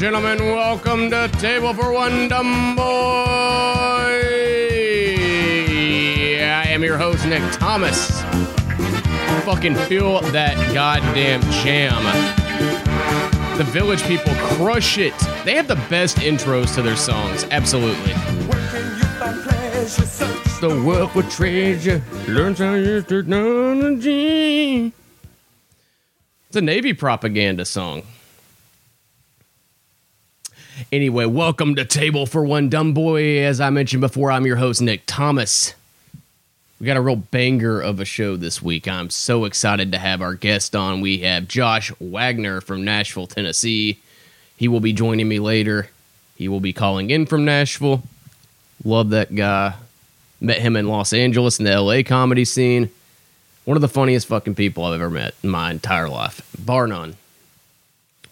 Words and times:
gentlemen, 0.00 0.38
welcome 0.38 1.10
to 1.10 1.28
Table 1.34 1.74
for 1.74 1.92
One 1.92 2.26
Dumb 2.26 2.74
Boy. 2.74 2.82
I 6.42 6.64
am 6.68 6.82
your 6.82 6.96
host, 6.96 7.26
Nick 7.26 7.42
Thomas. 7.52 8.22
Fucking 9.44 9.74
feel 9.74 10.22
that 10.32 10.56
goddamn 10.72 11.42
jam. 11.62 12.02
The 13.58 13.64
Village 13.64 14.02
People 14.04 14.32
crush 14.56 14.96
it. 14.96 15.12
They 15.44 15.52
have 15.56 15.68
the 15.68 15.76
best 15.90 16.16
intros 16.16 16.74
to 16.76 16.80
their 16.80 16.96
songs, 16.96 17.44
absolutely. 17.50 18.14
The 20.62 20.82
work 20.82 21.10
for 21.10 21.24
treasure, 21.24 22.02
learn 22.26 22.54
how 22.54 22.72
to 22.72 22.80
use 22.80 23.04
technology. 23.04 24.94
It's 26.48 26.56
a 26.56 26.62
Navy 26.62 26.94
propaganda 26.94 27.66
song. 27.66 28.04
Anyway, 30.92 31.24
welcome 31.24 31.76
to 31.76 31.84
Table 31.84 32.26
for 32.26 32.44
One 32.44 32.68
Dumb 32.68 32.94
Boy. 32.94 33.44
As 33.44 33.60
I 33.60 33.70
mentioned 33.70 34.00
before, 34.00 34.32
I'm 34.32 34.44
your 34.44 34.56
host, 34.56 34.82
Nick 34.82 35.02
Thomas. 35.06 35.72
We 36.80 36.86
got 36.86 36.96
a 36.96 37.00
real 37.00 37.14
banger 37.14 37.80
of 37.80 38.00
a 38.00 38.04
show 38.04 38.36
this 38.36 38.60
week. 38.60 38.88
I'm 38.88 39.08
so 39.08 39.44
excited 39.44 39.92
to 39.92 39.98
have 39.98 40.20
our 40.20 40.34
guest 40.34 40.74
on. 40.74 41.00
We 41.00 41.18
have 41.18 41.46
Josh 41.46 41.92
Wagner 42.00 42.60
from 42.60 42.84
Nashville, 42.84 43.28
Tennessee. 43.28 44.00
He 44.56 44.66
will 44.66 44.80
be 44.80 44.92
joining 44.92 45.28
me 45.28 45.38
later. 45.38 45.90
He 46.34 46.48
will 46.48 46.58
be 46.58 46.72
calling 46.72 47.10
in 47.10 47.24
from 47.24 47.44
Nashville. 47.44 48.02
Love 48.84 49.10
that 49.10 49.32
guy. 49.32 49.74
Met 50.40 50.58
him 50.58 50.74
in 50.74 50.88
Los 50.88 51.12
Angeles 51.12 51.60
in 51.60 51.66
the 51.66 51.80
LA 51.80 52.02
comedy 52.02 52.44
scene. 52.44 52.90
One 53.64 53.76
of 53.76 53.80
the 53.80 53.86
funniest 53.86 54.26
fucking 54.26 54.56
people 54.56 54.84
I've 54.86 55.00
ever 55.00 55.08
met 55.08 55.34
in 55.44 55.50
my 55.50 55.70
entire 55.70 56.08
life, 56.08 56.42
bar 56.58 56.88
none. 56.88 57.14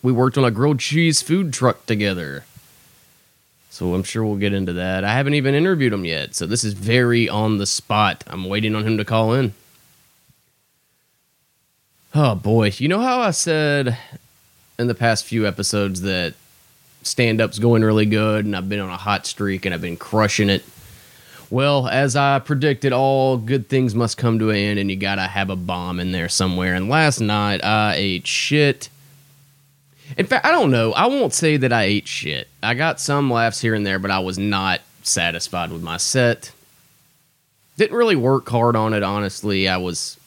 We 0.02 0.12
worked 0.12 0.38
on 0.38 0.44
a 0.44 0.50
grilled 0.50 0.80
cheese 0.80 1.22
food 1.22 1.52
truck 1.52 1.86
together. 1.86 2.44
So 3.78 3.94
I'm 3.94 4.02
sure 4.02 4.24
we'll 4.24 4.38
get 4.38 4.52
into 4.52 4.72
that. 4.72 5.04
I 5.04 5.12
haven't 5.12 5.34
even 5.34 5.54
interviewed 5.54 5.92
him 5.92 6.04
yet, 6.04 6.34
so 6.34 6.46
this 6.46 6.64
is 6.64 6.72
very 6.72 7.28
on 7.28 7.58
the 7.58 7.64
spot. 7.64 8.24
I'm 8.26 8.46
waiting 8.46 8.74
on 8.74 8.84
him 8.84 8.98
to 8.98 9.04
call 9.04 9.34
in. 9.34 9.54
Oh 12.12 12.34
boy, 12.34 12.72
you 12.76 12.88
know 12.88 12.98
how 12.98 13.20
I 13.20 13.30
said 13.30 13.96
in 14.80 14.88
the 14.88 14.96
past 14.96 15.24
few 15.24 15.46
episodes 15.46 16.00
that 16.00 16.34
stand 17.04 17.40
up's 17.40 17.60
going 17.60 17.84
really 17.84 18.04
good 18.04 18.46
and 18.46 18.56
I've 18.56 18.68
been 18.68 18.80
on 18.80 18.90
a 18.90 18.96
hot 18.96 19.26
streak 19.26 19.64
and 19.64 19.72
I've 19.72 19.80
been 19.80 19.96
crushing 19.96 20.50
it? 20.50 20.64
Well, 21.48 21.86
as 21.86 22.16
I 22.16 22.40
predicted, 22.40 22.92
all 22.92 23.36
good 23.36 23.68
things 23.68 23.94
must 23.94 24.18
come 24.18 24.40
to 24.40 24.50
an 24.50 24.56
end 24.56 24.80
and 24.80 24.90
you 24.90 24.96
gotta 24.96 25.22
have 25.22 25.50
a 25.50 25.56
bomb 25.56 26.00
in 26.00 26.10
there 26.10 26.28
somewhere. 26.28 26.74
And 26.74 26.88
last 26.88 27.20
night 27.20 27.64
I 27.64 27.94
ate 27.94 28.26
shit. 28.26 28.88
In 30.16 30.26
fact, 30.26 30.46
I 30.46 30.50
don't 30.50 30.70
know. 30.70 30.92
I 30.92 31.06
won't 31.06 31.34
say 31.34 31.56
that 31.58 31.72
I 31.72 31.84
ate 31.84 32.08
shit. 32.08 32.48
I 32.62 32.74
got 32.74 33.00
some 33.00 33.30
laughs 33.30 33.60
here 33.60 33.74
and 33.74 33.86
there, 33.86 33.98
but 33.98 34.10
I 34.10 34.20
was 34.20 34.38
not 34.38 34.80
satisfied 35.02 35.70
with 35.70 35.82
my 35.82 35.96
set. 35.96 36.52
Didn't 37.76 37.96
really 37.96 38.16
work 38.16 38.48
hard 38.48 38.74
on 38.74 38.94
it, 38.94 39.02
honestly. 39.02 39.68
I 39.68 39.76
was 39.76 40.18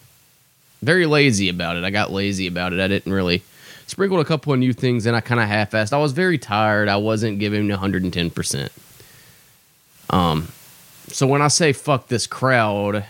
very 0.82 1.06
lazy 1.06 1.50
about 1.50 1.78
it. 1.78 1.84
I 1.84 1.90
got 1.90 2.12
lazy 2.12 2.48
about 2.48 2.74
it. 2.74 2.80
I 2.80 2.88
didn't 2.88 3.12
really 3.12 3.44
sprinkle 3.88 4.20
a 4.20 4.26
couple 4.26 4.54
of 4.54 4.60
new 4.60 4.74
things 4.74 5.06
and 5.06 5.16
I 5.16 5.22
kind 5.22 5.42
of 5.42 5.48
half-assed. 5.48 5.94
I 5.94 5.98
was 5.98 6.14
very 6.14 6.38
tired. 6.38 6.88
I 6.88 6.96
wasn't 6.96 7.40
giving 7.40 7.68
110%. 7.68 8.70
Um 10.10 10.48
so 11.08 11.28
when 11.28 11.42
I 11.42 11.50
say 11.50 11.74
fuck 11.74 12.08
this 12.08 12.26
crowd, 12.26 13.06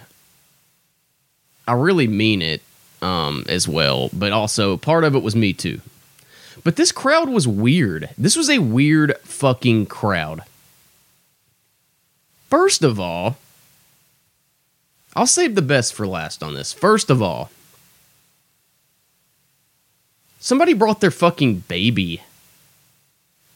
I 1.67 1.73
really 1.73 2.07
mean 2.07 2.41
it 2.41 2.61
um 3.01 3.45
as 3.47 3.67
well, 3.67 4.09
but 4.11 4.31
also 4.31 4.75
part 4.77 5.03
of 5.03 5.15
it 5.15 5.21
was 5.21 5.35
me 5.35 5.53
too. 5.53 5.81
But 6.63 6.75
this 6.75 6.91
crowd 6.91 7.29
was 7.29 7.47
weird. 7.47 8.09
This 8.17 8.35
was 8.35 8.49
a 8.49 8.59
weird 8.59 9.17
fucking 9.23 9.87
crowd. 9.87 10.41
First 12.49 12.83
of 12.83 12.99
all, 12.99 13.37
I'll 15.15 15.27
save 15.27 15.55
the 15.55 15.61
best 15.61 15.93
for 15.93 16.07
last 16.07 16.43
on 16.43 16.53
this. 16.53 16.71
First 16.71 17.09
of 17.09 17.21
all, 17.21 17.49
somebody 20.39 20.73
brought 20.73 21.01
their 21.01 21.11
fucking 21.11 21.59
baby 21.67 22.21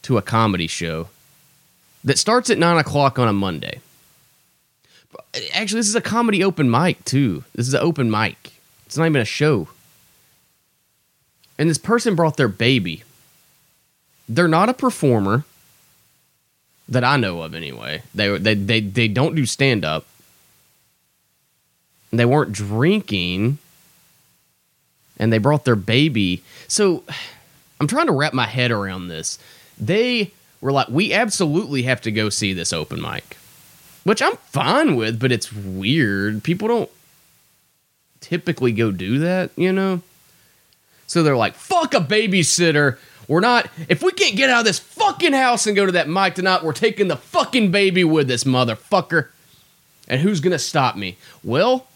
to 0.02 0.18
a 0.18 0.22
comedy 0.22 0.66
show 0.66 1.08
that 2.04 2.18
starts 2.18 2.50
at 2.50 2.58
9 2.58 2.78
o'clock 2.78 3.18
on 3.18 3.28
a 3.28 3.32
Monday. 3.32 3.80
Actually, 5.52 5.80
this 5.80 5.88
is 5.88 5.94
a 5.94 6.00
comedy 6.00 6.44
open 6.44 6.70
mic, 6.70 7.04
too. 7.04 7.44
This 7.54 7.68
is 7.68 7.74
an 7.74 7.80
open 7.80 8.10
mic. 8.10 8.52
It's 8.86 8.96
not 8.96 9.06
even 9.06 9.20
a 9.20 9.24
show. 9.24 9.68
And 11.58 11.70
this 11.70 11.78
person 11.78 12.14
brought 12.14 12.36
their 12.36 12.48
baby. 12.48 13.02
They're 14.28 14.48
not 14.48 14.68
a 14.68 14.74
performer 14.74 15.44
that 16.88 17.04
I 17.04 17.16
know 17.16 17.42
of 17.42 17.54
anyway. 17.54 18.02
They 18.14 18.36
they 18.38 18.54
they, 18.54 18.80
they 18.80 19.08
don't 19.08 19.34
do 19.34 19.46
stand 19.46 19.84
up. 19.84 20.06
They 22.12 22.24
weren't 22.24 22.52
drinking. 22.52 23.58
And 25.18 25.32
they 25.32 25.38
brought 25.38 25.64
their 25.64 25.76
baby. 25.76 26.42
So 26.68 27.02
I'm 27.80 27.86
trying 27.86 28.06
to 28.06 28.12
wrap 28.12 28.34
my 28.34 28.46
head 28.46 28.70
around 28.70 29.08
this. 29.08 29.38
They 29.78 30.32
were 30.60 30.72
like, 30.72 30.88
we 30.88 31.12
absolutely 31.12 31.82
have 31.82 32.00
to 32.02 32.12
go 32.12 32.28
see 32.28 32.52
this 32.52 32.72
open 32.72 33.00
mic. 33.00 33.36
Which 34.04 34.22
I'm 34.22 34.36
fine 34.36 34.94
with, 34.94 35.18
but 35.18 35.32
it's 35.32 35.52
weird. 35.52 36.44
People 36.44 36.68
don't 36.68 36.90
typically 38.20 38.72
go 38.72 38.90
do 38.90 39.18
that, 39.20 39.50
you 39.56 39.72
know? 39.72 40.02
So 41.06 41.22
they're 41.22 41.36
like, 41.36 41.54
fuck 41.54 41.94
a 41.94 42.00
babysitter. 42.00 42.98
We're 43.28 43.40
not, 43.40 43.68
if 43.88 44.02
we 44.02 44.12
can't 44.12 44.36
get 44.36 44.50
out 44.50 44.60
of 44.60 44.64
this 44.66 44.78
fucking 44.78 45.32
house 45.32 45.66
and 45.66 45.74
go 45.74 45.86
to 45.86 45.92
that 45.92 46.08
mic 46.08 46.34
tonight, 46.34 46.62
we're 46.62 46.72
taking 46.72 47.08
the 47.08 47.16
fucking 47.16 47.70
baby 47.70 48.04
with 48.04 48.30
us, 48.30 48.44
motherfucker. 48.44 49.28
And 50.08 50.20
who's 50.20 50.40
gonna 50.40 50.58
stop 50.58 50.96
me? 50.96 51.16
Well, 51.42 51.86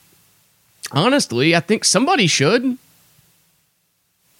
honestly, 0.92 1.54
I 1.54 1.60
think 1.60 1.84
somebody 1.84 2.26
should. 2.26 2.78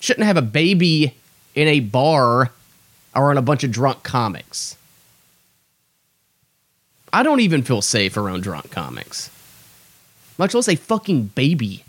Shouldn't 0.00 0.26
have 0.26 0.36
a 0.36 0.42
baby 0.42 1.14
in 1.54 1.69
a 1.69 1.81
bar 1.81 2.50
or 3.14 3.31
on 3.31 3.38
a 3.38 3.42
bunch 3.42 3.64
of 3.64 3.70
drunk 3.70 4.02
comics. 4.02 4.76
I 7.12 7.22
don't 7.22 7.41
even 7.41 7.62
feel 7.62 7.82
safe 7.82 8.16
around 8.16 8.42
drunk 8.42 8.70
comics. 8.70 9.31
Much 10.38 10.54
less 10.54 10.69
a 10.69 10.76
fucking 10.76 11.26
baby. 11.26 11.84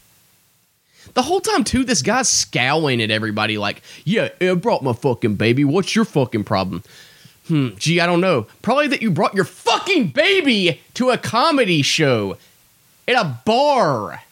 The 1.14 1.24
whole 1.24 1.42
time, 1.42 1.64
too, 1.64 1.84
this 1.84 2.02
guy's 2.02 2.30
scowling 2.30 3.02
at 3.02 3.12
everybody 3.12 3.58
like, 3.58 3.82
yeah, 4.06 4.30
I 4.40 4.54
brought 4.54 4.84
my 4.84 4.94
fucking 4.94 5.36
baby. 5.36 5.66
What's 5.66 5.96
your 5.96 6.06
fucking 6.06 6.46
problem? 6.46 6.84
Hmm, 7.48 7.70
gee, 7.78 8.00
I 8.00 8.06
don't 8.06 8.22
know. 8.22 8.48
Probably 8.62 8.88
that 8.88 9.02
you 9.02 9.12
brought 9.12 9.34
your 9.34 9.46
fucking 9.46 10.10
baby 10.10 10.82
to 10.94 11.10
a 11.10 11.18
comedy 11.18 11.82
show 11.82 12.38
at 13.08 13.16
a 13.16 13.38
bar. 13.46 14.24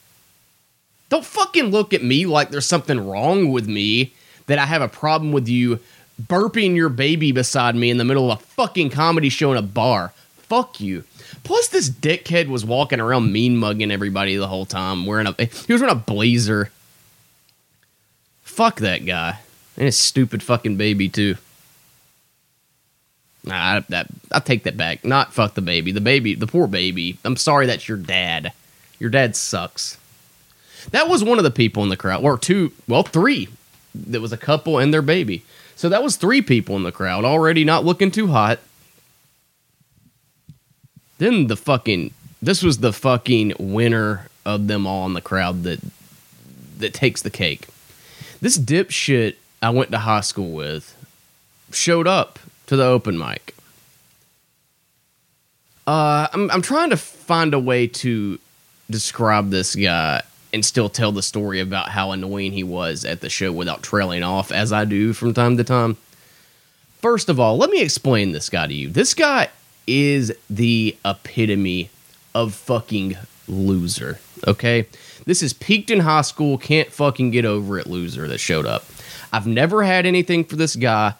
Don't 1.09 1.25
fucking 1.25 1.65
look 1.65 1.93
at 1.93 2.03
me 2.03 2.25
like 2.25 2.49
there's 2.49 2.67
something 2.67 3.07
wrong 3.07 3.51
with 3.51 3.67
me 3.67 4.13
that 4.45 4.59
I 4.59 4.65
have 4.65 4.81
a 4.81 4.87
problem 4.87 5.31
with 5.31 5.47
you 5.47 5.79
burping 6.21 6.75
your 6.75 6.89
baby 6.89 7.31
beside 7.31 7.75
me 7.75 7.89
in 7.89 7.97
the 7.97 8.05
middle 8.05 8.31
of 8.31 8.39
a 8.39 8.43
fucking 8.43 8.91
comedy 8.91 9.29
show 9.29 9.51
in 9.51 9.57
a 9.57 9.61
bar. 9.61 10.13
Fuck 10.37 10.79
you. 10.79 11.03
Plus, 11.43 11.67
this 11.67 11.89
dickhead 11.89 12.47
was 12.47 12.65
walking 12.65 12.99
around 12.99 13.31
mean 13.31 13.57
mugging 13.57 13.91
everybody 13.91 14.35
the 14.35 14.47
whole 14.47 14.65
time. 14.65 15.05
Wearing 15.05 15.27
a 15.27 15.33
he 15.43 15.73
was 15.73 15.81
wearing 15.81 15.95
a 15.95 15.99
blazer. 15.99 16.71
Fuck 18.43 18.79
that 18.79 19.05
guy 19.05 19.39
and 19.79 19.85
his 19.85 19.97
stupid 19.97 20.43
fucking 20.43 20.75
baby 20.75 21.09
too. 21.09 21.35
Nah, 23.45 23.81
that 23.87 24.07
I 24.31 24.39
take 24.39 24.63
that 24.63 24.77
back. 24.77 25.05
Not 25.05 25.33
fuck 25.33 25.55
the 25.55 25.61
baby. 25.61 25.93
The 25.93 26.01
baby, 26.01 26.35
the 26.35 26.45
poor 26.45 26.67
baby. 26.67 27.17
I'm 27.23 27.37
sorry 27.37 27.65
that's 27.65 27.87
your 27.87 27.97
dad. 27.97 28.51
Your 28.99 29.09
dad 29.09 29.35
sucks. 29.35 29.97
That 30.91 31.07
was 31.07 31.23
one 31.23 31.37
of 31.37 31.45
the 31.45 31.51
people 31.51 31.81
in 31.83 31.89
the 31.89 31.97
crowd, 31.97 32.23
or 32.23 32.37
two, 32.37 32.73
well, 32.87 33.03
three. 33.03 33.47
There 33.95 34.21
was 34.21 34.33
a 34.33 34.37
couple 34.37 34.77
and 34.77 34.93
their 34.93 35.01
baby. 35.01 35.43
So 35.75 35.87
that 35.89 36.03
was 36.03 36.17
three 36.17 36.41
people 36.41 36.75
in 36.75 36.83
the 36.83 36.91
crowd 36.91 37.23
already 37.23 37.63
not 37.63 37.85
looking 37.85 38.11
too 38.11 38.27
hot. 38.27 38.59
Then 41.19 41.47
the 41.47 41.55
fucking 41.55 42.13
this 42.41 42.63
was 42.63 42.79
the 42.79 42.93
fucking 42.93 43.53
winner 43.59 44.27
of 44.45 44.67
them 44.67 44.87
all 44.87 45.05
in 45.05 45.13
the 45.13 45.21
crowd 45.21 45.63
that 45.63 45.79
that 46.77 46.93
takes 46.93 47.21
the 47.21 47.29
cake. 47.29 47.67
This 48.41 48.57
dipshit 48.57 49.35
I 49.61 49.69
went 49.69 49.91
to 49.91 49.99
high 49.99 50.21
school 50.21 50.51
with 50.51 50.95
showed 51.71 52.07
up 52.07 52.39
to 52.67 52.75
the 52.75 52.85
open 52.85 53.17
mic. 53.17 53.53
Uh, 55.85 56.27
I'm 56.33 56.49
I'm 56.51 56.61
trying 56.61 56.89
to 56.91 56.97
find 56.97 57.53
a 57.53 57.59
way 57.59 57.87
to 57.87 58.39
describe 58.89 59.49
this 59.49 59.75
guy 59.75 60.21
and 60.53 60.65
still 60.65 60.89
tell 60.89 61.11
the 61.11 61.21
story 61.21 61.59
about 61.59 61.89
how 61.89 62.11
annoying 62.11 62.53
he 62.53 62.63
was 62.63 63.05
at 63.05 63.21
the 63.21 63.29
show 63.29 63.51
without 63.51 63.83
trailing 63.83 64.23
off 64.23 64.51
as 64.51 64.71
I 64.71 64.85
do 64.85 65.13
from 65.13 65.33
time 65.33 65.57
to 65.57 65.63
time. 65.63 65.97
First 67.01 67.29
of 67.29 67.39
all, 67.39 67.57
let 67.57 67.69
me 67.69 67.81
explain 67.81 68.31
this 68.31 68.49
guy 68.49 68.67
to 68.67 68.73
you. 68.73 68.89
This 68.89 69.13
guy 69.13 69.49
is 69.89 70.33
the 70.49 70.95
epitome 71.03 71.89
of 72.35 72.53
fucking 72.53 73.17
loser. 73.47 74.19
Okay? 74.47 74.87
This 75.25 75.43
is 75.43 75.53
peaked 75.53 75.89
in 75.89 76.01
high 76.01 76.21
school, 76.21 76.57
can't 76.57 76.91
fucking 76.91 77.31
get 77.31 77.45
over 77.45 77.77
it 77.77 77.87
loser 77.87 78.27
that 78.27 78.39
showed 78.39 78.65
up. 78.65 78.85
I've 79.31 79.47
never 79.47 79.83
had 79.83 80.05
anything 80.05 80.43
for 80.43 80.55
this 80.55 80.75
guy. 80.75 81.13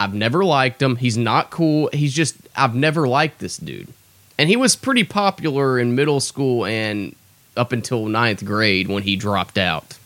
I've 0.00 0.14
never 0.14 0.44
liked 0.44 0.82
him. 0.82 0.96
He's 0.96 1.16
not 1.16 1.50
cool. 1.50 1.88
He's 1.92 2.12
just 2.12 2.36
I've 2.56 2.74
never 2.74 3.06
liked 3.06 3.38
this 3.38 3.56
dude. 3.56 3.92
And 4.38 4.48
he 4.48 4.56
was 4.56 4.74
pretty 4.74 5.04
popular 5.04 5.78
in 5.78 5.94
middle 5.94 6.20
school 6.20 6.66
and 6.66 7.14
up 7.56 7.72
until 7.72 8.06
ninth 8.06 8.44
grade 8.44 8.88
when 8.88 9.04
he 9.04 9.14
dropped 9.14 9.56
out. 9.56 9.96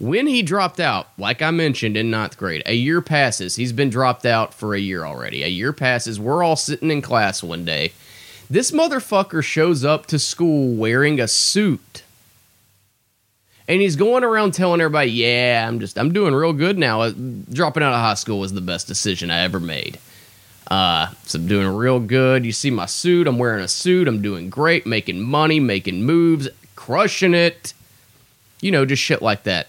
When 0.00 0.26
he 0.28 0.42
dropped 0.42 0.78
out, 0.78 1.08
like 1.18 1.42
I 1.42 1.50
mentioned 1.50 1.96
in 1.96 2.10
ninth 2.10 2.38
grade, 2.38 2.62
a 2.66 2.74
year 2.74 3.00
passes. 3.00 3.56
He's 3.56 3.72
been 3.72 3.90
dropped 3.90 4.24
out 4.24 4.54
for 4.54 4.74
a 4.74 4.78
year 4.78 5.04
already. 5.04 5.42
A 5.42 5.48
year 5.48 5.72
passes. 5.72 6.20
We're 6.20 6.42
all 6.42 6.56
sitting 6.56 6.90
in 6.90 7.02
class 7.02 7.42
one 7.42 7.64
day. 7.64 7.92
This 8.48 8.70
motherfucker 8.70 9.42
shows 9.42 9.84
up 9.84 10.06
to 10.06 10.18
school 10.18 10.74
wearing 10.76 11.20
a 11.20 11.28
suit 11.28 12.02
and 13.68 13.82
he's 13.82 13.96
going 13.96 14.24
around 14.24 14.54
telling 14.54 14.80
everybody, 14.80 15.10
"Yeah, 15.10 15.66
I'm 15.68 15.78
just 15.78 15.98
I'm 15.98 16.12
doing 16.12 16.34
real 16.34 16.54
good 16.54 16.78
now. 16.78 17.02
Uh, 17.02 17.12
dropping 17.52 17.82
out 17.82 17.92
of 17.92 18.00
high 18.00 18.14
school 18.14 18.40
was 18.40 18.54
the 18.54 18.62
best 18.62 18.88
decision 18.88 19.30
I 19.30 19.42
ever 19.42 19.60
made. 19.60 19.98
Uh, 20.70 21.08
so 21.24 21.38
I'm 21.38 21.46
doing 21.46 21.68
real 21.68 22.00
good. 22.00 22.44
You 22.44 22.52
see 22.52 22.70
my 22.70 22.86
suit? 22.86 23.26
I'm 23.26 23.38
wearing 23.38 23.62
a 23.62 23.68
suit. 23.68 24.08
I'm 24.08 24.22
doing 24.22 24.50
great, 24.50 24.86
making 24.86 25.20
money, 25.20 25.60
making 25.60 26.04
moves, 26.04 26.48
crushing 26.76 27.34
it. 27.34 27.74
You 28.60 28.70
know, 28.70 28.84
just 28.84 29.02
shit 29.02 29.22
like 29.22 29.44
that. 29.44 29.68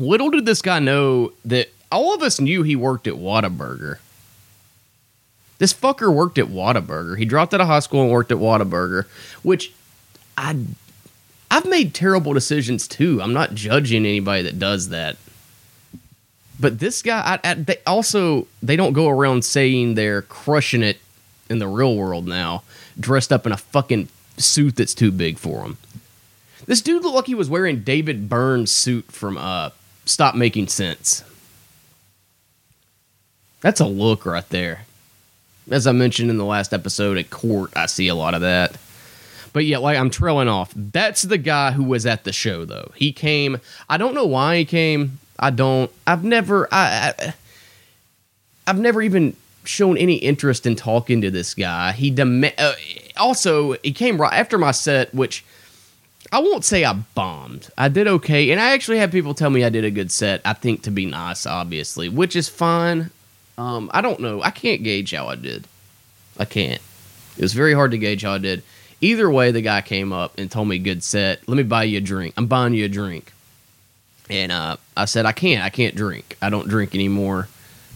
Little 0.00 0.30
did 0.30 0.46
this 0.46 0.62
guy 0.62 0.78
know 0.78 1.32
that 1.44 1.68
all 1.92 2.14
of 2.14 2.22
us 2.22 2.40
knew 2.40 2.62
he 2.62 2.74
worked 2.74 3.06
at 3.06 3.14
Whataburger. 3.14 3.98
This 5.58 5.74
fucker 5.74 6.12
worked 6.12 6.38
at 6.38 6.46
Whataburger. 6.46 7.18
He 7.18 7.26
dropped 7.26 7.52
out 7.52 7.60
of 7.60 7.66
high 7.66 7.80
school 7.80 8.02
and 8.02 8.10
worked 8.10 8.32
at 8.32 8.38
Whataburger, 8.38 9.06
which 9.42 9.72
I 10.38 10.56
I've 11.50 11.66
made 11.66 11.92
terrible 11.92 12.32
decisions 12.32 12.88
too. 12.88 13.20
I'm 13.20 13.34
not 13.34 13.54
judging 13.54 14.06
anybody 14.06 14.42
that 14.44 14.58
does 14.58 14.88
that. 14.88 15.18
But 16.58 16.78
this 16.78 17.02
guy, 17.02 17.38
I, 17.44 17.50
I, 17.50 17.54
they 17.54 17.76
also 17.86 18.46
they 18.62 18.76
don't 18.76 18.94
go 18.94 19.08
around 19.08 19.44
saying 19.44 19.94
they're 19.96 20.22
crushing 20.22 20.82
it 20.82 20.98
in 21.50 21.58
the 21.58 21.68
real 21.68 21.94
world 21.94 22.26
now, 22.26 22.62
dressed 22.98 23.32
up 23.32 23.44
in 23.44 23.52
a 23.52 23.56
fucking 23.58 24.08
suit 24.38 24.76
that's 24.76 24.94
too 24.94 25.10
big 25.10 25.36
for 25.36 25.62
them. 25.62 25.76
This 26.64 26.80
dude 26.80 27.02
looked 27.02 27.16
like 27.16 27.26
he 27.26 27.34
was 27.34 27.50
wearing 27.50 27.80
David 27.80 28.30
Byrne's 28.30 28.70
suit 28.70 29.10
from 29.12 29.36
uh, 29.36 29.70
Stop 30.10 30.34
Making 30.34 30.66
Sense. 30.66 31.22
That's 33.60 33.78
a 33.78 33.86
look 33.86 34.26
right 34.26 34.48
there. 34.48 34.84
As 35.70 35.86
I 35.86 35.92
mentioned 35.92 36.30
in 36.30 36.36
the 36.36 36.44
last 36.44 36.72
episode 36.74 37.16
at 37.16 37.30
court, 37.30 37.70
I 37.76 37.86
see 37.86 38.08
a 38.08 38.14
lot 38.16 38.34
of 38.34 38.40
that. 38.40 38.76
But 39.52 39.66
yeah, 39.66 39.78
like 39.78 39.96
I'm 39.96 40.10
trailing 40.10 40.48
off. 40.48 40.72
That's 40.74 41.22
the 41.22 41.38
guy 41.38 41.70
who 41.70 41.84
was 41.84 42.06
at 42.06 42.24
the 42.24 42.32
show 42.32 42.64
though. 42.64 42.90
He 42.96 43.12
came. 43.12 43.60
I 43.88 43.98
don't 43.98 44.14
know 44.14 44.26
why 44.26 44.56
he 44.58 44.64
came. 44.64 45.20
I 45.38 45.50
don't. 45.50 45.90
I've 46.08 46.24
never. 46.24 46.66
I, 46.72 47.14
I 47.16 47.34
I've 48.66 48.80
never 48.80 49.02
even 49.02 49.36
shown 49.64 49.96
any 49.96 50.16
interest 50.16 50.66
in 50.66 50.74
talking 50.74 51.20
to 51.20 51.30
this 51.30 51.54
guy. 51.54 51.92
He 51.92 52.10
dem- 52.10 52.44
uh, 52.58 52.72
also 53.16 53.72
he 53.84 53.92
came 53.92 54.20
right 54.20 54.32
after 54.32 54.58
my 54.58 54.72
set, 54.72 55.14
which 55.14 55.44
I 56.32 56.38
won't 56.38 56.64
say 56.64 56.84
I 56.84 56.92
bombed. 56.92 57.70
I 57.76 57.88
did 57.88 58.06
okay, 58.06 58.50
and 58.50 58.60
I 58.60 58.72
actually 58.72 58.98
had 58.98 59.10
people 59.10 59.34
tell 59.34 59.50
me 59.50 59.64
I 59.64 59.68
did 59.68 59.84
a 59.84 59.90
good 59.90 60.12
set. 60.12 60.40
I 60.44 60.52
think 60.52 60.82
to 60.82 60.90
be 60.90 61.06
nice, 61.06 61.44
obviously, 61.44 62.08
which 62.08 62.36
is 62.36 62.48
fine. 62.48 63.10
Um, 63.58 63.90
I 63.92 64.00
don't 64.00 64.20
know. 64.20 64.40
I 64.42 64.50
can't 64.50 64.84
gauge 64.84 65.10
how 65.12 65.26
I 65.26 65.34
did. 65.34 65.66
I 66.38 66.44
can't. 66.44 66.80
It 67.36 67.42
was 67.42 67.52
very 67.52 67.74
hard 67.74 67.90
to 67.90 67.98
gauge 67.98 68.22
how 68.22 68.32
I 68.32 68.38
did. 68.38 68.62
Either 69.00 69.30
way, 69.30 69.50
the 69.50 69.60
guy 69.60 69.80
came 69.80 70.12
up 70.12 70.38
and 70.38 70.50
told 70.50 70.68
me, 70.68 70.78
"Good 70.78 71.02
set. 71.02 71.48
Let 71.48 71.56
me 71.56 71.62
buy 71.64 71.84
you 71.84 71.98
a 71.98 72.00
drink. 72.00 72.34
I'm 72.36 72.46
buying 72.46 72.74
you 72.74 72.84
a 72.84 72.88
drink." 72.88 73.32
And 74.28 74.52
uh, 74.52 74.76
I 74.96 75.06
said, 75.06 75.26
"I 75.26 75.32
can't. 75.32 75.64
I 75.64 75.70
can't 75.70 75.96
drink. 75.96 76.36
I 76.40 76.48
don't 76.48 76.68
drink 76.68 76.94
anymore. 76.94 77.48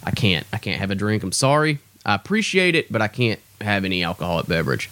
I 0.03 0.11
can't. 0.11 0.47
I 0.53 0.59
can't 0.59 0.81
have 0.81 0.91
a 0.91 0.97
drink. 0.97 1.23
I'm 1.23 1.33
sorry. 1.33 1.79
I 2.05 2.15
appreciate 2.15 2.75
it, 2.75 2.91
but 2.91 3.01
I 3.01 3.09
can't 3.09 3.41
have 3.61 3.85
any 3.85 4.03
alcoholic 4.03 4.49
beverage." 4.49 4.91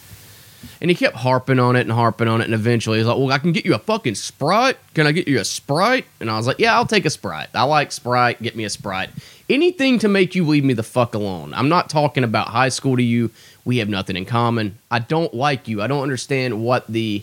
And 0.81 0.91
he 0.91 0.95
kept 0.95 1.17
harping 1.17 1.59
on 1.59 1.77
it 1.77 1.83
and 1.83 1.93
harping 1.93 2.29
on 2.29 2.41
it, 2.41 2.45
and 2.45 2.55
eventually 2.55 2.99
he's 2.99 3.07
like, 3.07 3.17
"Well, 3.17 3.33
I 3.33 3.39
can 3.39 3.53
get 3.53 3.65
you 3.65 3.75
a 3.75 3.79
fucking 3.79 4.15
Sprite. 4.15 4.79
Can 4.95 5.07
I 5.07 5.13
get 5.13 5.29
you 5.29 5.39
a 5.39 5.45
Sprite?" 5.45 6.07
And 6.21 6.31
I 6.31 6.37
was 6.37 6.47
like, 6.47 6.59
"Yeah, 6.59 6.75
I'll 6.75 6.87
take 6.87 7.05
a 7.05 7.11
Sprite. 7.11 7.49
I 7.55 7.65
like 7.65 7.93
Sprite. 7.93 8.43
Get 8.43 8.57
me 8.57 8.65
a 8.65 8.71
Sprite. 8.71 9.11
Anything 9.49 9.99
to 9.99 10.09
make 10.09 10.35
you 10.35 10.47
leave 10.47 10.65
me 10.65 10.75
the 10.75 10.83
fuck 10.83 11.15
alone. 11.15 11.53
I'm 11.55 11.69
not 11.69 11.91
talking 11.91 12.25
about 12.25 12.49
high 12.49 12.71
school 12.71 12.97
to 12.97 13.03
you 13.03 13.31
we 13.65 13.79
have 13.79 13.89
nothing 13.89 14.17
in 14.17 14.25
common. 14.25 14.79
I 14.91 14.99
don't 14.99 15.33
like 15.33 15.69
you. 15.69 15.83
I 15.83 15.87
don't 15.87 16.03
understand 16.03 16.63
what 16.63 16.87
the 16.89 17.23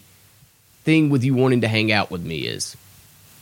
thing 0.84 1.10
with 1.10 1.24
you 1.24 1.34
wanting 1.34 1.62
to 1.62 1.68
hang 1.68 1.92
out 1.92 2.12
with 2.12 2.24
me 2.24 2.40
is. 2.40 2.78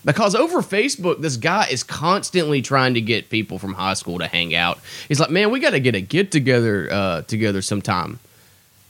Because 0.04 0.36
over 0.36 0.62
Facebook, 0.62 1.22
this 1.22 1.38
guy 1.38 1.68
is 1.70 1.84
constantly 1.84 2.62
trying 2.62 2.94
to 2.94 3.02
get 3.02 3.30
people 3.30 3.60
from 3.60 3.74
high 3.74 3.94
school 3.94 4.20
to 4.20 4.28
hang 4.28 4.56
out. 4.56 4.80
He's 5.08 5.20
like, 5.20 5.30
man, 5.30 5.52
we 5.52 5.60
got 5.60 5.72
to 5.72 5.80
get 5.80 5.96
a 5.96 6.02
get 6.02 6.32
together 6.32 6.88
uh, 6.92 7.22
together 7.24 7.62
sometime. 7.62 8.20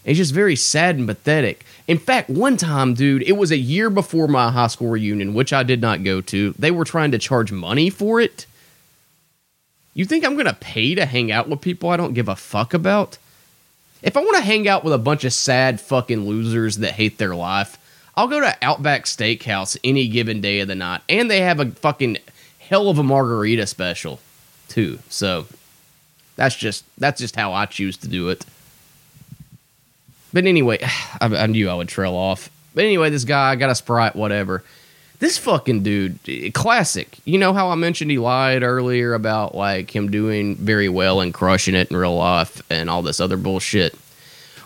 It's 0.07 0.17
just 0.17 0.33
very 0.33 0.55
sad 0.55 0.95
and 0.95 1.05
pathetic. 1.05 1.65
In 1.85 1.97
fact, 1.97 2.29
one 2.29 2.55
time, 2.55 2.93
dude, 2.93 3.23
it 3.23 3.33
was 3.33 3.51
a 3.51 3.57
year 3.57 3.89
before 3.89 4.29
my 4.29 4.49
high 4.49 4.67
school 4.67 4.89
reunion, 4.89 5.33
which 5.33 5.51
I 5.51 5.63
did 5.63 5.81
not 5.81 6.05
go 6.05 6.21
to. 6.21 6.55
They 6.57 6.71
were 6.71 6.85
trying 6.85 7.11
to 7.11 7.17
charge 7.17 7.51
money 7.51 7.89
for 7.89 8.21
it. 8.21 8.45
You 9.93 10.05
think 10.05 10.23
I'm 10.23 10.35
going 10.35 10.45
to 10.45 10.53
pay 10.53 10.95
to 10.95 11.05
hang 11.05 11.29
out 11.29 11.49
with 11.49 11.59
people 11.59 11.89
I 11.89 11.97
don't 11.97 12.13
give 12.13 12.29
a 12.29 12.37
fuck 12.37 12.73
about? 12.73 13.17
If 14.01 14.15
I 14.15 14.21
want 14.21 14.37
to 14.37 14.43
hang 14.43 14.65
out 14.65 14.85
with 14.85 14.93
a 14.93 14.97
bunch 14.97 15.25
of 15.25 15.33
sad 15.33 15.81
fucking 15.81 16.25
losers 16.25 16.77
that 16.77 16.93
hate 16.93 17.17
their 17.17 17.35
life, 17.35 17.77
I'll 18.15 18.29
go 18.29 18.39
to 18.39 18.57
Outback 18.61 19.03
Steakhouse 19.03 19.77
any 19.83 20.07
given 20.07 20.39
day 20.39 20.61
of 20.61 20.69
the 20.69 20.75
night. 20.75 21.01
And 21.09 21.29
they 21.29 21.41
have 21.41 21.59
a 21.59 21.71
fucking 21.71 22.17
hell 22.59 22.89
of 22.89 22.97
a 22.97 23.03
margarita 23.03 23.67
special, 23.67 24.21
too. 24.69 24.99
So 25.09 25.47
that's 26.37 26.55
just 26.55 26.85
that's 26.97 27.19
just 27.19 27.35
how 27.35 27.51
I 27.51 27.65
choose 27.65 27.97
to 27.97 28.07
do 28.07 28.29
it. 28.29 28.45
But 30.37 30.45
anyway, 30.45 30.77
I, 31.19 31.35
I 31.35 31.47
knew 31.47 31.67
I 31.67 31.73
would 31.73 31.89
trail 31.89 32.13
off. 32.13 32.51
But 32.75 32.83
anyway, 32.83 33.09
this 33.09 33.23
guy 33.23 33.55
got 33.55 33.71
a 33.71 33.75
sprite, 33.75 34.15
whatever. 34.15 34.63
This 35.17 35.39
fucking 35.39 35.81
dude, 35.81 36.19
classic. 36.53 37.17
You 37.25 37.39
know 37.39 37.53
how 37.53 37.71
I 37.71 37.75
mentioned 37.75 38.11
he 38.11 38.19
lied 38.19 38.61
earlier 38.61 39.15
about 39.15 39.55
like 39.55 39.95
him 39.95 40.11
doing 40.11 40.55
very 40.55 40.89
well 40.89 41.21
and 41.21 41.33
crushing 41.33 41.73
it 41.73 41.89
in 41.89 41.97
real 41.97 42.15
life 42.15 42.61
and 42.69 42.87
all 42.87 43.01
this 43.01 43.19
other 43.19 43.35
bullshit. 43.35 43.95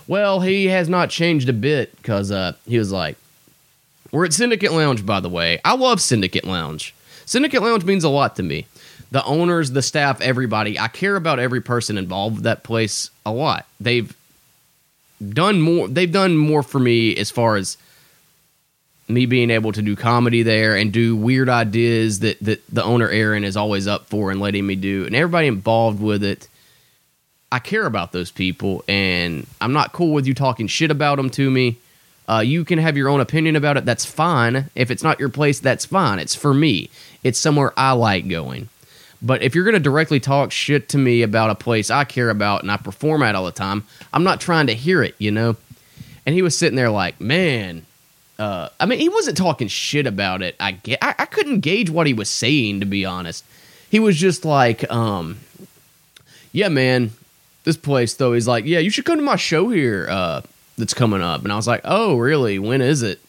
Well, 0.09 0.41
he 0.41 0.65
has 0.65 0.89
not 0.89 1.09
changed 1.09 1.47
a 1.47 1.53
bit 1.53 1.95
because 1.95 2.31
uh, 2.31 2.51
he 2.67 2.77
was 2.77 2.91
like, 2.91 3.15
"We're 4.11 4.25
at 4.25 4.33
Syndicate 4.33 4.73
Lounge, 4.73 5.05
by 5.05 5.21
the 5.21 5.29
way. 5.29 5.61
I 5.63 5.75
love 5.75 6.01
Syndicate 6.01 6.43
Lounge. 6.43 6.93
Syndicate 7.25 7.61
Lounge 7.61 7.85
means 7.85 8.03
a 8.03 8.09
lot 8.09 8.35
to 8.35 8.43
me. 8.43 8.65
The 9.11 9.23
owners, 9.23 9.71
the 9.71 9.81
staff, 9.81 10.19
everybody. 10.19 10.77
I 10.77 10.89
care 10.89 11.15
about 11.15 11.39
every 11.39 11.61
person 11.61 11.97
involved 11.97 12.35
with 12.35 12.43
that 12.43 12.63
place 12.63 13.09
a 13.25 13.31
lot. 13.31 13.65
They've 13.79 14.13
done 15.29 15.61
more. 15.61 15.87
They've 15.87 16.11
done 16.11 16.37
more 16.37 16.63
for 16.63 16.79
me 16.79 17.15
as 17.17 17.31
far 17.31 17.55
as." 17.55 17.77
me 19.07 19.25
being 19.25 19.49
able 19.49 19.73
to 19.73 19.81
do 19.81 19.95
comedy 19.95 20.41
there 20.41 20.75
and 20.75 20.93
do 20.93 21.15
weird 21.15 21.49
ideas 21.49 22.19
that, 22.19 22.39
that 22.39 22.61
the 22.73 22.83
owner 22.83 23.09
Aaron 23.09 23.43
is 23.43 23.57
always 23.57 23.87
up 23.87 24.07
for 24.07 24.31
and 24.31 24.39
letting 24.39 24.65
me 24.65 24.75
do, 24.75 25.05
and 25.05 25.15
everybody 25.15 25.47
involved 25.47 26.01
with 26.01 26.23
it. 26.23 26.47
I 27.51 27.59
care 27.59 27.85
about 27.85 28.13
those 28.13 28.31
people, 28.31 28.83
and 28.87 29.45
I'm 29.59 29.73
not 29.73 29.91
cool 29.91 30.13
with 30.13 30.25
you 30.25 30.33
talking 30.33 30.67
shit 30.67 30.89
about 30.89 31.17
them 31.17 31.29
to 31.31 31.51
me. 31.51 31.77
Uh, 32.29 32.39
you 32.39 32.63
can 32.63 32.79
have 32.79 32.95
your 32.95 33.09
own 33.09 33.19
opinion 33.19 33.57
about 33.57 33.75
it. 33.75 33.83
That's 33.83 34.05
fine. 34.05 34.69
If 34.73 34.89
it's 34.89 35.03
not 35.03 35.19
your 35.19 35.27
place, 35.27 35.59
that's 35.59 35.85
fine. 35.85 36.19
It's 36.19 36.35
for 36.35 36.53
me. 36.53 36.89
It's 37.23 37.37
somewhere 37.37 37.73
I 37.75 37.91
like 37.91 38.29
going. 38.29 38.69
But 39.21 39.43
if 39.43 39.53
you're 39.53 39.63
going 39.63 39.75
to 39.75 39.79
directly 39.79 40.19
talk 40.19 40.51
shit 40.51 40.89
to 40.89 40.97
me 40.97 41.21
about 41.21 41.49
a 41.49 41.55
place 41.55 41.89
I 41.91 42.03
care 42.03 42.29
about 42.29 42.63
and 42.63 42.71
I 42.71 42.77
perform 42.77 43.21
at 43.23 43.35
all 43.35 43.45
the 43.45 43.51
time, 43.51 43.83
I'm 44.13 44.23
not 44.23 44.41
trying 44.41 44.67
to 44.67 44.73
hear 44.73 45.03
it, 45.03 45.15
you 45.19 45.31
know? 45.31 45.57
And 46.25 46.33
he 46.33 46.41
was 46.41 46.57
sitting 46.57 46.75
there 46.75 46.89
like, 46.89 47.21
man, 47.21 47.85
uh, 48.39 48.69
I 48.79 48.85
mean, 48.85 48.99
he 48.99 49.09
wasn't 49.09 49.37
talking 49.37 49.67
shit 49.67 50.07
about 50.07 50.41
it. 50.41 50.55
I, 50.59 50.71
get, 50.71 50.99
I, 51.03 51.13
I 51.19 51.25
couldn't 51.25 51.59
gauge 51.59 51.89
what 51.89 52.07
he 52.07 52.13
was 52.13 52.29
saying 52.29 52.79
to 52.79 52.85
be 52.85 53.05
honest. 53.05 53.45
He 53.89 53.99
was 53.99 54.17
just 54.17 54.45
like, 54.45 54.89
um, 54.91 55.39
yeah, 56.51 56.69
man, 56.69 57.11
this 57.63 57.77
place 57.77 58.15
though. 58.15 58.33
He's 58.33 58.47
like, 58.47 58.65
yeah, 58.65 58.79
you 58.79 58.89
should 58.89 59.05
come 59.05 59.17
to 59.17 59.23
my 59.23 59.35
show 59.35 59.69
here. 59.69 60.07
Uh, 60.09 60.41
that's 60.77 60.93
coming 60.93 61.21
up, 61.21 61.43
and 61.43 61.51
I 61.51 61.55
was 61.55 61.67
like, 61.67 61.81
oh, 61.83 62.17
really? 62.17 62.59
When 62.59 62.81
is 62.81 63.03
it? 63.03 63.19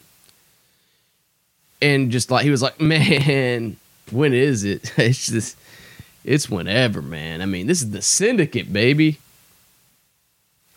And 1.81 2.11
just 2.11 2.31
like 2.31 2.43
he 2.43 2.49
was 2.49 2.61
like, 2.61 2.79
man, 2.81 3.77
when 4.11 4.33
is 4.33 4.63
it? 4.63 4.91
it's 4.97 5.27
just, 5.27 5.57
it's 6.23 6.49
whenever, 6.49 7.01
man. 7.01 7.41
I 7.41 7.45
mean, 7.45 7.67
this 7.67 7.81
is 7.81 7.91
the 7.91 8.01
syndicate, 8.01 8.71
baby. 8.71 9.19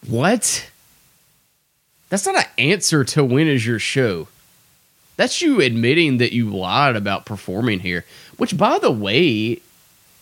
What? 0.07 0.71
That's 2.09 2.27
not 2.27 2.37
an 2.37 2.51
answer 2.59 3.05
to 3.05 3.25
when 3.25 3.49
is 3.49 3.67
your 3.67 3.79
show. 3.79 4.29
That's 5.17 5.41
you 5.41 5.61
admitting 5.61 6.19
that 6.19 6.33
you 6.33 6.51
lied 6.51 6.95
about 6.95 7.25
performing 7.27 7.81
here, 7.81 8.05
which, 8.37 8.57
by 8.57 8.79
the 8.79 8.91
way, 8.91 9.61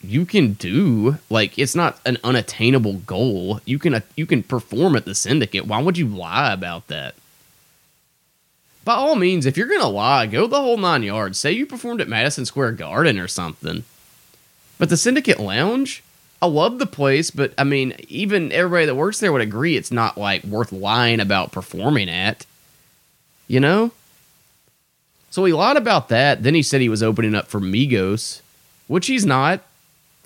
you 0.02 0.24
can 0.24 0.52
do. 0.52 1.18
Like, 1.28 1.58
it's 1.58 1.74
not 1.74 1.98
an 2.06 2.18
unattainable 2.22 2.94
goal. 2.94 3.60
You 3.64 3.78
can 3.78 3.94
uh, 3.94 4.00
you 4.16 4.26
can 4.26 4.42
perform 4.42 4.94
at 4.96 5.04
the 5.04 5.14
syndicate. 5.14 5.66
Why 5.66 5.82
would 5.82 5.98
you 5.98 6.06
lie 6.06 6.52
about 6.52 6.86
that? 6.88 7.16
By 8.84 8.94
all 8.94 9.16
means, 9.16 9.46
if 9.46 9.56
you're 9.56 9.68
gonna 9.68 9.88
lie, 9.88 10.26
go 10.26 10.46
the 10.46 10.60
whole 10.60 10.76
nine 10.76 11.02
yards. 11.02 11.38
Say 11.38 11.52
you 11.52 11.66
performed 11.66 12.00
at 12.00 12.08
Madison 12.08 12.44
Square 12.44 12.72
Garden 12.72 13.18
or 13.18 13.28
something. 13.28 13.84
But 14.78 14.88
the 14.88 14.96
Syndicate 14.96 15.38
Lounge, 15.38 16.02
I 16.42 16.46
love 16.46 16.78
the 16.78 16.86
place, 16.86 17.30
but 17.30 17.54
I 17.56 17.64
mean, 17.64 17.94
even 18.08 18.52
everybody 18.52 18.86
that 18.86 18.94
works 18.94 19.20
there 19.20 19.32
would 19.32 19.40
agree 19.40 19.76
it's 19.76 19.92
not 19.92 20.18
like 20.18 20.44
worth 20.44 20.72
lying 20.72 21.20
about 21.20 21.52
performing 21.52 22.08
at. 22.08 22.44
You 23.46 23.60
know? 23.60 23.92
So 25.30 25.44
he 25.44 25.52
lied 25.52 25.76
about 25.76 26.08
that. 26.10 26.42
Then 26.42 26.54
he 26.54 26.62
said 26.62 26.80
he 26.80 26.88
was 26.88 27.02
opening 27.02 27.34
up 27.34 27.48
for 27.48 27.60
Migos, 27.60 28.40
which 28.86 29.06
he's 29.06 29.26
not. 29.26 29.62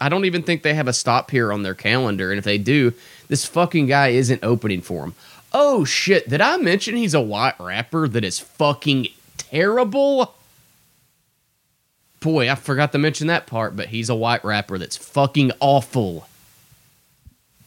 I 0.00 0.08
don't 0.08 0.24
even 0.24 0.42
think 0.42 0.62
they 0.62 0.74
have 0.74 0.88
a 0.88 0.92
stop 0.92 1.30
here 1.30 1.52
on 1.52 1.62
their 1.62 1.74
calendar. 1.74 2.30
And 2.30 2.38
if 2.38 2.44
they 2.44 2.58
do, 2.58 2.92
this 3.28 3.44
fucking 3.44 3.86
guy 3.86 4.08
isn't 4.08 4.44
opening 4.44 4.80
for 4.80 5.04
him. 5.04 5.14
Oh 5.52 5.84
shit, 5.84 6.28
did 6.28 6.40
I 6.40 6.56
mention 6.58 6.96
he's 6.96 7.14
a 7.14 7.20
white 7.20 7.58
rapper 7.58 8.06
that 8.08 8.24
is 8.24 8.38
fucking 8.38 9.08
terrible? 9.38 10.34
Boy, 12.20 12.50
I 12.50 12.54
forgot 12.56 12.92
to 12.92 12.98
mention 12.98 13.28
that 13.28 13.46
part, 13.46 13.76
but 13.76 13.88
he's 13.88 14.08
a 14.08 14.14
white 14.14 14.44
rapper 14.44 14.78
that's 14.78 14.96
fucking 14.96 15.52
awful. 15.60 16.26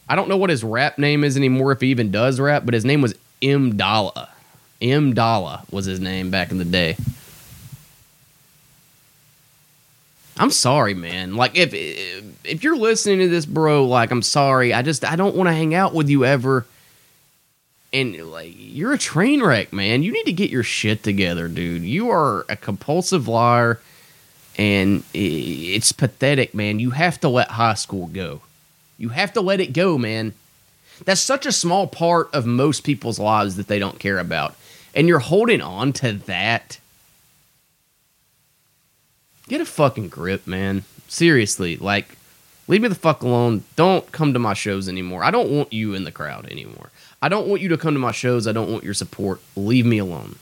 I 0.08 0.14
don't 0.14 0.28
know 0.28 0.36
what 0.36 0.50
his 0.50 0.62
rap 0.62 0.98
name 0.98 1.24
is 1.24 1.36
anymore 1.36 1.72
if 1.72 1.80
he 1.80 1.88
even 1.88 2.10
does 2.10 2.38
rap, 2.38 2.64
but 2.64 2.74
his 2.74 2.84
name 2.84 3.00
was 3.00 3.14
M 3.40 3.76
Dollar. 3.76 4.28
M 4.82 5.14
Dollar 5.14 5.60
was 5.70 5.86
his 5.86 6.00
name 6.00 6.30
back 6.30 6.50
in 6.50 6.58
the 6.58 6.64
day. 6.64 6.96
I'm 10.36 10.50
sorry, 10.50 10.94
man. 10.94 11.36
Like 11.36 11.56
if 11.56 11.72
if 11.72 12.64
you're 12.64 12.76
listening 12.76 13.20
to 13.20 13.28
this, 13.28 13.46
bro, 13.46 13.84
like 13.84 14.10
I'm 14.10 14.22
sorry. 14.22 14.74
I 14.74 14.82
just 14.82 15.04
I 15.04 15.16
don't 15.16 15.36
want 15.36 15.48
to 15.48 15.54
hang 15.54 15.74
out 15.74 15.94
with 15.94 16.08
you 16.08 16.24
ever. 16.24 16.66
And 17.92 18.30
like 18.30 18.52
you're 18.56 18.92
a 18.92 18.98
train 18.98 19.42
wreck, 19.42 19.72
man. 19.72 20.02
You 20.02 20.12
need 20.12 20.24
to 20.24 20.32
get 20.32 20.50
your 20.50 20.62
shit 20.62 21.02
together, 21.02 21.48
dude. 21.48 21.82
You 21.82 22.10
are 22.10 22.44
a 22.48 22.56
compulsive 22.56 23.28
liar 23.28 23.80
and 24.58 25.02
it's 25.14 25.92
pathetic, 25.92 26.54
man. 26.54 26.78
You 26.78 26.90
have 26.90 27.20
to 27.20 27.28
let 27.28 27.48
high 27.48 27.74
school 27.74 28.06
go. 28.06 28.42
You 28.98 29.10
have 29.10 29.32
to 29.34 29.40
let 29.40 29.60
it 29.60 29.72
go, 29.72 29.98
man. 29.98 30.32
That's 31.04 31.20
such 31.20 31.46
a 31.46 31.52
small 31.52 31.86
part 31.86 32.32
of 32.32 32.46
most 32.46 32.84
people's 32.84 33.18
lives 33.18 33.56
that 33.56 33.66
they 33.66 33.78
don't 33.78 33.98
care 33.98 34.18
about. 34.18 34.54
And 34.94 35.08
you're 35.08 35.18
holding 35.18 35.60
on 35.60 35.92
to 35.94 36.12
that 36.12 36.78
Get 39.48 39.60
a 39.60 39.66
fucking 39.66 40.08
grip, 40.08 40.46
man. 40.46 40.84
Seriously, 41.08 41.76
like, 41.76 42.16
leave 42.68 42.80
me 42.80 42.88
the 42.88 42.94
fuck 42.94 43.22
alone. 43.22 43.64
Don't 43.76 44.10
come 44.12 44.32
to 44.32 44.38
my 44.38 44.54
shows 44.54 44.88
anymore. 44.88 45.24
I 45.24 45.30
don't 45.30 45.50
want 45.50 45.72
you 45.72 45.94
in 45.94 46.04
the 46.04 46.10
crowd 46.10 46.46
anymore. 46.50 46.90
I 47.20 47.28
don't 47.28 47.48
want 47.48 47.60
you 47.60 47.68
to 47.68 47.76
come 47.76 47.92
to 47.92 48.00
my 48.00 48.12
shows. 48.12 48.46
I 48.46 48.52
don't 48.52 48.70
want 48.70 48.84
your 48.84 48.94
support. 48.94 49.40
Leave 49.54 49.84
me 49.84 49.98
alone. 49.98 50.36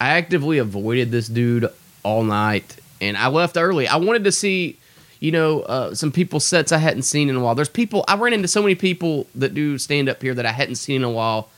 I 0.00 0.10
actively 0.10 0.58
avoided 0.58 1.10
this 1.10 1.28
dude 1.28 1.68
all 2.02 2.24
night 2.24 2.76
and 3.00 3.16
I 3.16 3.28
left 3.28 3.56
early. 3.56 3.86
I 3.88 3.96
wanted 3.96 4.24
to 4.24 4.32
see, 4.32 4.78
you 5.20 5.32
know, 5.32 5.60
uh, 5.62 5.94
some 5.94 6.12
people's 6.12 6.44
sets 6.44 6.72
I 6.72 6.78
hadn't 6.78 7.02
seen 7.02 7.28
in 7.28 7.36
a 7.36 7.40
while. 7.40 7.54
There's 7.54 7.68
people, 7.68 8.04
I 8.08 8.16
ran 8.16 8.32
into 8.32 8.48
so 8.48 8.62
many 8.62 8.74
people 8.74 9.26
that 9.34 9.54
do 9.54 9.78
stand 9.78 10.08
up 10.08 10.22
here 10.22 10.34
that 10.34 10.46
I 10.46 10.52
hadn't 10.52 10.76
seen 10.76 10.96
in 10.96 11.04
a 11.04 11.10
while 11.10 11.48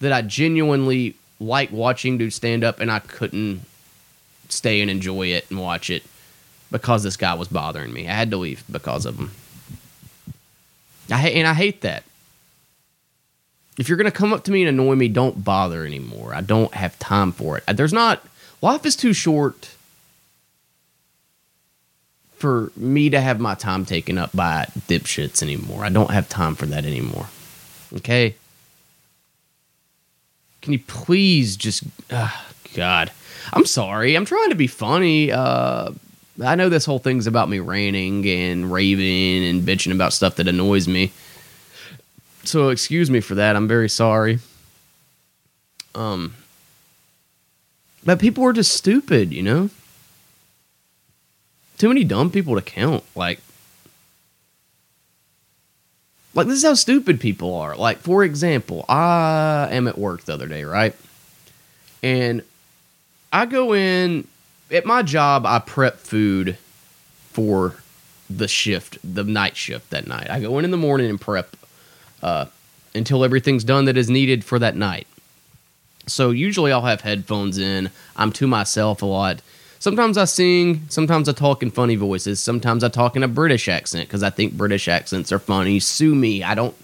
that 0.00 0.12
I 0.12 0.22
genuinely 0.22 1.14
like 1.40 1.70
watching 1.72 2.18
do 2.18 2.30
stand 2.30 2.64
up 2.64 2.80
and 2.80 2.90
I 2.90 2.98
couldn't 3.00 3.62
stay 4.48 4.80
and 4.80 4.90
enjoy 4.90 5.28
it 5.28 5.46
and 5.50 5.60
watch 5.60 5.90
it 5.90 6.02
because 6.70 7.02
this 7.02 7.16
guy 7.16 7.34
was 7.34 7.48
bothering 7.48 7.92
me. 7.92 8.08
I 8.08 8.12
had 8.12 8.30
to 8.30 8.36
leave 8.36 8.64
because 8.70 9.06
of 9.06 9.18
him. 9.18 9.30
I 11.10 11.18
hate, 11.18 11.36
and 11.36 11.46
I 11.46 11.54
hate 11.54 11.82
that. 11.82 12.02
If 13.78 13.88
you're 13.88 13.96
gonna 13.96 14.10
come 14.10 14.32
up 14.32 14.44
to 14.44 14.52
me 14.52 14.62
and 14.64 14.68
annoy 14.68 14.94
me, 14.94 15.08
don't 15.08 15.44
bother 15.44 15.84
anymore. 15.84 16.34
I 16.34 16.40
don't 16.40 16.72
have 16.74 16.98
time 16.98 17.32
for 17.32 17.58
it. 17.58 17.64
There's 17.76 17.92
not 17.92 18.24
life 18.60 18.86
is 18.86 18.96
too 18.96 19.12
short 19.12 19.74
for 22.36 22.72
me 22.76 23.10
to 23.10 23.20
have 23.20 23.40
my 23.40 23.54
time 23.54 23.84
taken 23.84 24.18
up 24.18 24.30
by 24.34 24.66
dipshits 24.88 25.42
anymore. 25.42 25.84
I 25.84 25.88
don't 25.88 26.10
have 26.10 26.28
time 26.28 26.54
for 26.54 26.66
that 26.66 26.84
anymore. 26.84 27.28
Okay? 27.96 28.34
Can 30.60 30.72
you 30.72 30.78
please 30.78 31.56
just 31.56 31.84
uh, 32.10 32.30
God. 32.74 33.10
I'm 33.52 33.64
sorry. 33.64 34.16
I'm 34.16 34.24
trying 34.24 34.50
to 34.50 34.54
be 34.54 34.66
funny. 34.66 35.32
Uh, 35.32 35.92
I 36.44 36.54
know 36.56 36.68
this 36.68 36.84
whole 36.84 36.98
thing's 36.98 37.26
about 37.26 37.48
me 37.48 37.60
ranting 37.60 38.26
and 38.28 38.70
raving 38.70 39.44
and 39.44 39.62
bitching 39.62 39.92
about 39.92 40.12
stuff 40.12 40.36
that 40.36 40.48
annoys 40.48 40.86
me. 40.88 41.12
So 42.44 42.68
excuse 42.68 43.10
me 43.10 43.20
for 43.20 43.34
that. 43.36 43.56
I'm 43.56 43.68
very 43.68 43.88
sorry. 43.88 44.38
Um, 45.94 46.34
but 48.04 48.18
people 48.18 48.44
are 48.44 48.52
just 48.52 48.72
stupid, 48.72 49.32
you 49.32 49.42
know. 49.42 49.70
Too 51.78 51.88
many 51.88 52.04
dumb 52.04 52.30
people 52.30 52.54
to 52.54 52.62
count. 52.62 53.02
Like, 53.14 53.40
like 56.34 56.46
this 56.46 56.58
is 56.58 56.64
how 56.64 56.74
stupid 56.74 57.20
people 57.20 57.54
are. 57.56 57.76
Like, 57.76 57.98
for 57.98 58.24
example, 58.24 58.84
I 58.88 59.68
am 59.70 59.88
at 59.88 59.98
work 59.98 60.24
the 60.24 60.34
other 60.34 60.46
day, 60.46 60.64
right? 60.64 60.94
And 62.02 62.42
I 63.32 63.46
go 63.46 63.74
in 63.74 64.26
at 64.70 64.84
my 64.84 65.02
job. 65.02 65.46
I 65.46 65.58
prep 65.58 65.98
food 65.98 66.58
for 67.30 67.76
the 68.28 68.48
shift, 68.48 68.98
the 69.02 69.24
night 69.24 69.56
shift 69.56 69.90
that 69.90 70.06
night. 70.06 70.30
I 70.30 70.40
go 70.40 70.58
in 70.58 70.64
in 70.64 70.70
the 70.70 70.76
morning 70.76 71.10
and 71.10 71.20
prep 71.20 71.56
uh, 72.24 72.46
until 72.94 73.22
everything's 73.22 73.62
done 73.62 73.84
that 73.84 73.96
is 73.96 74.10
needed 74.10 74.44
for 74.44 74.58
that 74.58 74.74
night. 74.74 75.06
So 76.06 76.30
usually 76.30 76.72
I'll 76.72 76.82
have 76.82 77.02
headphones 77.02 77.58
in. 77.58 77.90
I'm 78.16 78.32
to 78.32 78.46
myself 78.46 79.02
a 79.02 79.06
lot. 79.06 79.40
Sometimes 79.78 80.16
I 80.16 80.24
sing, 80.24 80.82
sometimes 80.88 81.28
I 81.28 81.32
talk 81.32 81.62
in 81.62 81.70
funny 81.70 81.96
voices, 81.96 82.40
sometimes 82.40 82.82
I 82.82 82.88
talk 82.88 83.16
in 83.16 83.22
a 83.22 83.28
British 83.28 83.68
accent 83.68 84.08
because 84.08 84.22
I 84.22 84.30
think 84.30 84.54
British 84.54 84.88
accents 84.88 85.30
are 85.30 85.38
funny. 85.38 85.78
Sue 85.78 86.14
me. 86.14 86.42
I 86.42 86.54
don't 86.54 86.74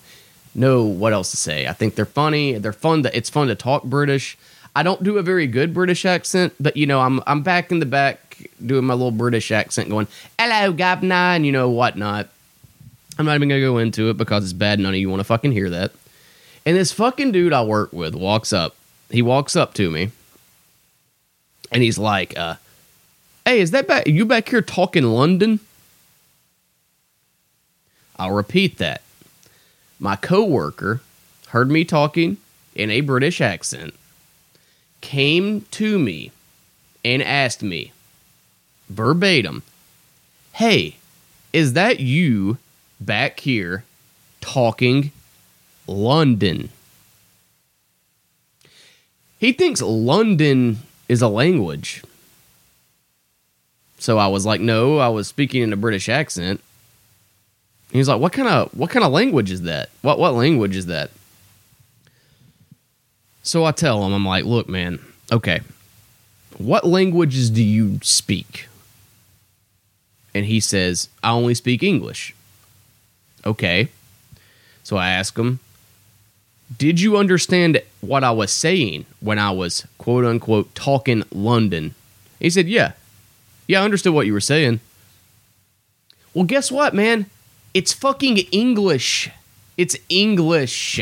know 0.55 0.85
what 0.85 1.15
else 1.15 1.31
to 1.31 1.39
say. 1.39 1.67
I 1.67 1.73
think 1.73 1.95
they're 1.95 2.05
funny. 2.05 2.59
They're 2.59 2.75
fun. 2.75 3.03
To, 3.05 3.17
it's 3.17 3.31
fun 3.31 3.49
to 3.49 3.55
talk 3.55 3.85
British. 3.85 4.37
I 4.77 4.83
don't 4.83 5.03
do 5.03 5.17
a 5.17 5.23
very 5.23 5.47
good 5.47 5.73
British 5.73 6.05
accent, 6.05 6.53
but 6.61 6.77
you 6.77 6.87
know, 6.87 7.01
I'm 7.01 7.23
I'm 7.27 7.43
back 7.43 7.73
in 7.73 7.81
the 7.81 7.87
back 7.87 8.47
doing 8.65 8.85
my 8.85 8.95
little 8.95 9.11
British 9.11 9.51
accent, 9.51 9.89
going 9.89 10.07
"Hello, 10.39 10.73
governor," 10.73 11.15
and 11.15 11.47
you 11.47 11.53
know 11.53 11.71
whatnot. 11.71 12.29
I'm 13.21 13.27
not 13.27 13.35
even 13.35 13.49
gonna 13.49 13.61
go 13.61 13.79
into 13.79 14.09
it 14.11 14.17
because 14.17 14.45
it's 14.45 14.53
bad. 14.53 14.81
None 14.81 14.95
of 14.95 14.99
you 14.99 15.11
want 15.11 15.21
to 15.21 15.25
fucking 15.25 15.53
hear 15.53 15.71
that. 15.71 15.93
And 16.65 16.77
this 16.77 16.91
fucking 16.91 17.33
dude 17.33 17.53
I 17.53 17.63
work 17.63 17.93
with 17.93 18.15
walks 18.15 18.53
up. 18.53 18.77
He 19.11 19.23
walks 19.23 19.57
up 19.57 19.75
to 19.75 19.91
me, 19.91 20.11
and 21.71 21.83
he's 21.83 21.99
like, 21.99 22.39
uh, 22.39 22.57
"Hey, 23.45 23.61
is 23.61 23.73
that 23.73 23.87
back? 23.87 24.07
You 24.07 24.25
back 24.25 24.49
here 24.49 24.63
talking 24.63 25.05
London?" 25.05 25.61
I'll 28.17 28.33
repeat 28.33 28.79
that. 28.79 29.03
My 29.99 30.17
coworker 30.17 31.01
heard 31.49 31.71
me 31.71 31.85
talking 31.85 32.39
in 32.75 32.91
a 32.91 33.01
British 33.01 33.41
accent 33.41 33.95
came 35.01 35.63
to 35.73 35.99
me 35.99 36.31
and 37.05 37.23
asked 37.23 37.63
me 37.63 37.93
verbatim, 38.89 39.63
Hey, 40.53 40.97
is 41.53 41.73
that 41.73 42.01
you 42.01 42.59
back 43.01 43.41
here 43.41 43.85
talking 44.41 45.13
London? 45.87 46.71
He 49.39 49.53
thinks 49.53 49.81
London 49.81 50.79
is 51.09 51.23
a 51.23 51.29
language. 51.29 52.03
So 53.99 54.19
I 54.19 54.29
was 54.29 54.47
like, 54.47 54.61
"No, 54.61 54.99
I 54.99 55.09
was 55.09 55.29
speaking 55.29 55.63
in 55.63 55.73
a 55.73 55.77
British 55.77 56.09
accent." 56.09 56.61
He 57.91 57.99
was 57.99 58.09
like, 58.09 58.21
"What 58.21 58.33
kind 58.33 58.49
of 58.49 58.71
what 58.73 58.91
kind 58.91 59.05
of 59.05 59.13
language 59.13 59.51
is 59.51 59.63
that? 59.63 59.91
What 60.03 60.19
what 60.19 60.35
language 60.35 60.77
is 60.77 60.87
that?" 60.87 61.11
So 63.43 63.65
I 63.65 63.73
tell 63.73 64.05
him, 64.05 64.13
I'm 64.13 64.27
like, 64.27 64.45
look, 64.45 64.69
man, 64.69 65.01
okay, 65.33 65.61
what 66.59 66.87
languages 66.87 67.51
do 67.51 67.63
you 67.63 67.99
speak? 68.03 68.69
And 70.35 70.45
he 70.45 70.61
says, 70.61 71.09
I 71.23 71.31
only 71.31 71.55
speak 71.55 71.83
English. 71.83 72.35
Okay. 73.47 73.89
So 74.83 74.97
I 74.97 75.11
ask 75.11 75.37
him, 75.39 75.61
did 76.77 77.01
you 77.01 77.17
understand 77.17 77.81
what 78.01 78.25
I 78.25 78.31
was 78.31 78.53
saying 78.53 79.07
when 79.21 79.39
I 79.39 79.51
was 79.51 79.87
quote 79.99 80.25
unquote 80.25 80.75
talking 80.75 81.25
London? 81.33 81.95
He 82.39 82.51
said, 82.51 82.69
yeah. 82.69 82.93
Yeah, 83.67 83.83
I 83.83 83.85
understood 83.85 84.15
what 84.15 84.27
you 84.27 84.33
were 84.33 84.41
saying. 84.41 84.81
Well, 86.35 86.45
guess 86.45 86.71
what, 86.73 86.95
man? 86.95 87.27
It's 87.75 87.93
fucking 87.93 88.39
English. 88.53 89.31
It's 89.77 89.97
English. 90.09 91.01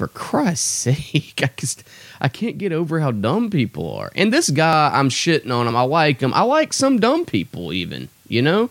for 0.00 0.08
Christ's 0.08 0.66
sake, 0.66 1.40
I 1.42 1.50
just 1.58 1.84
I 2.22 2.28
can't 2.28 2.56
get 2.56 2.72
over 2.72 3.00
how 3.00 3.10
dumb 3.10 3.50
people 3.50 3.94
are. 3.94 4.10
And 4.16 4.32
this 4.32 4.48
guy, 4.48 4.90
I'm 4.94 5.10
shitting 5.10 5.54
on 5.54 5.68
him. 5.68 5.76
I 5.76 5.82
like 5.82 6.20
him. 6.20 6.32
I 6.32 6.40
like 6.40 6.72
some 6.72 6.98
dumb 6.98 7.26
people, 7.26 7.70
even 7.70 8.08
you 8.30 8.40
know. 8.40 8.70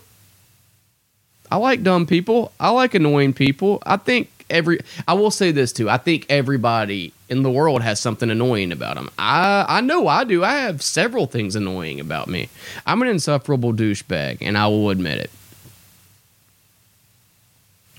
I 1.52 1.56
like 1.56 1.82
dumb 1.82 2.06
people. 2.06 2.52
I 2.58 2.70
like 2.70 2.94
annoying 2.94 3.32
people. 3.34 3.82
I 3.84 3.96
think 3.96 4.30
every. 4.48 4.80
I 5.06 5.14
will 5.14 5.30
say 5.30 5.52
this 5.52 5.72
too. 5.72 5.88
I 5.88 5.98
think 5.98 6.26
everybody 6.28 7.12
in 7.28 7.42
the 7.42 7.50
world 7.50 7.82
has 7.82 8.00
something 8.00 8.30
annoying 8.30 8.72
about 8.72 8.96
them. 8.96 9.10
I 9.18 9.64
I 9.68 9.80
know 9.80 10.08
I 10.08 10.24
do. 10.24 10.42
I 10.42 10.54
have 10.54 10.82
several 10.82 11.26
things 11.26 11.54
annoying 11.54 12.00
about 12.00 12.28
me. 12.28 12.48
I'm 12.86 13.02
an 13.02 13.08
insufferable 13.08 13.72
douchebag, 13.72 14.38
and 14.40 14.56
I 14.56 14.66
will 14.68 14.90
admit 14.90 15.18
it. 15.18 15.30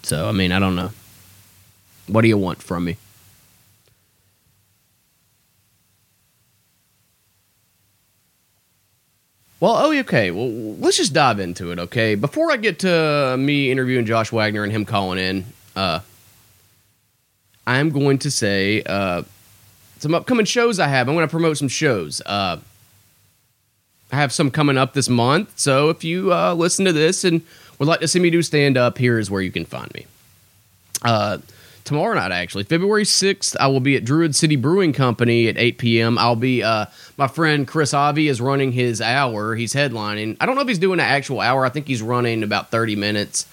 So 0.03 0.27
I 0.27 0.31
mean, 0.31 0.51
I 0.51 0.59
don't 0.59 0.75
know. 0.75 0.91
What 2.07 2.21
do 2.21 2.27
you 2.27 2.37
want 2.37 2.63
from 2.63 2.85
me? 2.85 2.97
Well, 9.61 9.75
oh, 9.77 9.97
okay. 9.99 10.31
Well, 10.31 10.49
let's 10.79 10.97
just 10.97 11.13
dive 11.13 11.39
into 11.39 11.71
it, 11.71 11.77
okay? 11.77 12.15
Before 12.15 12.51
I 12.51 12.57
get 12.57 12.79
to 12.79 13.35
me 13.37 13.71
interviewing 13.71 14.07
Josh 14.07 14.31
Wagner 14.31 14.63
and 14.63 14.71
him 14.71 14.85
calling 14.85 15.19
in, 15.19 15.45
uh, 15.75 15.99
I'm 17.67 17.91
going 17.91 18.17
to 18.19 18.31
say 18.31 18.81
uh, 18.83 19.21
some 19.99 20.15
upcoming 20.15 20.47
shows 20.47 20.79
I 20.79 20.87
have. 20.87 21.07
I'm 21.07 21.13
going 21.13 21.27
to 21.27 21.31
promote 21.31 21.59
some 21.59 21.67
shows. 21.67 22.21
Uh, 22.25 22.57
I 24.11 24.15
have 24.15 24.33
some 24.33 24.49
coming 24.49 24.79
up 24.79 24.93
this 24.93 25.07
month, 25.07 25.59
so 25.59 25.89
if 25.89 26.03
you 26.03 26.33
uh, 26.33 26.55
listen 26.55 26.83
to 26.85 26.91
this 26.91 27.23
and 27.23 27.43
would 27.77 27.87
like 27.87 27.99
to 27.99 28.07
see 28.07 28.19
me 28.19 28.31
do 28.31 28.41
stand 28.41 28.77
up, 28.77 28.97
here 28.97 29.19
is 29.19 29.29
where 29.29 29.43
you 29.43 29.51
can 29.51 29.65
find 29.65 29.93
me. 29.93 30.07
Tomorrow 31.83 32.15
night, 32.15 32.31
actually, 32.31 32.63
February 32.63 33.03
6th, 33.03 33.55
I 33.59 33.67
will 33.67 33.79
be 33.79 33.95
at 33.95 34.05
Druid 34.05 34.35
City 34.35 34.55
Brewing 34.55 34.93
Company 34.93 35.47
at 35.47 35.57
8 35.57 35.77
p.m. 35.77 36.17
I'll 36.17 36.35
be, 36.35 36.63
uh, 36.63 36.85
my 37.17 37.27
friend 37.27 37.67
Chris 37.67 37.93
Avi 37.93 38.27
is 38.27 38.39
running 38.39 38.71
his 38.71 39.01
hour. 39.01 39.55
He's 39.55 39.73
headlining. 39.73 40.37
I 40.39 40.45
don't 40.45 40.55
know 40.55 40.61
if 40.61 40.67
he's 40.67 40.79
doing 40.79 40.99
an 40.99 41.05
actual 41.05 41.39
hour. 41.39 41.65
I 41.65 41.69
think 41.69 41.87
he's 41.87 42.01
running 42.01 42.43
about 42.43 42.71
30 42.71 42.95
minutes 42.95 43.47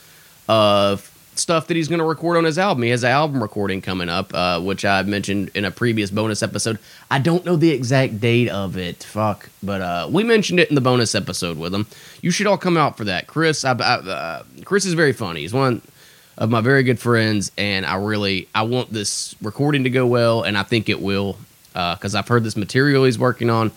of 0.48 1.10
stuff 1.38 1.68
that 1.68 1.76
he's 1.76 1.88
going 1.88 2.00
to 2.00 2.04
record 2.04 2.36
on 2.36 2.44
his 2.44 2.58
album. 2.58 2.82
He 2.82 2.90
has 2.90 3.04
an 3.04 3.10
album 3.10 3.42
recording 3.42 3.80
coming 3.80 4.08
up, 4.08 4.34
uh, 4.34 4.60
which 4.60 4.84
I 4.84 5.02
mentioned 5.02 5.50
in 5.54 5.64
a 5.64 5.70
previous 5.70 6.10
bonus 6.10 6.42
episode. 6.42 6.78
I 7.10 7.18
don't 7.18 7.44
know 7.44 7.56
the 7.56 7.70
exact 7.70 8.20
date 8.20 8.48
of 8.48 8.76
it. 8.76 9.04
Fuck. 9.04 9.48
But 9.62 9.80
uh, 9.80 10.08
we 10.10 10.24
mentioned 10.24 10.60
it 10.60 10.68
in 10.68 10.74
the 10.74 10.80
bonus 10.80 11.14
episode 11.14 11.58
with 11.58 11.72
him. 11.72 11.86
You 12.22 12.30
should 12.30 12.46
all 12.46 12.58
come 12.58 12.76
out 12.76 12.96
for 12.96 13.04
that. 13.04 13.26
Chris, 13.26 13.64
I, 13.64 13.72
I, 13.72 13.94
uh, 13.94 14.42
Chris 14.64 14.84
is 14.84 14.94
very 14.94 15.12
funny. 15.12 15.40
He's 15.40 15.54
one 15.54 15.82
of 16.38 16.50
my 16.50 16.60
very 16.60 16.84
good 16.84 17.00
friends, 17.00 17.50
and 17.58 17.84
I 17.84 17.96
really 17.96 18.48
I 18.54 18.62
want 18.62 18.92
this 18.92 19.34
recording 19.42 19.84
to 19.84 19.90
go 19.90 20.06
well, 20.06 20.44
and 20.44 20.56
I 20.56 20.62
think 20.62 20.88
it 20.88 21.02
will 21.02 21.36
because 21.72 22.14
uh, 22.14 22.18
I've 22.18 22.28
heard 22.28 22.44
this 22.44 22.56
material 22.56 23.04
he's 23.04 23.18
working 23.18 23.50
on, 23.50 23.72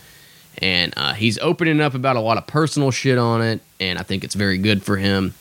and 0.59 0.93
uh, 0.95 1.13
he's 1.13 1.39
opening 1.39 1.81
up 1.81 1.95
about 1.95 2.15
a 2.15 2.21
lot 2.21 2.37
of 2.37 2.45
personal 2.45 2.91
shit 2.91 3.17
on 3.17 3.41
it, 3.41 3.61
and 3.79 3.97
I 3.97 4.03
think 4.03 4.23
it's 4.23 4.35
very 4.35 4.59
good 4.59 4.83
for 4.83 4.97
him, 4.97 5.33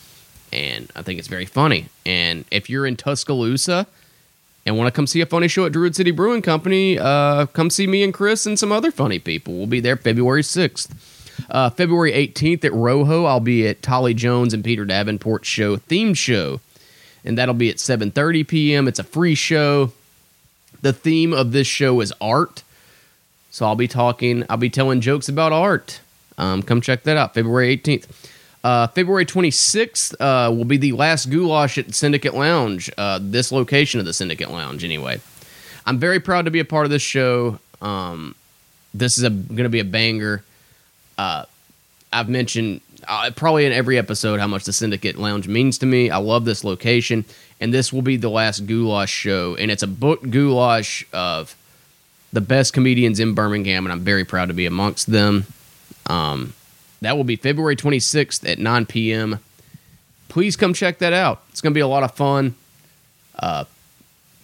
and 0.51 0.91
I 0.97 1.03
think 1.03 1.19
it's 1.19 1.29
very 1.29 1.45
funny. 1.45 1.87
And 2.07 2.47
if 2.51 2.71
you're 2.71 2.87
in 2.87 2.97
Tuscaloosa 2.97 3.87
and 4.65 4.79
want 4.79 4.89
to 4.89 4.93
come 4.93 5.07
see 5.07 5.21
a 5.21 5.27
funny 5.27 5.47
show 5.49 5.67
at 5.67 5.73
Druid 5.73 5.95
City 5.95 6.13
Brewing 6.13 6.41
Company, 6.41 6.99
uh, 6.99 7.47
come 7.47 7.69
see 7.69 7.87
me 7.87 8.03
and 8.03 8.15
Chris 8.15 8.47
and 8.47 8.59
some 8.59 8.73
other 8.73 8.91
funny 8.91 9.19
people. 9.19 9.55
We'll 9.55 9.67
be 9.67 9.81
there 9.81 9.97
February 9.97 10.43
sixth. 10.43 11.19
Uh, 11.51 11.71
February 11.71 12.13
18th 12.13 12.67
at 12.67 12.73
Rojo, 12.73 13.25
I'll 13.25 13.41
be 13.41 13.67
at 13.67 13.81
Tolly 13.81 14.13
Jones 14.13 14.53
and 14.53 14.63
Peter 14.63 14.85
Davenport's 14.85 15.49
show, 15.49 15.77
theme 15.77 16.13
show 16.13 16.61
and 17.25 17.37
that'll 17.39 17.55
be 17.55 17.71
at 17.71 17.77
7:30 17.77 18.47
p.m. 18.47 18.89
It's 18.89 18.99
a 18.99 19.05
free 19.05 19.35
show. 19.35 19.93
The 20.83 20.93
theme 20.93 21.33
of 21.33 21.53
this 21.53 21.67
show 21.67 22.01
is 22.01 22.13
art. 22.21 22.63
So 23.51 23.67
I'll 23.67 23.77
be 23.77 23.89
talking, 23.89 24.45
I'll 24.49 24.57
be 24.57 24.71
telling 24.71 25.01
jokes 25.01 25.29
about 25.29 25.53
art. 25.53 26.01
Um, 26.39 26.63
come 26.63 26.81
check 26.81 27.03
that 27.03 27.17
out, 27.17 27.35
February 27.35 27.77
18th. 27.77 28.07
Uh, 28.63 28.87
February 28.89 29.27
26th 29.27 30.15
uh, 30.21 30.53
will 30.53 30.65
be 30.65 30.77
the 30.77 30.93
last 30.93 31.31
goulash 31.31 31.79
at 31.79 31.95
Syndicate 31.95 32.35
Lounge, 32.35 32.91
uh, 32.97 33.19
this 33.21 33.51
location 33.51 34.01
of 34.01 34.07
the 34.07 34.13
Syndicate 34.13 34.51
Lounge, 34.51 34.85
anyway. 34.85 35.21
I'm 35.87 35.99
very 35.99 36.21
proud 36.21 36.45
to 36.45 36.51
be 36.51 36.61
a 36.61 36.65
part 36.65 36.85
of 36.85 36.91
this 36.91 37.03
show. 37.03 37.59
Um, 37.81 38.35
this 38.93 39.19
is 39.19 39.25
going 39.25 39.65
to 39.65 39.69
be 39.69 39.81
a 39.81 39.85
banger. 39.85 40.45
Uh, 41.17 41.45
I've 42.13 42.29
mentioned 42.29 42.81
uh, 43.09 43.31
probably 43.35 43.67
in 43.67 43.73
every 43.73 43.99
episode 43.99 44.41
how 44.41 44.47
much 44.47 44.65
the 44.65 44.73
Syndicate 44.73 45.19
Lounge 45.19 45.49
means 45.49 45.79
to 45.79 45.87
me. 45.87 46.11
I 46.11 46.19
love 46.19 46.45
this 46.45 46.65
location, 46.65 47.25
and 47.61 47.73
this 47.73 47.93
will 47.93 48.03
be 48.03 48.17
the 48.17 48.31
last 48.31 48.67
goulash 48.67 49.11
show, 49.11 49.57
and 49.57 49.71
it's 49.71 49.83
a 49.83 49.89
book 49.89 50.29
goulash 50.29 51.05
of 51.13 51.57
the 52.33 52.41
best 52.41 52.73
comedians 52.73 53.21
in 53.21 53.35
Birmingham, 53.35 53.87
and 53.87 53.93
I'm 53.93 54.01
very 54.01 54.25
proud 54.25 54.49
to 54.49 54.55
be 54.55 54.67
amongst 54.67 55.11
them. 55.11 55.47
Um, 56.07 56.55
that 57.01 57.17
will 57.17 57.25
be 57.25 57.37
February 57.37 57.77
26th 57.77 58.49
at 58.49 58.59
9 58.59 58.87
p.m. 58.87 59.39
Please 60.29 60.57
come 60.57 60.75
check 60.75 60.99
that 60.99 61.13
out. 61.13 61.43
It's 61.51 61.61
going 61.61 61.73
to 61.73 61.75
be 61.75 61.81
a 61.81 61.89
lot 61.89 62.03
of 62.03 62.15
fun. 62.15 62.55
Uh, 63.39 63.65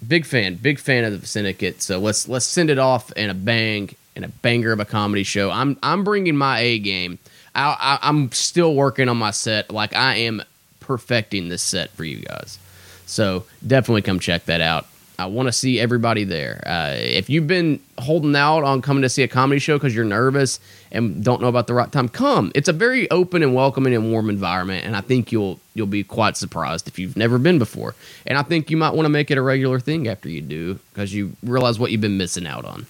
big 0.07 0.25
fan, 0.25 0.57
big 0.57 0.79
fan 0.79 1.05
of 1.05 1.21
the 1.21 1.27
Syndicate. 1.27 1.83
So 1.83 1.99
let's 1.99 2.29
let's 2.29 2.47
send 2.47 2.71
it 2.71 2.79
off 2.79 3.13
in 3.13 3.31
a 3.31 3.35
bang, 3.35 3.95
in 4.15 4.25
a 4.25 4.29
banger 4.29 4.73
of 4.73 4.81
a 4.81 4.85
comedy 4.85 5.23
show. 5.23 5.51
I'm 5.51 5.79
I'm 5.83 6.03
bringing 6.03 6.37
my 6.37 6.59
A 6.61 6.79
game. 6.79 7.19
I, 7.57 7.99
I, 8.03 8.09
am 8.09 8.31
still 8.33 8.75
working 8.75 9.09
on 9.09 9.17
my 9.17 9.31
set. 9.31 9.73
Like 9.73 9.95
I 9.95 10.17
am 10.17 10.43
perfecting 10.81 11.49
this 11.49 11.63
set 11.63 11.91
for 11.91 12.05
you 12.05 12.19
guys. 12.19 12.59
So 13.07 13.45
definitely 13.67 14.03
come 14.03 14.21
check 14.21 14.45
that 14.45 14.61
out. 14.61 14.87
I 15.19 15.27
want 15.27 15.47
to 15.47 15.53
see 15.53 15.81
everybody 15.81 16.25
there. 16.25 16.63
Uh, 16.67 16.95
if 16.95 17.31
you've 17.31 17.47
been 17.47 17.81
holding 17.99 18.37
out 18.37 18.65
on 18.65 18.83
coming 18.83 19.01
to 19.03 19.09
see 19.09 19.23
a 19.23 19.29
comedy 19.29 19.59
show 19.59 19.77
because 19.77 19.95
you're 19.95 20.05
nervous 20.05 20.61
and 20.93 21.25
don't 21.25 21.41
know 21.41 21.49
about 21.49 21.69
the 21.69 21.75
right 21.75 21.91
time, 21.91 22.11
come. 22.11 22.53
It's 22.55 22.69
a 22.69 22.73
very 22.75 23.11
open 23.11 23.43
and 23.43 23.55
welcoming 23.55 23.95
and 23.95 24.13
warm 24.13 24.29
environment, 24.29 24.85
and 24.85 24.95
I 24.95 25.01
think 25.01 25.33
you'll 25.33 25.59
you'll 25.75 25.87
be 25.87 26.05
quite 26.05 26.37
surprised 26.37 26.87
if 26.87 26.99
you've 26.99 27.17
never 27.17 27.39
been 27.39 27.59
before. 27.59 27.95
And 28.27 28.37
I 28.37 28.43
think 28.43 28.71
you 28.71 28.77
might 28.77 28.93
want 28.93 29.07
to 29.07 29.11
make 29.11 29.31
it 29.31 29.39
a 29.39 29.43
regular 29.43 29.81
thing 29.81 30.07
after 30.07 30.29
you 30.29 30.43
do 30.43 30.79
because 30.93 31.15
you 31.15 31.33
realize 31.43 31.79
what 31.79 31.93
you've 31.93 32.03
been 32.03 32.19
missing 32.19 32.47
out 32.47 32.67
on. 32.67 32.87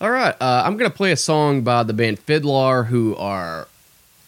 All 0.00 0.10
right, 0.10 0.34
uh, 0.40 0.62
I'm 0.64 0.78
gonna 0.78 0.88
play 0.88 1.12
a 1.12 1.16
song 1.16 1.60
by 1.60 1.82
the 1.82 1.92
band 1.92 2.24
FIDLAR, 2.24 2.86
who 2.86 3.14
are 3.16 3.68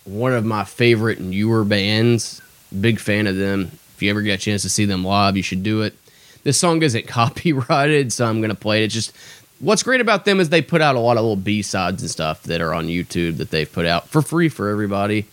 one 0.05 0.35
of 0.35 0.45
my 0.45 0.65
favorite 0.65 1.19
newer 1.19 1.65
bands. 1.65 2.43
Big 2.79 3.01
fan 3.01 3.27
of 3.27 3.37
them. 3.37 3.71
If 3.95 4.03
you 4.03 4.11
ever 4.11 4.21
get 4.21 4.35
a 4.35 4.43
chance 4.43 4.61
to 4.63 4.69
see 4.69 4.85
them 4.85 5.03
live, 5.03 5.35
you 5.35 5.43
should 5.43 5.63
do 5.63 5.81
it. 5.81 5.95
This 6.43 6.59
song 6.59 6.83
isn't 6.83 7.07
copyrighted, 7.07 8.13
so 8.13 8.27
I'm 8.27 8.43
gonna 8.43 8.55
play 8.55 8.83
it. 8.83 8.87
It's 8.87 8.95
just 8.95 9.17
what's 9.61 9.83
great 9.83 10.03
about 10.03 10.27
them 10.27 10.41
is 10.41 10.51
they 10.51 10.61
put 10.61 10.83
out 10.83 10.95
a 10.95 11.01
lot 11.01 11.17
of 11.17 11.23
little 11.23 11.37
B 11.37 11.63
sides 11.63 12.03
and 12.03 12.11
stuff 12.11 12.43
that 12.43 12.61
are 12.61 12.75
on 12.75 12.89
YouTube 12.89 13.39
that 13.39 13.51
they've 13.51 13.73
put 13.73 13.87
out 13.87 14.09
for 14.09 14.21
free 14.21 14.51
for 14.51 14.69
everybody, 14.69 15.25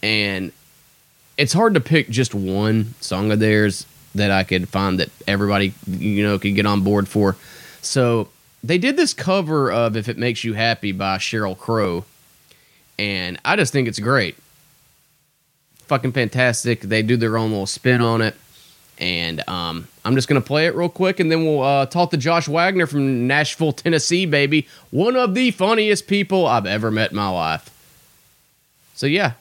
and 0.00 0.52
it's 1.36 1.52
hard 1.52 1.74
to 1.74 1.80
pick 1.80 2.08
just 2.08 2.36
one 2.36 2.94
song 3.00 3.32
of 3.32 3.40
theirs 3.40 3.84
that 4.14 4.30
I 4.30 4.44
could 4.44 4.68
find 4.68 5.00
that 5.00 5.10
everybody 5.26 5.74
you 5.88 6.22
know 6.22 6.38
could 6.38 6.54
get 6.54 6.66
on 6.66 6.82
board 6.82 7.08
for. 7.08 7.34
So 7.80 8.28
they 8.64 8.78
did 8.78 8.96
this 8.96 9.12
cover 9.14 9.70
of 9.70 9.96
"If 9.96 10.08
It 10.08 10.18
Makes 10.18 10.44
You 10.44 10.54
Happy" 10.54 10.92
by 10.92 11.18
Sheryl 11.18 11.58
Crow, 11.58 12.04
and 12.98 13.38
I 13.44 13.56
just 13.56 13.72
think 13.72 13.88
it's 13.88 13.98
great. 13.98 14.36
Fucking 15.86 16.12
fantastic. 16.12 16.80
They 16.80 17.02
do 17.02 17.16
their 17.16 17.36
own 17.36 17.50
little 17.50 17.66
spin 17.66 18.00
on 18.00 18.22
it, 18.22 18.34
and 18.98 19.46
um, 19.48 19.88
I'm 20.04 20.14
just 20.14 20.28
gonna 20.28 20.40
play 20.40 20.66
it 20.66 20.74
real 20.74 20.88
quick, 20.88 21.20
and 21.20 21.30
then 21.30 21.44
we'll 21.44 21.62
uh, 21.62 21.86
talk 21.86 22.10
to 22.12 22.16
Josh 22.16 22.46
Wagner 22.46 22.86
from 22.86 23.26
Nashville, 23.26 23.72
Tennessee, 23.72 24.26
baby. 24.26 24.68
One 24.90 25.16
of 25.16 25.34
the 25.34 25.50
funniest 25.50 26.06
people 26.06 26.46
I've 26.46 26.66
ever 26.66 26.90
met 26.90 27.10
in 27.10 27.16
my 27.16 27.28
life. 27.28 27.68
So 28.94 29.06
yeah, 29.06 29.32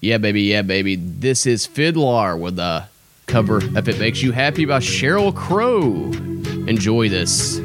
yeah, 0.00 0.18
baby, 0.18 0.42
yeah, 0.42 0.62
baby. 0.62 0.96
This 0.96 1.46
is 1.46 1.66
FIDLAR 1.66 2.38
with 2.40 2.58
a 2.58 2.88
cover 3.26 3.58
"If 3.76 3.88
It 3.88 3.98
Makes 3.98 4.22
You 4.22 4.32
Happy" 4.32 4.64
by 4.64 4.78
Sheryl 4.78 5.34
Crow. 5.34 6.12
Enjoy 6.66 7.08
this. 7.08 7.60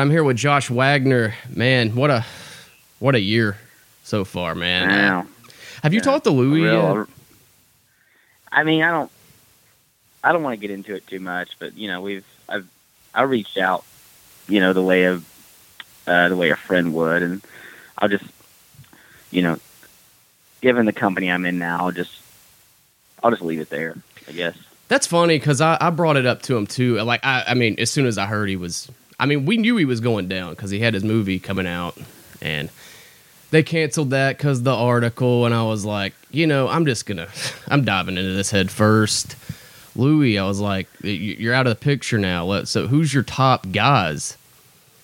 Right, 0.00 0.04
I'm 0.06 0.10
here 0.10 0.24
with 0.24 0.36
Josh 0.36 0.70
Wagner. 0.70 1.34
Man, 1.48 1.94
what 1.94 2.10
a 2.10 2.24
what 2.98 3.14
a 3.14 3.20
year 3.20 3.58
so 4.02 4.24
far, 4.24 4.54
man. 4.54 4.88
Wow. 4.88 5.26
Have 5.82 5.92
you 5.92 5.98
Yeah, 5.98 6.04
talked 6.04 6.24
to 6.24 6.30
Louis? 6.30 6.62
Real- 6.62 6.96
yet? 6.98 7.06
I 8.52 8.64
mean, 8.64 8.82
I 8.82 8.90
don't, 8.90 9.10
I 10.24 10.32
don't 10.32 10.42
want 10.42 10.58
to 10.58 10.60
get 10.60 10.70
into 10.72 10.94
it 10.94 11.06
too 11.06 11.20
much, 11.20 11.58
but 11.58 11.76
you 11.76 11.86
know, 11.88 12.00
we've, 12.00 12.24
I've, 12.48 12.66
I 13.14 13.22
reached 13.22 13.58
out, 13.58 13.84
you 14.48 14.58
know, 14.60 14.72
the 14.72 14.82
way 14.82 15.04
of, 15.04 15.24
uh, 16.06 16.28
the 16.28 16.36
way 16.36 16.50
a 16.50 16.56
friend 16.56 16.92
would, 16.94 17.22
and 17.22 17.42
I'll 17.98 18.08
just, 18.08 18.24
you 19.30 19.42
know, 19.42 19.58
given 20.62 20.84
the 20.86 20.92
company 20.92 21.30
I'm 21.30 21.44
in 21.46 21.58
now, 21.58 21.78
I'll 21.84 21.92
just, 21.92 22.20
I'll 23.22 23.30
just 23.30 23.42
leave 23.42 23.60
it 23.60 23.70
there, 23.70 23.96
I 24.28 24.32
guess. 24.32 24.56
That's 24.88 25.06
funny 25.06 25.38
because 25.38 25.60
I, 25.60 25.78
I 25.80 25.90
brought 25.90 26.16
it 26.16 26.26
up 26.26 26.42
to 26.42 26.56
him 26.56 26.66
too. 26.66 27.00
Like 27.02 27.24
I, 27.24 27.44
I 27.48 27.54
mean, 27.54 27.76
as 27.78 27.90
soon 27.90 28.06
as 28.06 28.18
I 28.18 28.26
heard 28.26 28.48
he 28.48 28.56
was, 28.56 28.90
I 29.20 29.26
mean, 29.26 29.44
we 29.44 29.58
knew 29.58 29.76
he 29.76 29.84
was 29.84 30.00
going 30.00 30.28
down 30.28 30.50
because 30.54 30.70
he 30.70 30.80
had 30.80 30.94
his 30.94 31.04
movie 31.04 31.38
coming 31.38 31.66
out, 31.66 31.96
and 32.40 32.70
they 33.50 33.62
canceled 33.62 34.10
that 34.10 34.38
because 34.38 34.62
the 34.62 34.74
article. 34.74 35.44
And 35.44 35.54
I 35.54 35.62
was 35.62 35.84
like, 35.84 36.14
you 36.30 36.46
know, 36.46 36.68
I'm 36.68 36.86
just 36.86 37.04
gonna, 37.04 37.28
I'm 37.68 37.84
diving 37.84 38.16
into 38.16 38.32
this 38.32 38.50
head 38.50 38.70
first. 38.70 39.36
Louis, 39.94 40.38
I 40.38 40.46
was 40.46 40.58
like, 40.58 40.88
you're 41.02 41.52
out 41.52 41.66
of 41.66 41.78
the 41.78 41.84
picture 41.84 42.16
now. 42.16 42.64
So 42.64 42.86
who's 42.86 43.12
your 43.12 43.22
top 43.22 43.70
guys? 43.70 44.38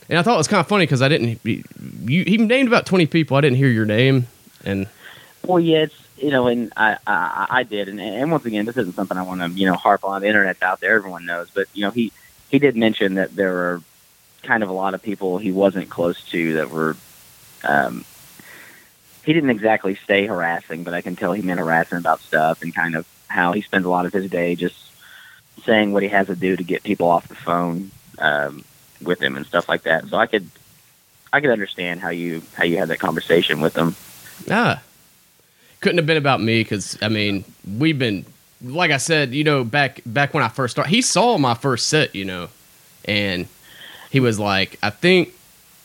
And 0.09 0.19
I 0.19 0.23
thought 0.23 0.35
it 0.35 0.39
was 0.39 0.49
kind 0.49 0.61
of 0.61 0.69
funny 0.69 0.85
because 0.85 1.03
I 1.03 1.09
didn't. 1.09 1.41
You, 1.45 2.25
he 2.25 2.39
named 2.39 2.69
about 2.69 2.87
20 2.87 3.07
people. 3.07 3.37
I 3.37 3.43
didn't 3.43 3.59
hear 3.59 3.69
your 3.69 3.85
name, 3.85 4.29
and 4.65 4.89
Well, 5.45 5.61
yeah, 5.61 5.83
it's 5.83 5.95
you 6.17 6.31
know, 6.31 6.47
and 6.47 6.73
I 6.75 6.97
I, 7.07 7.47
I 7.51 7.63
did, 7.65 7.91
and, 7.91 8.01
and 8.01 8.31
once 8.31 8.47
again, 8.47 8.65
this 8.65 8.79
isn't 8.79 8.95
something 8.95 9.19
I 9.19 9.23
want 9.23 9.43
to 9.43 9.49
you 9.49 9.67
know 9.67 9.75
harp 9.75 10.05
on. 10.05 10.23
The 10.23 10.29
internet's 10.29 10.63
out 10.63 10.81
there, 10.81 10.95
everyone 10.95 11.27
knows, 11.27 11.51
but 11.51 11.67
you 11.75 11.83
know, 11.83 11.91
he 11.91 12.13
he 12.49 12.59
did 12.59 12.77
mention 12.77 13.15
that 13.15 13.37
there 13.37 13.53
were 13.53 13.83
kind 14.47 14.63
of 14.63 14.69
a 14.69 14.73
lot 14.73 14.95
of 14.95 15.03
people 15.03 15.39
he 15.39 15.53
wasn't 15.53 15.91
close 15.91 16.23
to 16.31 16.55
that 16.55 16.71
were. 16.71 16.97
Um, 17.65 18.05
he 19.25 19.33
didn't 19.33 19.51
exactly 19.51 19.97
stay 19.97 20.27
harassing, 20.27 20.85
but 20.85 20.95
I 20.95 21.01
can 21.01 21.17
tell 21.17 21.33
he 21.33 21.43
meant 21.43 21.59
harassing 21.59 21.99
about 21.99 22.21
stuff 22.21 22.63
and 22.63 22.73
kind 22.73 22.95
of 22.95 23.07
how 23.27 23.53
he 23.53 23.61
spends 23.61 23.85
a 23.85 23.91
lot 23.91 24.07
of 24.07 24.13
his 24.13 24.31
day 24.31 24.55
just 24.55 24.77
saying 25.65 25.93
what 25.93 26.05
he 26.05 26.09
has 26.09 26.29
to 26.29 26.37
do 26.37 26.55
to 26.57 26.63
get 26.63 26.85
people 26.85 27.09
off 27.09 27.27
the 27.27 27.35
phone 27.35 27.91
um, 28.19 28.65
with 29.03 29.21
him 29.21 29.37
and 29.37 29.45
stuff 29.45 29.69
like 29.69 29.83
that. 29.83 30.07
So 30.07 30.17
I 30.17 30.27
could 30.27 30.49
I 31.33 31.41
could 31.41 31.51
understand 31.51 32.01
how 32.01 32.11
you 32.11 32.43
how 32.55 32.65
you 32.65 32.77
had 32.79 32.89
that 32.89 33.01
conversation 33.01 33.61
with 33.61 33.77
him. 33.77 33.97
Ah, 34.51 34.83
couldn't 35.81 35.99
have 35.99 36.07
been 36.07 36.17
about 36.17 36.41
me 36.41 36.61
because 36.61 36.97
I 37.03 37.09
mean 37.09 37.45
we've 37.79 37.99
been 37.99 38.25
like 38.63 38.91
I 38.91 38.97
said, 38.97 39.35
you 39.35 39.45
know, 39.45 39.65
back 39.65 40.01
back 40.07 40.35
when 40.35 40.43
I 40.43 40.49
first 40.49 40.73
started. 40.73 40.91
He 40.91 41.03
saw 41.03 41.37
my 41.39 41.55
first 41.55 41.89
set, 41.89 42.15
you 42.15 42.25
know, 42.25 42.49
and 43.05 43.49
he 44.17 44.21
was 44.21 44.41
like, 44.41 44.79
I 44.83 44.89
think, 44.89 45.35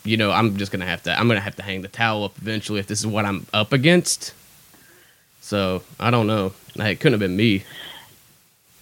you 0.05 0.15
know, 0.15 0.31
I'm 0.31 0.55
just 0.55 0.71
gonna 0.71 0.85
have 0.85 1.03
to 1.03 1.19
I'm 1.19 1.27
gonna 1.27 1.41
have 1.41 1.57
to 1.57 1.63
hang 1.63 1.81
the 1.81 1.89
towel 1.89 2.23
up 2.23 2.37
eventually 2.37 2.79
if 2.79 2.87
this 2.87 2.99
is 2.99 3.05
what 3.05 3.25
I'm 3.25 3.45
up 3.51 3.73
against. 3.73 4.33
So 5.41 5.83
I 5.99 6.11
don't 6.11 6.27
know. 6.27 6.53
It 6.75 7.01
couldn't 7.01 7.11
have 7.11 7.19
been 7.19 7.35
me. 7.35 7.65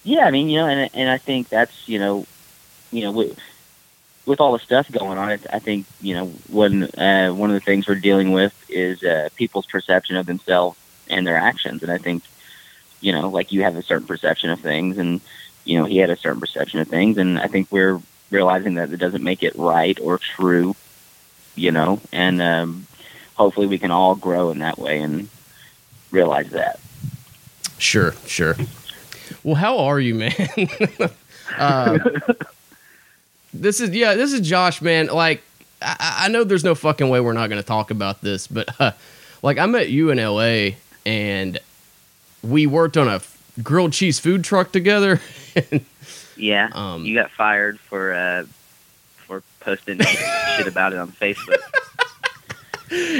Yeah, 0.04 0.24
I 0.24 0.30
mean, 0.30 0.48
you 0.48 0.60
know, 0.60 0.68
and 0.68 0.88
and 0.94 1.10
I 1.10 1.18
think 1.18 1.48
that's 1.48 1.88
you 1.88 1.98
know, 1.98 2.26
you 2.92 3.02
know, 3.02 3.10
with, 3.10 3.36
with 4.24 4.40
all 4.40 4.52
the 4.52 4.60
stuff 4.60 4.88
going 4.92 5.18
on, 5.18 5.30
I 5.52 5.58
think 5.58 5.84
you 6.00 6.14
know, 6.14 6.26
one 6.46 6.84
uh, 6.96 7.32
one 7.32 7.50
of 7.50 7.54
the 7.54 7.66
things 7.66 7.88
we're 7.88 7.96
dealing 7.96 8.30
with 8.30 8.54
is 8.68 9.02
uh, 9.02 9.30
people's 9.34 9.66
perception 9.66 10.14
of 10.14 10.26
themselves 10.26 10.78
and 11.08 11.26
their 11.26 11.36
actions, 11.36 11.82
and 11.82 11.90
I 11.90 11.98
think, 11.98 12.22
you 13.00 13.10
know, 13.10 13.28
like 13.28 13.50
you 13.50 13.64
have 13.64 13.74
a 13.74 13.82
certain 13.82 14.06
perception 14.06 14.50
of 14.50 14.60
things, 14.60 14.96
and 14.96 15.20
you 15.64 15.76
know, 15.76 15.86
he 15.86 15.96
had 15.96 16.08
a 16.08 16.16
certain 16.16 16.40
perception 16.40 16.78
of 16.78 16.86
things, 16.86 17.18
and 17.18 17.36
I 17.36 17.48
think 17.48 17.66
we're 17.72 18.00
realizing 18.30 18.74
that 18.74 18.92
it 18.92 18.98
doesn't 18.98 19.22
make 19.22 19.42
it 19.42 19.54
right 19.56 19.98
or 20.00 20.18
true, 20.18 20.74
you 21.54 21.70
know, 21.70 22.00
and 22.12 22.40
um, 22.40 22.86
hopefully 23.34 23.66
we 23.66 23.78
can 23.78 23.90
all 23.90 24.14
grow 24.14 24.50
in 24.50 24.58
that 24.60 24.78
way 24.78 25.00
and 25.00 25.28
realize 26.10 26.50
that. 26.50 26.80
Sure, 27.78 28.12
sure. 28.26 28.56
Well, 29.42 29.54
how 29.54 29.78
are 29.78 29.98
you, 29.98 30.14
man? 30.14 30.34
uh, 31.58 31.98
this 33.54 33.80
is 33.80 33.90
yeah, 33.90 34.14
this 34.14 34.32
is 34.32 34.46
Josh, 34.46 34.82
man. 34.82 35.06
Like, 35.06 35.42
I, 35.80 36.24
I 36.24 36.28
know 36.28 36.44
there's 36.44 36.64
no 36.64 36.74
fucking 36.74 37.08
way 37.08 37.20
we're 37.20 37.32
not 37.32 37.48
going 37.48 37.60
to 37.60 37.66
talk 37.66 37.90
about 37.90 38.20
this, 38.20 38.46
but 38.46 38.68
uh, 38.80 38.92
like, 39.42 39.58
I 39.58 39.66
met 39.66 39.88
you 39.88 40.10
in 40.10 40.18
L.A. 40.18 40.76
and 41.06 41.58
we 42.42 42.66
worked 42.66 42.96
on 42.96 43.08
a 43.08 43.20
grilled 43.62 43.92
cheese 43.92 44.18
food 44.18 44.44
truck 44.44 44.72
together. 44.72 45.20
Yeah, 46.40 46.70
Um, 46.72 47.04
you 47.04 47.14
got 47.14 47.30
fired 47.30 47.78
for 47.78 48.12
uh, 48.12 48.44
for 49.26 49.42
posting 49.60 50.00
shit 50.56 50.66
about 50.66 50.92
it 50.92 50.98
on 50.98 51.12
Facebook. 51.12 51.58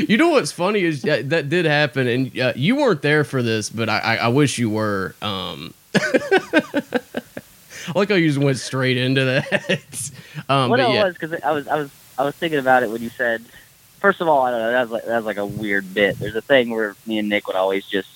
you 0.08 0.16
know 0.16 0.30
what's 0.30 0.52
funny 0.52 0.82
is 0.82 1.04
uh, 1.04 1.22
that 1.26 1.48
did 1.48 1.64
happen, 1.64 2.06
and 2.06 2.38
uh, 2.38 2.52
you 2.56 2.76
weren't 2.76 3.02
there 3.02 3.24
for 3.24 3.42
this, 3.42 3.70
but 3.70 3.88
I, 3.88 3.98
I, 3.98 4.16
I 4.16 4.28
wish 4.28 4.58
you 4.58 4.70
were. 4.70 5.14
Um, 5.22 5.74
I 5.94 7.92
like 7.94 8.08
how 8.08 8.14
you 8.14 8.28
just 8.28 8.38
went 8.38 8.58
straight 8.58 8.96
into 8.96 9.24
that. 9.24 10.10
um, 10.48 10.70
what 10.70 10.80
it 10.80 10.88
yeah. 10.88 11.04
was 11.04 11.14
because 11.14 11.32
I 11.42 11.50
was 11.50 11.68
I 11.68 11.76
was 11.76 11.90
I 12.18 12.24
was 12.24 12.34
thinking 12.34 12.58
about 12.58 12.82
it 12.82 12.90
when 12.90 13.02
you 13.02 13.10
said. 13.10 13.44
First 14.00 14.22
of 14.22 14.28
all, 14.28 14.40
I 14.46 14.50
don't 14.50 14.60
know. 14.60 14.70
That 14.70 14.80
was 14.82 14.90
like 14.90 15.04
that 15.04 15.16
was 15.16 15.26
like 15.26 15.36
a 15.36 15.44
weird 15.44 15.92
bit. 15.92 16.18
There's 16.18 16.34
a 16.34 16.40
thing 16.40 16.70
where 16.70 16.96
me 17.04 17.18
and 17.18 17.28
Nick 17.28 17.46
would 17.46 17.56
always 17.56 17.84
just 17.84 18.08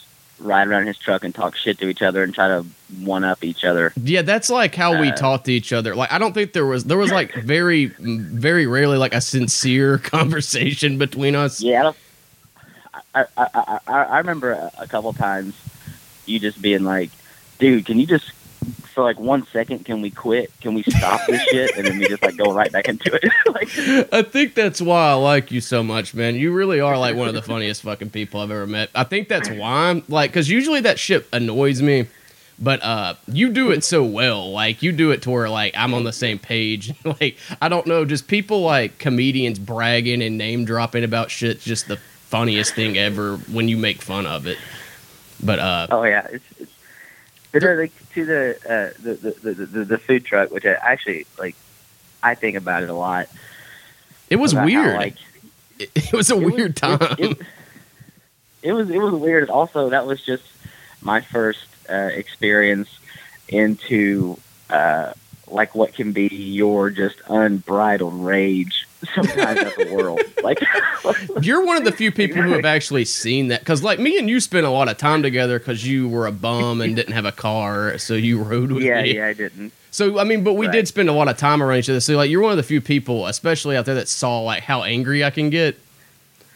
ride 0.45 0.69
around 0.69 0.87
his 0.87 0.99
truck 0.99 1.25
and 1.25 1.35
talk 1.35 1.57
shit 1.57 1.79
to 1.79 1.89
each 1.89 2.03
other 2.03 2.23
and 2.23 2.35
try 2.35 2.49
to 2.49 2.65
one 3.01 3.25
up 3.25 3.43
each 3.43 3.65
other. 3.65 3.93
Yeah, 3.97 4.23
that's 4.23 4.51
like 4.51 4.75
how 4.75 5.01
we 5.01 5.09
Uh, 5.11 5.17
talk 5.17 5.45
to 5.45 5.53
each 5.53 5.73
other. 5.73 5.95
Like 5.97 6.13
I 6.13 6.19
don't 6.19 6.33
think 6.35 6.53
there 6.53 6.67
was 6.67 6.85
there 6.85 6.99
was 6.99 7.11
like 7.11 7.35
very 7.35 7.87
very 7.87 8.67
rarely 8.67 8.99
like 8.99 9.15
a 9.15 9.21
sincere 9.21 9.99
conversation 10.15 10.99
between 10.99 11.35
us. 11.35 11.61
Yeah, 11.61 11.93
I. 11.93 11.95
I 13.15 13.25
I 13.37 13.49
I, 13.55 13.79
I 13.87 14.03
I 14.05 14.19
remember 14.19 14.53
a, 14.53 14.71
a 14.79 14.87
couple 14.87 15.13
times 15.13 15.55
you 16.27 16.39
just 16.39 16.61
being 16.61 16.85
like, 16.85 17.11
"Dude, 17.59 17.87
can 17.87 17.99
you 17.99 18.07
just 18.07 18.31
for 18.95 19.03
like 19.03 19.19
one 19.19 19.47
second 19.49 19.85
can 19.85 20.01
we 20.01 20.11
quit? 20.11 20.53
Can 20.61 20.75
we 20.75 20.83
stop 20.85 21.21
this 21.27 21.43
shit?" 21.51 21.77
And 21.77 21.87
then 21.87 21.99
we 21.99 22.07
just 22.07 22.23
like 22.23 22.37
go 22.37 22.53
right 22.53 22.71
back 22.73 22.89
into 22.89 23.13
it. 23.13 23.25
like, 23.47 23.69
I 24.13 24.23
think 24.23 24.55
that's 24.55 24.81
why 24.81 25.11
I 25.11 25.15
like 25.15 25.51
you 25.51 25.61
so 25.61 25.83
much, 25.83 26.15
man. 26.15 26.37
You 26.37 26.53
really 26.53 26.81
are 26.81 26.97
like 26.97 27.17
one 27.17 27.29
of 27.29 27.35
the 27.35 27.43
funniest 27.43 27.83
fucking 27.83 28.11
people 28.11 28.41
I've 28.41 28.51
ever 28.51 28.67
met. 28.67 28.91
I 28.95 29.05
think 29.05 29.29
that's 29.29 29.51
why 29.51 29.91
I'm 29.91 30.03
like 30.09 30.33
cuz 30.33 30.49
usually 30.49 30.81
that 30.83 30.99
shit 30.99 31.27
annoys 31.33 31.83
me. 31.83 32.07
But 32.59 32.83
uh 32.85 33.15
you 33.27 33.51
do 33.51 33.73
it 33.73 33.83
so 33.83 34.05
well. 34.05 34.51
Like 34.53 34.83
you 34.83 34.93
do 34.93 35.11
it 35.11 35.23
to 35.23 35.31
where 35.31 35.49
like 35.49 35.75
I'm 35.77 35.93
on 35.93 36.05
the 36.05 36.13
same 36.13 36.39
page. 36.39 36.93
like 37.21 37.37
I 37.61 37.69
don't 37.69 37.87
know, 37.87 38.05
just 38.05 38.29
people 38.29 38.63
like 38.63 38.99
comedians 38.99 39.59
bragging 39.59 40.23
and 40.23 40.39
name 40.39 40.65
dropping 40.65 41.05
about 41.05 41.31
shit 41.31 41.61
just 41.61 41.89
the 41.89 41.97
funniest 41.97 42.75
thing 42.75 42.97
ever 42.97 43.37
when 43.51 43.69
you 43.69 43.77
make 43.77 44.03
fun 44.03 44.27
of 44.27 44.47
it. 44.47 44.59
But 45.43 45.59
uh 45.59 45.89
Oh 45.91 46.05
yeah, 46.05 46.27
it's, 46.31 46.45
it's 46.59 47.65
no, 47.65 47.75
like 47.75 47.93
to 48.15 48.25
the, 48.25 48.57
uh, 48.65 49.03
the, 49.03 49.15
the, 49.15 49.55
the 49.55 49.85
the 49.85 49.99
food 49.99 50.25
truck, 50.25 50.51
which 50.51 50.65
I 50.65 50.73
actually 50.73 51.27
like. 51.39 51.57
I 52.23 52.35
think 52.35 52.57
about 52.57 52.83
it 52.83 52.89
a 52.89 52.95
lot. 52.95 53.29
it 54.31 54.37
was 54.37 54.53
about 54.55 54.71
how, 54.71 54.83
weird. 54.83 54.97
like 54.97 55.17
it, 55.79 55.91
it 55.95 56.13
was 56.13 56.31
a 56.31 56.35
it 56.37 56.43
was- 56.45 56.55
weird 56.55 56.77
time. 56.77 56.99
It, 57.19 57.21
it, 57.21 57.39
it 58.63 58.73
was 58.73 58.89
it 58.91 58.99
was 58.99 59.13
weird. 59.15 59.51
Also, 59.51 59.91
that 59.91 60.07
was 60.07 60.25
just 60.25 60.45
my 61.03 61.21
first 61.21 61.67
uh, 61.91 61.93
experience 61.95 62.89
into 63.49 64.39
uh, 64.71 65.13
like 65.49 65.75
what 65.75 65.93
can 65.95 66.13
be 66.13 66.29
your 66.29 66.89
just 66.91 67.21
unbridled 67.29 68.15
rage 68.15 68.89
sometimes 69.15 69.61
at 69.61 69.75
the 69.77 69.93
world. 69.93 70.21
Like 70.43 70.61
You're 71.43 71.65
one 71.65 71.77
of 71.77 71.85
the 71.85 71.93
few 71.93 72.11
people 72.13 72.43
who 72.43 72.53
have 72.53 72.65
actually 72.65 73.05
seen 73.05 73.49
that 73.49 73.61
because, 73.61 73.83
like, 73.83 73.99
me 73.99 74.19
and 74.19 74.29
you 74.29 74.41
spent 74.41 74.67
a 74.67 74.71
lot 74.71 74.89
of 74.89 74.97
time 74.97 75.23
together 75.23 75.59
because 75.59 75.87
you 75.87 76.09
were 76.09 76.27
a 76.27 76.33
bum 76.33 76.81
and 76.81 76.97
didn't 76.97 77.13
have 77.13 77.25
a 77.27 77.33
car, 77.33 77.99
so 77.99 78.15
you 78.15 78.43
rode 78.43 78.73
with 78.73 78.83
yeah, 78.83 79.03
me. 79.03 79.17
yeah, 79.17 79.27
I 79.27 79.33
didn't. 79.35 79.73
So, 79.91 80.19
I 80.19 80.25
mean, 80.25 80.43
but 80.43 80.55
we 80.55 80.67
Right. 80.67 80.73
did 80.73 80.89
spend 80.89 81.09
a 81.09 81.13
lot 81.13 81.29
of 81.29 81.37
time 81.37 81.63
around 81.63 81.79
each 81.79 81.91
other. 81.91 82.01
So, 82.01 82.17
like, 82.17 82.31
you're 82.31 82.41
one 82.43 82.51
of 82.51 82.57
the 82.57 82.63
few 82.63 82.81
people, 82.81 83.27
especially 83.27 83.77
out 83.77 83.85
there, 83.87 83.95
that 83.97 84.09
saw 84.09 84.41
like 84.41 84.63
how 84.63 84.83
angry 84.83 85.23
I 85.25 85.31
can 85.31 85.51
get. 85.51 85.79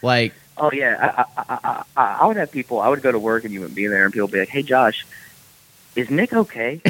Like, 0.01 0.33
Oh 0.57 0.71
yeah, 0.73 1.23
I, 1.37 1.41
I, 1.41 1.45
I, 1.63 1.83
I, 1.95 2.17
I 2.21 2.25
would 2.25 2.35
have 2.37 2.51
people. 2.51 2.81
I 2.81 2.89
would 2.89 3.01
go 3.01 3.11
to 3.13 3.19
work 3.19 3.45
and 3.45 3.53
you 3.53 3.61
wouldn't 3.61 3.75
be 3.77 3.87
there, 3.87 4.03
and 4.03 4.11
people 4.13 4.27
would 4.27 4.33
be 4.33 4.39
like, 4.39 4.49
"Hey, 4.49 4.61
Josh, 4.61 5.05
is 5.95 6.09
Nick 6.09 6.33
okay?" 6.33 6.81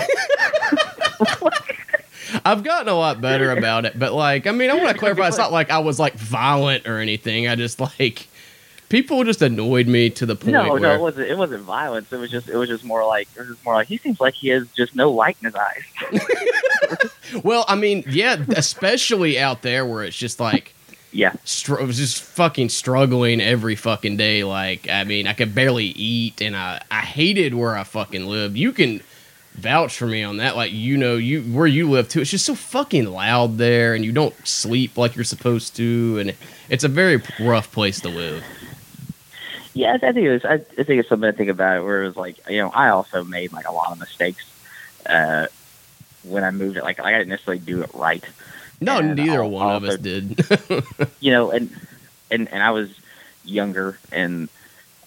I've 2.46 2.64
gotten 2.64 2.88
a 2.88 2.96
lot 2.96 3.22
better 3.22 3.52
about 3.58 3.86
it, 3.86 3.98
but 3.98 4.14
like, 4.14 4.48
I 4.48 4.52
mean, 4.52 4.70
I 4.70 4.76
want 4.76 4.90
to 4.90 4.98
clarify. 4.98 5.28
It's 5.28 5.38
not 5.38 5.52
like 5.52 5.70
I 5.70 5.80
was 5.80 6.00
like 6.00 6.14
violent 6.14 6.88
or 6.88 7.00
anything. 7.00 7.48
I 7.48 7.56
just 7.56 7.80
like 7.80 8.28
people 8.90 9.24
just 9.24 9.42
annoyed 9.42 9.88
me 9.88 10.10
to 10.10 10.26
the 10.26 10.36
point 10.36 10.54
no, 10.54 10.72
where 10.72 10.80
no, 10.80 10.94
it 10.94 11.02
wasn't. 11.02 11.30
It 11.30 11.38
wasn't 11.38 11.64
violence. 11.64 12.12
It 12.12 12.18
was 12.18 12.32
just. 12.32 12.50
It 12.50 12.58
was 12.58 12.70
just 12.70 12.84
more 12.84 13.06
like. 13.06 13.28
It 13.36 13.40
was 13.40 13.50
just 13.50 13.66
more 13.66 13.76
like 13.76 13.88
he 13.88 13.98
seems 13.98 14.20
like 14.20 14.34
he 14.34 14.50
has 14.50 14.68
just 14.70 14.96
no 14.96 15.12
light 15.12 15.38
in 15.42 15.46
his 15.46 15.56
eyes. 15.56 15.84
Well, 17.44 17.64
I 17.68 17.76
mean, 17.76 18.04
yeah, 18.10 18.44
especially 18.56 19.38
out 19.38 19.62
there 19.62 19.86
where 19.86 20.04
it's 20.04 20.18
just 20.18 20.40
like 20.40 20.74
yeah, 21.12 21.34
str- 21.44 21.80
I 21.80 21.84
was 21.84 21.98
just 21.98 22.22
fucking 22.22 22.70
struggling 22.70 23.42
every 23.42 23.76
fucking 23.76 24.18
day. 24.18 24.44
Like, 24.44 24.88
I 24.90 25.04
mean, 25.04 25.28
I 25.28 25.34
could 25.34 25.56
barely 25.56 25.86
eat, 25.86 26.42
and 26.42 26.56
I 26.56 26.82
I 26.92 27.02
hated 27.02 27.54
where 27.54 27.76
I 27.76 27.84
fucking 27.84 28.26
lived. 28.26 28.58
You 28.58 28.72
can 28.72 29.02
vouch 29.60 29.98
for 29.98 30.08
me 30.08 30.24
on 30.24 30.38
that. 30.38 30.56
Like 30.56 30.72
you 30.72 30.98
know, 30.98 31.16
you 31.18 31.42
where 31.44 31.68
you 31.68 31.90
live 31.90 32.10
too. 32.10 32.22
It's 32.22 32.32
just 32.32 32.46
so 32.46 32.56
fucking 32.56 33.06
loud 33.06 33.58
there, 33.58 33.94
and 33.94 34.04
you 34.04 34.12
don't 34.12 34.36
sleep 34.48 34.98
like 34.98 35.16
you're 35.16 35.24
supposed 35.26 35.76
to, 35.78 36.18
and 36.20 36.36
it's 36.70 36.84
a 36.84 36.88
very 36.90 37.22
rough 37.40 37.72
place 37.72 38.00
to 38.02 38.10
live. 38.10 38.44
Yeah, 39.74 39.94
I 39.94 39.98
think 40.00 40.18
it 40.18 40.32
was. 40.32 40.46
I, 40.46 40.54
I 40.54 40.58
think 40.84 40.90
it's 41.00 41.10
something 41.10 41.32
to 41.32 41.38
think 41.38 41.50
about. 41.50 41.84
Where 41.84 42.04
it 42.04 42.08
was 42.08 42.16
like, 42.18 42.38
you 42.50 42.58
know, 42.58 42.70
I 42.70 42.90
also 42.90 43.24
made 43.24 43.54
like 43.54 43.68
a 43.68 43.72
lot 43.72 43.92
of 43.92 44.00
mistakes 44.00 44.44
uh, 45.06 45.48
when 46.24 46.44
I 46.44 46.52
moved 46.52 46.78
it. 46.78 46.84
Like, 46.84 47.00
I 47.00 47.12
didn't 47.12 47.30
necessarily 47.30 47.60
do 47.64 47.82
it 47.84 47.92
right. 47.94 48.24
No, 48.82 48.98
And 48.98 49.16
neither 49.16 49.44
I'll- 49.44 49.50
one 49.50 49.68
I'll 49.68 49.78
of 49.78 49.84
us 49.84 49.98
did. 49.98 50.40
You 51.20 51.32
know, 51.32 51.52
and 51.52 51.70
and 52.32 52.48
and 52.52 52.64
I 52.64 52.72
was 52.72 52.90
younger 53.46 53.98
and 54.12 54.50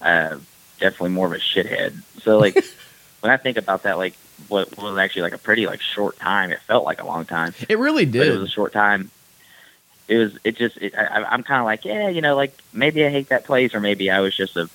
uh, 0.01 0.37
definitely 0.79 1.11
more 1.11 1.27
of 1.27 1.33
a 1.33 1.37
shithead. 1.39 2.01
So 2.23 2.39
like, 2.39 2.55
when 3.21 3.33
I 3.33 3.37
think 3.37 3.57
about 3.57 3.83
that, 3.83 3.99
like 3.99 4.15
what 4.49 4.77
was 4.77 4.99
actually 4.99 5.23
like 5.23 5.33
a 5.35 5.39
pretty 5.39 5.67
like 5.67 5.81
short 5.81 6.19
time. 6.19 6.51
It 6.53 6.61
felt 6.61 6.85
like 6.85 7.03
a 7.03 7.07
long 7.07 7.25
time. 7.25 7.55
it 7.69 7.79
really 7.79 8.05
but 8.07 8.21
it 8.27 8.33
was 8.33 8.43
a 8.43 8.49
short 8.53 8.73
time. 8.73 9.11
It 10.09 10.19
was. 10.19 10.39
It 10.45 10.57
just. 10.57 10.77
It, 10.79 10.95
I, 10.97 11.05
I- 11.23 11.33
I'm 11.33 11.43
kind 11.43 11.61
of 11.61 11.65
like, 11.65 11.85
yeah, 11.85 12.09
you 12.09 12.21
know, 12.21 12.35
like 12.37 12.53
maybe 12.73 13.05
I 13.05 13.09
hate 13.11 13.29
that 13.29 13.45
place, 13.45 13.75
or 13.75 13.81
maybe 13.81 14.11
I 14.11 14.21
was 14.21 14.37
just 14.37 14.57
a 14.57 14.69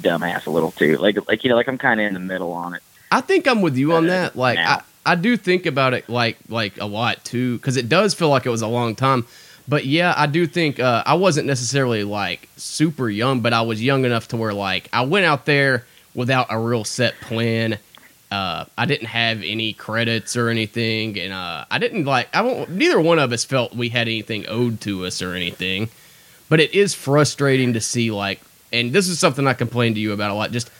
dumbass 0.00 0.46
a 0.46 0.50
little 0.50 0.70
too. 0.72 0.96
Like, 0.98 1.26
like 1.28 1.44
you 1.44 1.50
know, 1.50 1.56
like 1.56 1.68
I'm 1.68 1.78
kind 1.78 2.00
of 2.00 2.06
in 2.06 2.14
the 2.14 2.20
middle 2.20 2.52
on 2.52 2.74
it. 2.74 2.82
I 3.10 3.20
think 3.20 3.46
I'm 3.48 3.60
with 3.62 3.76
you 3.76 3.92
on 3.94 4.06
that. 4.06 4.36
Like 4.36 4.56
now. 4.56 4.82
I, 5.06 5.12
I 5.12 5.14
do 5.14 5.36
think 5.36 5.66
about 5.66 5.94
it 5.94 6.08
like 6.08 6.38
like 6.48 6.78
a 6.80 6.86
lot 6.86 7.24
too, 7.24 7.56
because 7.58 7.76
it 7.76 7.88
does 7.88 8.14
feel 8.14 8.28
like 8.28 8.46
it 8.46 8.50
was 8.50 8.62
a 8.62 8.68
long 8.68 8.94
time. 8.94 9.26
But 9.66 9.84
yeah, 9.84 10.14
I 10.16 10.26
do 10.26 10.46
think 10.46 10.80
uh, 10.80 11.02
I 11.04 11.14
wasn't 11.14 11.46
necessarily 11.46 12.04
like 12.04 12.48
super 12.56 13.10
young, 13.10 13.40
but 13.40 13.52
I 13.52 13.62
was 13.62 13.82
young 13.82 14.04
enough 14.04 14.28
to 14.28 14.36
where 14.36 14.54
like 14.54 14.88
I 14.92 15.02
went 15.02 15.26
out 15.26 15.44
there 15.44 15.84
without 16.14 16.46
a 16.50 16.58
real 16.58 16.84
set 16.84 17.20
plan. 17.20 17.78
Uh, 18.30 18.66
I 18.76 18.84
didn't 18.84 19.06
have 19.06 19.42
any 19.42 19.72
credits 19.72 20.36
or 20.36 20.48
anything, 20.50 21.18
and 21.18 21.32
uh, 21.32 21.64
I 21.70 21.78
didn't 21.78 22.04
like. 22.04 22.34
I 22.36 22.42
won't. 22.42 22.70
Neither 22.70 23.00
one 23.00 23.18
of 23.18 23.32
us 23.32 23.44
felt 23.44 23.74
we 23.74 23.88
had 23.88 24.06
anything 24.06 24.46
owed 24.48 24.80
to 24.82 25.06
us 25.06 25.22
or 25.22 25.32
anything. 25.34 25.88
But 26.50 26.60
it 26.60 26.74
is 26.74 26.94
frustrating 26.94 27.72
to 27.74 27.80
see 27.80 28.10
like, 28.10 28.40
and 28.72 28.92
this 28.92 29.08
is 29.08 29.18
something 29.18 29.46
I 29.46 29.54
complain 29.54 29.94
to 29.94 30.00
you 30.00 30.12
about 30.12 30.30
a 30.30 30.34
lot. 30.34 30.50
Just 30.50 30.70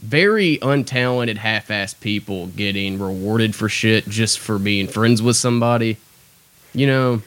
very 0.00 0.58
untalented, 0.58 1.36
half-assed 1.36 2.00
people 2.00 2.48
getting 2.48 2.98
rewarded 2.98 3.54
for 3.54 3.68
shit 3.68 4.08
just 4.08 4.38
for 4.38 4.58
being 4.58 4.86
friends 4.86 5.22
with 5.22 5.36
somebody. 5.36 5.96
You 6.72 6.86
know, 6.86 7.22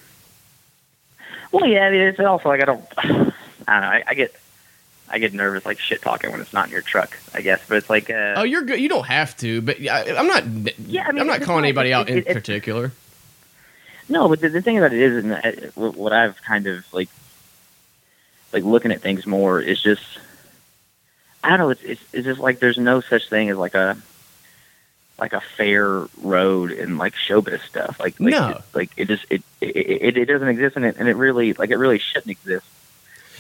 Well, 1.51 1.65
yeah, 1.65 1.89
it's 1.89 2.19
also 2.19 2.49
like 2.49 2.61
I 2.61 2.65
don't. 2.65 2.85
I 2.97 3.03
don't 3.07 3.81
know. 3.81 3.87
I, 3.87 4.03
I 4.07 4.13
get. 4.13 4.33
I 5.11 5.17
get 5.19 5.33
nervous 5.33 5.65
like 5.65 5.79
shit 5.79 6.01
talking 6.01 6.31
when 6.31 6.39
it's 6.39 6.53
not 6.53 6.67
in 6.67 6.71
your 6.71 6.81
truck. 6.81 7.17
I 7.33 7.41
guess, 7.41 7.59
but 7.67 7.77
it's 7.77 7.89
like. 7.89 8.09
Uh, 8.09 8.35
oh, 8.37 8.43
you're 8.43 8.61
good. 8.63 8.79
You 8.79 8.89
don't 8.89 9.05
have 9.07 9.35
to, 9.37 9.61
but 9.61 9.79
I, 9.81 10.15
I'm 10.15 10.27
not. 10.27 10.43
Yeah, 10.79 11.05
I 11.07 11.11
mean, 11.11 11.21
I'm 11.21 11.27
not 11.27 11.41
calling 11.41 11.61
not- 11.63 11.67
anybody 11.67 11.93
out 11.93 12.09
it- 12.09 12.17
in 12.27 12.31
it- 12.31 12.33
particular. 12.33 12.91
No, 14.11 14.27
but 14.27 14.39
the, 14.41 14.49
the 14.49 14.61
thing 14.61 14.77
about 14.77 14.91
it 14.93 14.99
is, 14.99 15.23
and 15.23 15.33
uh, 15.33 15.91
what 15.91 16.13
I've 16.13 16.41
kind 16.41 16.65
of 16.65 16.83
like, 16.91 17.09
like 18.51 18.63
looking 18.63 18.91
at 18.91 19.01
things 19.01 19.27
more 19.27 19.61
is 19.61 19.79
just, 19.79 20.01
I 21.43 21.49
don't 21.49 21.59
know. 21.59 21.69
It's 21.69 21.83
it's, 21.83 22.01
it's 22.13 22.25
just 22.25 22.39
like 22.39 22.59
there's 22.59 22.77
no 22.79 23.01
such 23.01 23.29
thing 23.29 23.49
as 23.51 23.57
like 23.57 23.75
a, 23.75 23.97
like 25.19 25.33
a 25.33 25.41
fair 25.41 26.07
road 26.23 26.71
in 26.71 26.97
like 26.97 27.13
showbiz 27.13 27.61
stuff. 27.67 27.99
Like, 27.99 28.19
like 28.19 28.31
No. 28.31 28.49
it, 28.49 28.61
like 28.73 28.89
it 28.97 29.07
just 29.09 29.25
it 29.29 29.43
it, 29.61 29.75
it 29.75 30.17
it 30.17 30.25
doesn't 30.25 30.47
exist, 30.47 30.75
and 30.75 30.85
it 30.85 30.95
and 30.97 31.07
it 31.07 31.15
really 31.15 31.53
like 31.53 31.69
it 31.69 31.77
really 31.77 31.99
shouldn't 31.99 32.31
exist. 32.31 32.65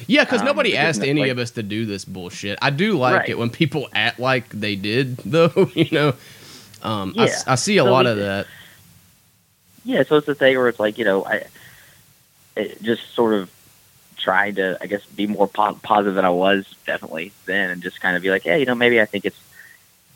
Yeah, 0.07 0.23
because 0.23 0.41
Um, 0.41 0.47
nobody 0.47 0.75
asked 0.77 1.01
any 1.03 1.21
like- 1.21 1.31
of 1.31 1.39
us 1.39 1.51
to 1.51 1.63
do 1.63 1.85
this 1.85 2.05
bullshit. 2.05 2.57
I 2.61 2.69
do 2.69 2.97
like 2.97 3.15
Right. 3.15 3.29
it 3.29 3.37
when 3.37 3.49
people 3.49 3.89
act 3.93 4.19
like 4.19 4.49
they 4.49 4.75
did, 4.75 5.17
though. 5.25 5.69
You 5.73 5.87
know, 5.91 6.13
um, 6.83 7.13
I, 7.17 7.25
Yeah. 7.27 7.35
I 7.47 7.55
see 7.55 7.77
a 7.77 7.83
So 7.83 7.91
lot 7.91 8.05
of 8.05 8.17
that. 8.17 8.47
Yeah, 9.85 10.03
so 10.03 10.17
it's 10.17 10.27
the 10.27 10.35
thing 10.35 10.57
where 10.57 10.67
it's 10.67 10.79
like 10.79 10.97
you 10.97 11.05
know, 11.05 11.25
I 11.25 11.43
it 12.55 12.81
just 12.83 13.13
sort 13.15 13.33
of 13.33 13.49
trying 14.17 14.55
to, 14.55 14.77
I 14.81 14.85
guess, 14.87 15.05
be 15.05 15.27
more 15.27 15.47
po- 15.47 15.79
positive 15.81 16.15
than 16.15 16.25
I 16.25 16.29
was 16.29 16.65
definitely 16.85 17.31
then, 17.45 17.69
and 17.69 17.81
just 17.81 18.01
kind 18.01 18.17
of 18.17 18.21
be 18.21 18.29
like, 18.29 18.43
yeah, 18.43 18.57
you 18.57 18.65
know, 18.65 18.75
maybe 18.75 18.99
I 18.99 19.05
think 19.05 19.23
it's, 19.25 19.39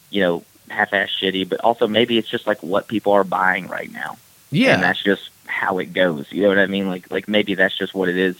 you 0.09 0.21
know, 0.21 0.43
half-ass 0.69 1.09
shitty, 1.21 1.47
but 1.47 1.61
also 1.61 1.87
maybe 1.87 2.17
it's 2.17 2.27
just 2.27 2.45
like 2.45 2.61
what 2.61 2.87
people 2.89 3.13
are 3.13 3.23
buying 3.23 3.67
right 3.67 3.89
now, 3.93 4.17
Yeah, 4.51 4.73
and 4.73 4.83
that's 4.83 5.01
just 5.01 5.29
how 5.45 5.77
it 5.79 5.93
goes. 5.93 6.25
You 6.31 6.41
know 6.41 6.49
what 6.49 6.59
I 6.59 6.65
mean? 6.65 6.89
Like, 6.89 7.09
like 7.11 7.29
maybe 7.29 7.55
that's 7.55 7.77
just 7.77 7.93
what 7.93 8.09
it 8.09 8.17
is. 8.17 8.35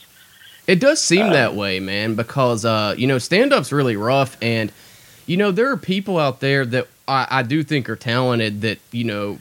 It 0.66 0.80
does 0.80 1.00
seem 1.00 1.26
Uh, 1.26 1.32
that 1.32 1.54
way, 1.54 1.80
man, 1.80 2.14
because 2.14 2.64
uh, 2.64 2.94
you 2.96 3.06
know, 3.06 3.18
stand 3.18 3.52
up's 3.52 3.72
really 3.72 3.96
rough 3.96 4.36
and 4.40 4.72
you 5.26 5.36
know, 5.36 5.50
there 5.50 5.70
are 5.70 5.76
people 5.76 6.18
out 6.18 6.40
there 6.40 6.66
that 6.66 6.86
I, 7.08 7.26
I 7.30 7.42
do 7.42 7.62
think 7.62 7.88
are 7.88 7.96
talented 7.96 8.60
that, 8.62 8.78
you 8.92 9.04
know, 9.04 9.38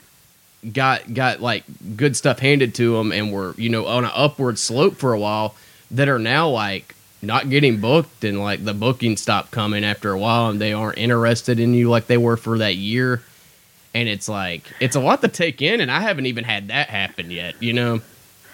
got 0.71 1.13
got 1.13 1.41
like 1.41 1.63
good 1.97 2.15
stuff 2.15 2.39
handed 2.39 2.73
to 2.75 2.93
them 2.95 3.11
and 3.11 3.31
were, 3.33 3.53
you 3.57 3.69
know, 3.69 3.85
on 3.85 4.05
an 4.05 4.11
upward 4.13 4.57
slope 4.57 4.95
for 4.95 5.13
a 5.13 5.19
while 5.19 5.55
that 5.91 6.07
are 6.07 6.19
now 6.19 6.49
like 6.49 6.95
not 7.21 7.49
getting 7.49 7.79
booked 7.79 8.23
and 8.23 8.39
like 8.41 8.63
the 8.63 8.73
bookings 8.73 9.21
stop 9.21 9.51
coming 9.51 9.83
after 9.83 10.11
a 10.11 10.19
while 10.19 10.49
and 10.49 10.59
they 10.59 10.73
aren't 10.73 10.97
interested 10.97 11.59
in 11.59 11.73
you 11.73 11.89
like 11.89 12.07
they 12.07 12.17
were 12.17 12.37
for 12.37 12.57
that 12.57 12.75
year. 12.75 13.21
And 13.93 14.09
it's 14.09 14.27
like 14.27 14.63
it's 14.79 14.95
a 14.95 14.99
lot 14.99 15.21
to 15.21 15.27
take 15.27 15.61
in 15.61 15.79
and 15.81 15.91
I 15.91 15.99
haven't 15.99 16.25
even 16.25 16.43
had 16.45 16.69
that 16.69 16.89
happen 16.89 17.29
yet, 17.29 17.61
you 17.61 17.73
know. 17.73 18.01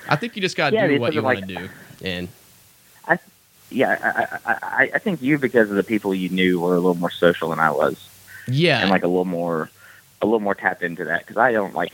I 0.08 0.16
think 0.16 0.36
you 0.36 0.42
just 0.42 0.58
gotta 0.58 0.76
Yeah, 0.76 0.88
do 0.88 1.00
what 1.00 1.14
you 1.14 1.22
want 1.22 1.40
to 1.40 1.46
do. 1.46 1.70
And 2.04 2.28
Yeah, 3.72 4.38
I, 4.46 4.52
I, 4.52 4.58
I, 4.62 4.92
I 4.96 5.00
think 5.00 5.22
you 5.22 5.38
because 5.38 5.70
of 5.70 5.76
the 5.76 5.84
people 5.84 6.14
you 6.14 6.30
knew 6.30 6.60
were 6.60 6.74
a 6.74 6.80
little 6.80 6.96
more 6.96 7.12
social 7.12 7.50
than 7.50 7.60
I 7.60 7.72
was. 7.72 8.10
yeah. 8.48 8.82
and 8.82 8.90
like 8.90 9.04
a 9.04 9.08
little 9.08 9.26
more 9.26 9.70
a 10.22 10.26
little 10.26 10.40
more 10.40 10.56
tapped 10.56 10.84
into 10.84 11.06
that 11.06 11.22
because 11.22 11.38
I 11.38 11.52
don't 11.52 11.74
like 11.74 11.94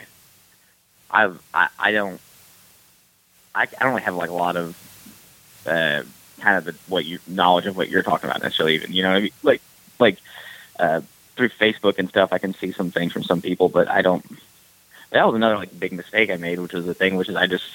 I've 1.11 1.41
I, 1.53 1.69
I 1.77 1.91
don't 1.91 2.19
I, 3.53 3.63
I 3.63 3.83
don't 3.83 3.91
really 3.91 4.01
have 4.03 4.15
like 4.15 4.29
a 4.29 4.33
lot 4.33 4.57
of 4.57 4.75
uh, 5.65 6.03
kind 6.39 6.57
of 6.57 6.65
the, 6.65 6.75
what 6.87 7.05
you 7.05 7.19
knowledge 7.27 7.65
of 7.65 7.77
what 7.77 7.89
you're 7.89 8.03
talking 8.03 8.29
about 8.29 8.41
necessarily 8.41 8.75
even 8.75 8.91
you 8.91 9.03
know 9.03 9.09
what 9.09 9.17
I 9.17 9.21
mean 9.21 9.31
like 9.43 9.61
like 9.99 10.17
uh, 10.79 11.01
through 11.35 11.49
Facebook 11.49 11.99
and 11.99 12.09
stuff 12.09 12.33
I 12.33 12.37
can 12.37 12.53
see 12.53 12.71
some 12.71 12.91
things 12.91 13.13
from 13.13 13.23
some 13.23 13.41
people 13.41 13.69
but 13.69 13.89
I 13.89 14.01
don't 14.01 14.25
that 15.11 15.25
was 15.25 15.35
another 15.35 15.57
like 15.57 15.77
big 15.79 15.93
mistake 15.93 16.29
I 16.29 16.37
made 16.37 16.59
which 16.59 16.73
was 16.73 16.85
the 16.85 16.93
thing 16.93 17.15
which 17.15 17.29
is 17.29 17.35
I 17.35 17.47
just 17.47 17.65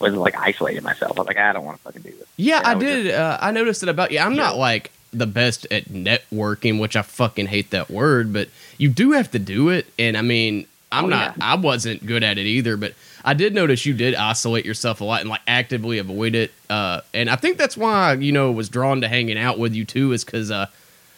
was 0.00 0.14
like 0.14 0.36
isolating 0.36 0.82
myself 0.82 1.16
I 1.18 1.20
was 1.22 1.26
like 1.28 1.36
I 1.38 1.52
don't 1.52 1.64
want 1.64 1.78
to 1.78 1.82
fucking 1.84 2.02
do 2.02 2.10
this 2.10 2.26
Yeah, 2.36 2.58
And 2.58 2.66
I 2.66 2.70
I 2.72 2.74
did. 2.78 3.14
uh, 3.14 3.38
I 3.40 3.50
noticed 3.52 3.82
it 3.82 3.88
about 3.88 4.10
you. 4.12 4.18
I'm 4.18 4.36
not 4.36 4.56
like 4.56 4.90
the 5.12 5.26
best 5.26 5.66
at 5.70 5.84
networking, 5.84 6.80
which 6.80 6.96
I 6.96 7.02
fucking 7.02 7.46
hate 7.46 7.70
that 7.70 7.88
word, 7.90 8.32
but 8.32 8.48
you 8.78 8.88
do 8.88 9.12
have 9.12 9.30
to 9.30 9.38
do 9.38 9.68
it. 9.68 9.86
And 9.98 10.16
I 10.16 10.22
mean, 10.22 10.66
I'm 10.90 11.04
Oh, 11.04 11.08
not. 11.08 11.36
I 11.40 11.54
wasn't 11.56 12.04
good 12.06 12.22
at 12.24 12.36
it 12.38 12.46
either, 12.46 12.76
but 12.76 12.94
I 13.24 13.34
did 13.34 13.54
notice 13.54 13.86
you 13.86 13.94
did 13.94 14.14
isolate 14.14 14.64
yourself 14.64 15.00
a 15.00 15.04
lot 15.04 15.20
and 15.20 15.30
like 15.30 15.40
actively 15.46 15.98
avoid 15.98 16.34
it. 16.34 16.52
Uh, 16.68 17.00
and 17.14 17.30
I 17.30 17.36
think 17.36 17.58
that's 17.58 17.76
why 17.76 18.14
you 18.14 18.32
know 18.32 18.50
was 18.52 18.68
drawn 18.68 19.00
to 19.02 19.08
hanging 19.08 19.38
out 19.38 19.58
with 19.58 19.74
you 19.74 19.84
too, 19.84 20.12
is 20.12 20.24
because 20.24 20.50
uh, 20.50 20.66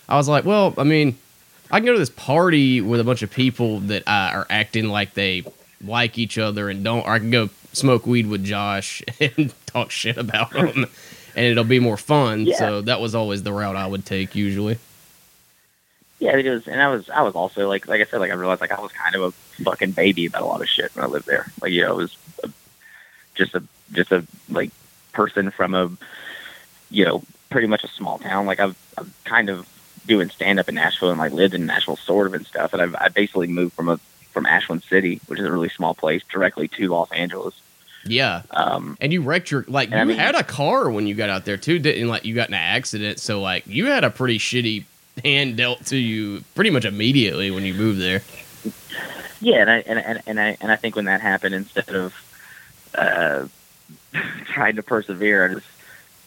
I 0.08 0.16
was 0.16 0.28
like, 0.28 0.44
well, 0.44 0.72
I 0.78 0.84
mean, 0.84 1.16
I 1.70 1.78
can 1.78 1.86
go 1.86 1.92
to 1.94 1.98
this 1.98 2.10
party 2.10 2.80
with 2.80 3.00
a 3.00 3.04
bunch 3.04 3.22
of 3.22 3.30
people 3.30 3.80
that 3.80 4.02
uh, 4.06 4.30
are 4.34 4.46
acting 4.50 4.88
like 4.88 5.14
they 5.14 5.42
like 5.84 6.16
each 6.18 6.38
other 6.38 6.68
and 6.70 6.84
don't. 6.84 7.04
Or 7.06 7.10
I 7.10 7.18
can 7.18 7.30
go 7.30 7.48
smoke 7.76 8.06
weed 8.06 8.26
with 8.26 8.44
Josh 8.44 9.02
and 9.20 9.52
talk 9.66 9.90
shit 9.90 10.16
about 10.16 10.50
them, 10.50 10.86
and 11.34 11.46
it'll 11.46 11.64
be 11.64 11.80
more 11.80 11.96
fun. 11.96 12.46
Yeah. 12.46 12.56
So 12.56 12.80
that 12.82 13.00
was 13.00 13.14
always 13.14 13.42
the 13.42 13.52
route 13.52 13.76
I 13.76 13.86
would 13.86 14.06
take 14.06 14.34
usually. 14.34 14.78
Yeah, 16.18 16.36
it 16.36 16.48
was, 16.48 16.66
and 16.66 16.80
I 16.80 16.88
was, 16.88 17.10
I 17.10 17.22
was 17.22 17.34
also 17.34 17.68
like, 17.68 17.86
like 17.88 18.00
I 18.00 18.04
said, 18.04 18.20
like 18.20 18.30
I 18.30 18.34
realized, 18.34 18.62
like 18.62 18.72
I 18.72 18.80
was 18.80 18.90
kind 18.92 19.14
of 19.14 19.22
a 19.22 19.30
fucking 19.62 19.90
baby 19.90 20.24
about 20.26 20.42
a 20.42 20.46
lot 20.46 20.62
of 20.62 20.68
shit 20.68 20.94
when 20.96 21.04
I 21.04 21.08
lived 21.08 21.26
there. 21.26 21.46
Like, 21.60 21.72
you 21.72 21.82
know, 21.82 21.92
it 21.92 21.96
was 21.96 22.16
a, 22.42 22.50
just 23.34 23.54
a, 23.54 23.62
just 23.92 24.12
a 24.12 24.26
like 24.48 24.70
person 25.12 25.50
from 25.50 25.74
a, 25.74 25.90
you 26.90 27.04
know, 27.04 27.22
pretty 27.50 27.66
much 27.66 27.84
a 27.84 27.88
small 27.88 28.18
town. 28.18 28.46
Like 28.46 28.60
I've, 28.60 28.76
I've 28.96 29.12
kind 29.24 29.50
of 29.50 29.68
doing 30.06 30.30
stand 30.30 30.58
up 30.58 30.70
in 30.70 30.74
Nashville 30.76 31.10
and 31.10 31.18
like 31.18 31.32
lived 31.32 31.52
in 31.52 31.66
Nashville 31.66 31.96
sort 31.96 32.26
of 32.26 32.34
and 32.34 32.46
stuff. 32.46 32.72
And 32.72 32.80
I've, 32.80 32.94
I 32.94 33.08
basically 33.08 33.48
moved 33.48 33.74
from 33.74 33.90
a, 33.90 33.98
from 34.30 34.46
Ashland 34.46 34.84
City, 34.84 35.20
which 35.26 35.38
is 35.38 35.44
a 35.44 35.52
really 35.52 35.68
small 35.68 35.94
place, 35.94 36.22
directly 36.30 36.68
to 36.68 36.88
Los 36.88 37.12
Angeles. 37.12 37.54
Yeah, 38.08 38.42
Um, 38.50 38.96
and 39.00 39.12
you 39.12 39.22
wrecked 39.22 39.50
your 39.50 39.64
like 39.68 39.90
you 39.90 39.96
I 39.96 40.04
mean- 40.04 40.16
had 40.18 40.34
a 40.34 40.42
car 40.44 40.90
when 40.90 41.06
you 41.06 41.14
got 41.14 41.30
out 41.30 41.44
there 41.44 41.56
too, 41.56 41.78
didn't 41.78 42.08
like 42.08 42.24
you 42.24 42.34
got 42.34 42.48
in 42.48 42.54
an 42.54 42.60
accident. 42.60 43.18
So 43.20 43.40
like 43.40 43.66
you 43.66 43.86
had 43.86 44.04
a 44.04 44.10
pretty 44.10 44.38
shitty 44.38 44.84
hand 45.24 45.56
dealt 45.56 45.84
to 45.86 45.96
you 45.96 46.44
pretty 46.54 46.70
much 46.70 46.84
immediately 46.84 47.50
when 47.50 47.64
you 47.64 47.74
moved 47.74 48.00
there. 48.00 48.22
Yeah, 49.40 49.60
and 49.60 49.70
I 49.70 49.76
and, 49.86 49.98
and, 49.98 50.22
and 50.26 50.40
I 50.40 50.56
and 50.60 50.72
I 50.72 50.76
think 50.76 50.96
when 50.96 51.04
that 51.06 51.20
happened, 51.20 51.54
instead 51.54 51.88
of 51.90 52.14
uh, 52.94 53.46
trying 54.46 54.76
to 54.76 54.82
persevere, 54.82 55.44
I 55.50 55.54
just 55.54 55.66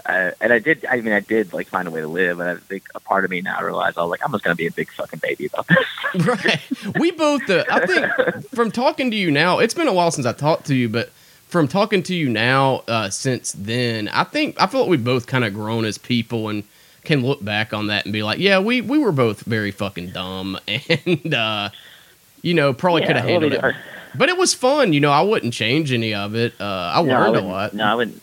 uh, 0.06 0.32
and 0.42 0.54
I 0.54 0.60
did. 0.60 0.86
I 0.90 1.02
mean, 1.02 1.14
I 1.14 1.20
did 1.20 1.52
like 1.54 1.68
find 1.68 1.88
a 1.88 1.92
way 1.92 2.02
to 2.02 2.08
live, 2.08 2.40
and 2.40 2.50
I 2.50 2.56
think 2.56 2.84
a 2.96 3.00
part 3.00 3.26
of 3.26 3.32
me 3.32 3.42
now 3.42 3.62
realized 3.62 3.98
I 3.98 4.02
was 4.02 4.10
like, 4.12 4.22
I'm 4.24 4.32
just 4.32 4.44
gonna 4.44 4.56
be 4.56 4.68
a 4.68 4.72
big 4.72 4.90
fucking 4.92 5.20
baby 5.20 5.48
about 5.48 5.68
this. 5.68 6.26
right. 6.26 6.60
We 7.00 7.12
both, 7.12 7.48
uh, 7.50 7.66
I 7.70 7.86
think, 7.86 8.50
from 8.50 8.72
talking 8.72 9.12
to 9.12 9.18
you 9.18 9.30
now, 9.30 9.60
it's 9.60 9.74
been 9.74 9.88
a 9.88 9.94
while 9.94 10.12
since 10.12 10.26
I 10.26 10.34
talked 10.34 10.68
to 10.68 10.76
you, 10.76 10.88
but 10.90 11.12
from 11.50 11.68
talking 11.68 12.02
to 12.04 12.16
you 12.16 12.30
now, 12.30 12.84
uh, 12.88 13.10
since 13.10 13.52
then, 13.54 14.08
I 14.10 14.24
think 14.24 14.62
I 14.62 14.68
feel 14.68 14.82
like 14.82 14.90
we've 14.90 15.04
both 15.04 15.28
kind 15.28 15.44
of 15.44 15.54
grown 15.54 15.84
as 15.86 15.98
people 15.98 16.48
and 16.50 16.64
can 17.04 17.22
look 17.26 17.44
back 17.44 17.74
on 17.74 17.88
that 17.88 18.06
and 18.06 18.14
be 18.14 18.24
like, 18.24 18.40
yeah, 18.40 18.60
we 18.60 18.82
we 18.82 18.98
were 18.98 19.12
both 19.12 19.42
very 19.42 19.72
fucking 19.72 20.12
dumb, 20.12 20.58
and 20.68 21.34
uh, 21.34 21.70
you 22.42 22.54
know, 22.54 22.74
probably 22.74 23.02
Yeah, 23.02 23.08
could 23.08 23.16
have 23.18 23.26
handled 23.26 23.54
it. 23.54 23.76
But 24.16 24.30
it 24.30 24.38
was 24.38 24.54
fun. 24.54 24.94
You 24.94 25.00
know, 25.02 25.12
I 25.12 25.22
wouldn't 25.22 25.54
change 25.54 25.92
any 25.92 26.14
of 26.16 26.36
it. 26.36 26.54
Uh, 26.60 26.92
I 26.96 27.02
No, 27.04 27.10
learned 27.14 27.28
a 27.28 27.32
wouldn't- 27.32 27.48
lot. 27.48 27.74
No, 27.74 27.84
I 27.86 27.96
wouldn't. 27.96 28.22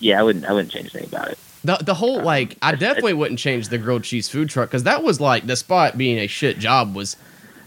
Yeah, 0.00 0.20
I 0.20 0.22
wouldn't. 0.22 0.44
I 0.44 0.52
wouldn't 0.52 0.70
change 0.72 0.94
anything 0.94 1.08
about 1.12 1.30
it. 1.32 1.38
The 1.64 1.76
the 1.76 1.94
whole 1.94 2.20
like 2.20 2.56
I 2.60 2.74
definitely 2.74 3.14
wouldn't 3.14 3.38
change 3.38 3.68
the 3.70 3.78
grilled 3.78 4.04
cheese 4.04 4.28
food 4.28 4.50
truck 4.50 4.68
because 4.68 4.82
that 4.82 5.02
was 5.02 5.18
like 5.20 5.46
despite 5.46 5.96
being 5.96 6.18
a 6.18 6.26
shit 6.26 6.58
job 6.58 6.94
was 6.94 7.16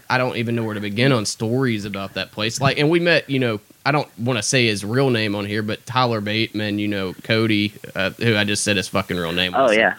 I 0.08 0.18
don't 0.18 0.36
even 0.36 0.54
know 0.54 0.62
where 0.62 0.74
to 0.74 0.80
begin 0.80 1.10
on 1.10 1.26
stories 1.26 1.84
about 1.84 2.14
that 2.14 2.30
place. 2.30 2.60
Like 2.60 2.78
and 2.78 2.90
we 2.90 3.00
met 3.00 3.28
you 3.28 3.40
know 3.40 3.60
I 3.86 3.92
don't 3.92 4.08
want 4.18 4.38
to 4.38 4.42
say 4.42 4.66
his 4.66 4.84
real 4.84 5.10
name 5.10 5.34
on 5.34 5.46
here 5.46 5.62
but 5.62 5.84
Tyler 5.86 6.20
Bateman 6.20 6.78
you 6.78 6.88
know 6.88 7.14
Cody 7.24 7.72
uh, 7.94 8.10
who 8.10 8.36
I 8.36 8.44
just 8.44 8.64
said 8.64 8.76
his 8.76 8.88
fucking 8.88 9.16
real 9.16 9.32
name. 9.32 9.54
Oh 9.54 9.70
yeah, 9.70 9.96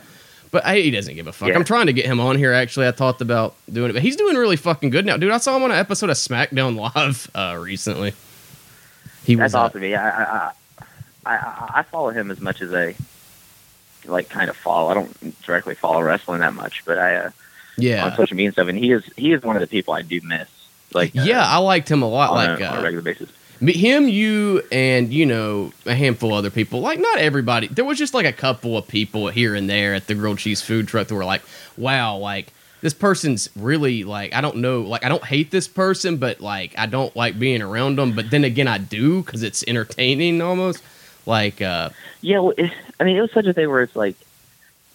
but 0.51 0.63
hey, 0.65 0.81
he 0.81 0.91
doesn't 0.91 1.15
give 1.15 1.27
a 1.27 1.31
fuck. 1.31 1.49
Yeah. 1.49 1.55
I'm 1.55 1.63
trying 1.63 1.87
to 1.87 1.93
get 1.93 2.05
him 2.05 2.19
on 2.19 2.37
here. 2.37 2.53
Actually, 2.53 2.87
I 2.87 2.91
thought 2.91 3.21
about 3.21 3.55
doing 3.71 3.89
it, 3.89 3.93
but 3.93 4.01
he's 4.01 4.15
doing 4.15 4.35
really 4.35 4.55
fucking 4.55 4.89
good 4.89 5.05
now, 5.05 5.17
dude. 5.17 5.31
I 5.31 5.37
saw 5.37 5.55
him 5.55 5.63
on 5.63 5.71
an 5.71 5.77
episode 5.77 6.09
of 6.09 6.17
SmackDown 6.17 6.75
Live 6.75 7.29
uh, 7.35 7.57
recently. 7.59 8.13
He 9.23 9.35
that's 9.35 9.53
was 9.53 9.55
uh, 9.55 9.59
awesome. 9.61 9.83
Yeah, 9.83 10.51
I, 11.25 11.31
I, 11.31 11.35
I, 11.35 11.71
I, 11.79 11.83
follow 11.83 12.09
him 12.09 12.31
as 12.31 12.39
much 12.39 12.61
as 12.61 12.73
I 12.73 12.95
like 14.05 14.29
kind 14.29 14.49
of 14.49 14.57
follow. 14.57 14.89
I 14.89 14.95
don't 14.95 15.41
directly 15.43 15.75
follow 15.75 16.01
wrestling 16.01 16.39
that 16.39 16.55
much, 16.55 16.83
but 16.85 16.97
I 16.97 17.15
uh, 17.15 17.31
on 17.77 18.15
social 18.15 18.35
media 18.35 18.47
and 18.47 18.53
stuff, 18.53 18.67
and 18.67 18.77
he 18.77 18.91
is 18.91 19.03
he 19.15 19.33
is 19.33 19.43
one 19.43 19.55
of 19.55 19.61
the 19.61 19.67
people 19.67 19.93
I 19.93 20.01
do 20.01 20.19
miss. 20.23 20.47
Like 20.93 21.15
uh, 21.15 21.21
yeah. 21.21 21.45
I 21.45 21.57
liked 21.57 21.89
him 21.89 22.01
a 22.01 22.09
lot. 22.09 22.31
on, 22.31 22.35
Like 22.35 22.59
a, 22.59 22.67
on 22.67 22.77
a 22.77 22.79
uh, 22.79 22.83
regular 22.83 23.03
basis. 23.03 23.29
Him, 23.61 24.07
you, 24.07 24.63
and 24.71 25.11
you 25.13 25.25
know 25.25 25.73
a 25.85 25.93
handful 25.93 26.31
of 26.31 26.37
other 26.37 26.49
people. 26.49 26.79
Like 26.79 26.99
not 26.99 27.17
everybody. 27.17 27.67
There 27.67 27.85
was 27.85 27.97
just 27.97 28.13
like 28.13 28.25
a 28.25 28.33
couple 28.33 28.77
of 28.77 28.87
people 28.87 29.27
here 29.27 29.53
and 29.55 29.69
there 29.69 29.93
at 29.93 30.07
the 30.07 30.15
grilled 30.15 30.39
cheese 30.39 30.61
food 30.61 30.87
truck 30.87 31.07
that 31.07 31.15
were 31.15 31.25
like, 31.25 31.41
"Wow, 31.77 32.17
like 32.17 32.53
this 32.81 32.93
person's 32.93 33.49
really 33.55 34.03
like 34.03 34.33
I 34.33 34.41
don't 34.41 34.57
know, 34.57 34.81
like 34.81 35.03
I 35.03 35.09
don't 35.09 35.23
hate 35.25 35.51
this 35.51 35.67
person, 35.67 36.17
but 36.17 36.39
like 36.39 36.73
I 36.77 36.85
don't 36.85 37.13
like 37.15 37.37
being 37.37 37.61
around 37.61 37.97
them. 37.97 38.13
But 38.13 38.31
then 38.31 38.43
again, 38.43 38.67
I 38.67 38.77
do 38.77 39.21
because 39.23 39.43
it's 39.43 39.63
entertaining 39.67 40.41
almost. 40.41 40.81
Like, 41.25 41.61
uh, 41.61 41.89
Yeah, 42.21 42.39
well, 42.39 42.53
it, 42.57 42.71
I 42.99 43.03
mean, 43.03 43.17
it 43.17 43.21
was 43.21 43.31
such 43.31 43.45
a 43.45 43.53
thing 43.53 43.69
where 43.69 43.81
it's 43.81 43.95
like 43.95 44.15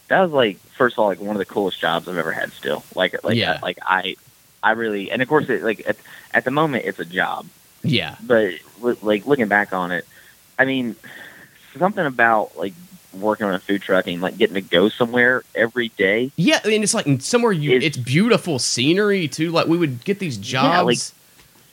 that 0.09 0.21
was 0.21 0.33
like 0.33 0.59
first 0.59 0.95
of 0.95 1.01
all 1.01 1.09
like 1.09 1.21
one 1.21 1.37
of 1.37 1.39
the 1.39 1.45
coolest 1.45 1.81
jobs 1.81 2.09
I've 2.09 2.17
ever 2.17 2.33
had. 2.33 2.51
Still, 2.53 2.83
like 2.95 3.23
like 3.23 3.37
Yeah. 3.37 3.59
like 3.63 3.79
I 3.83 4.17
I 4.63 4.73
really 4.73 5.11
and 5.11 5.21
of 5.21 5.29
course 5.29 5.49
it, 5.51 5.63
like 5.63 5.83
at, 5.87 5.97
at 6.33 6.45
the 6.45 6.51
moment 6.51 6.87
it's 6.87 6.99
a 6.99 7.05
job, 7.05 7.47
yeah, 7.85 8.17
but 8.23 8.55
like 9.03 9.27
looking 9.27 9.49
back 9.49 9.73
on 9.73 9.93
it, 9.93 10.07
I 10.59 10.65
mean, 10.65 10.97
something 11.79 12.05
about 12.05 12.57
like 12.57 12.73
working 13.13 13.47
on 13.47 13.55
a 13.55 13.59
food 13.61 13.81
truck 13.83 14.07
and 14.09 14.21
like 14.21 14.37
getting 14.37 14.55
to 14.55 14.61
go 14.61 14.89
somewhere 14.89 15.43
every 15.55 15.89
day. 15.91 16.33
yeah, 16.37 16.61
and 16.65 16.83
it's 16.83 16.95
like 16.95 17.07
somewhere 17.21 17.53
you. 17.53 17.73
It's- 17.77 17.97
beautiful 17.97 18.59
scenery 18.59 19.29
too. 19.29 19.51
Like 19.53 19.67
we 19.69 19.77
would 19.79 20.05
get 20.05 20.19
these 20.19 20.37
Yeah, 20.53 20.81
like- 20.81 20.97
jobs. 20.97 21.15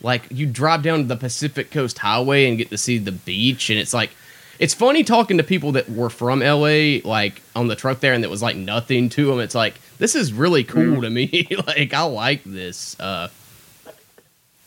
like 0.02 0.24
you 0.30 0.46
drive 0.46 0.84
down 0.84 1.08
the 1.08 1.16
Pacific 1.18 1.72
Coast 1.72 1.98
Highway 2.00 2.48
and 2.48 2.58
get 2.58 2.70
to 2.70 2.78
see 2.78 2.98
the 2.98 3.12
beach, 3.12 3.70
and 3.70 3.80
it's 3.80 3.94
like 3.94 4.12
it's 4.60 4.76
funny 4.76 5.04
talking 5.04 5.38
to 5.38 5.44
people 5.44 5.72
that 5.72 5.90
were 5.90 6.12
from 6.12 6.42
LA, 6.42 7.00
like 7.04 7.42
on 7.56 7.68
the 7.68 7.76
truck 7.76 8.00
there, 8.00 8.14
and 8.14 8.24
that 8.24 8.30
was 8.30 8.44
like 8.44 8.56
nothing 8.56 9.10
to 9.10 9.26
them. 9.26 9.40
It's 9.40 9.56
like 9.56 9.74
this 9.98 10.14
is 10.16 10.32
really 10.34 10.64
cool 10.64 10.98
Mm. 10.98 11.02
to 11.02 11.10
me. 11.10 11.48
like 11.68 11.94
I 11.96 12.04
like 12.04 12.44
this. 12.44 13.00
Uh, 13.00 13.30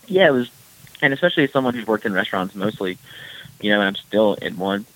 Yeah, 0.07 0.28
it 0.28 0.32
was, 0.32 0.51
and 1.05 1.12
especially 1.14 1.44
as 1.44 1.52
someone 1.52 1.74
who's 1.74 1.86
worked 1.86 2.07
in 2.07 2.12
restaurants 2.12 2.55
mostly, 2.55 2.98
you 3.61 3.70
know, 3.70 3.80
and 3.80 3.88
I'm 3.88 3.94
still 3.96 4.34
in 4.34 4.57
one. 4.57 4.86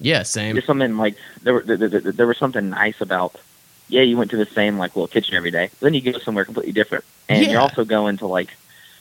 yeah, 0.00 0.22
same. 0.24 0.54
There's 0.54 0.66
something 0.66 0.96
like 0.96 1.16
there, 1.42 1.54
were- 1.54 1.62
there, 1.62 1.76
there, 1.76 2.00
there 2.12 2.26
was 2.26 2.36
something 2.38 2.68
nice 2.70 3.00
about. 3.00 3.36
Yeah, 3.88 4.02
you 4.02 4.16
went 4.16 4.30
to 4.30 4.36
the 4.36 4.46
same 4.46 4.78
like 4.78 4.96
little 4.96 5.06
kitchen 5.08 5.34
every 5.34 5.50
day. 5.50 5.70
Then 5.80 5.94
you 5.94 6.00
go 6.00 6.18
somewhere 6.18 6.44
completely 6.44 6.72
different, 6.72 7.04
and 7.28 7.44
Yeah. 7.44 7.52
you're 7.52 7.60
also 7.60 7.84
going 7.84 8.16
to 8.18 8.26
like, 8.26 8.50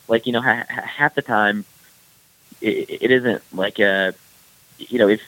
like 0.07 0.25
you 0.27 0.33
know, 0.33 0.41
ha- 0.41 0.65
ha- 0.69 0.81
half 0.81 1.15
the 1.15 1.21
time, 1.21 1.65
it, 2.61 2.89
it 3.01 3.11
isn't 3.11 3.41
like 3.53 3.79
a, 3.79 4.13
you 4.77 4.99
know, 4.99 5.07
if 5.07 5.21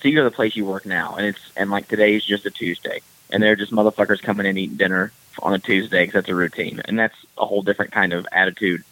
so 0.00 0.08
you 0.08 0.14
go 0.14 0.24
to 0.24 0.30
the 0.30 0.36
place 0.36 0.54
you 0.56 0.66
work 0.66 0.84
now, 0.84 1.14
and 1.16 1.26
it's 1.26 1.40
and 1.56 1.70
like 1.70 1.88
today's 1.88 2.22
just 2.24 2.44
a 2.44 2.50
Tuesday, 2.50 3.00
and 3.30 3.42
they're 3.42 3.56
just 3.56 3.72
motherfuckers 3.72 4.20
coming 4.22 4.46
in 4.46 4.58
eating 4.58 4.76
dinner 4.76 5.10
on 5.42 5.54
a 5.54 5.58
Tuesday 5.58 6.02
because 6.04 6.14
that's 6.20 6.28
a 6.28 6.34
routine, 6.34 6.80
and 6.84 6.98
that's 6.98 7.16
a 7.38 7.46
whole 7.46 7.62
different 7.62 7.92
kind 7.92 8.12
of 8.12 8.26
attitude 8.32 8.84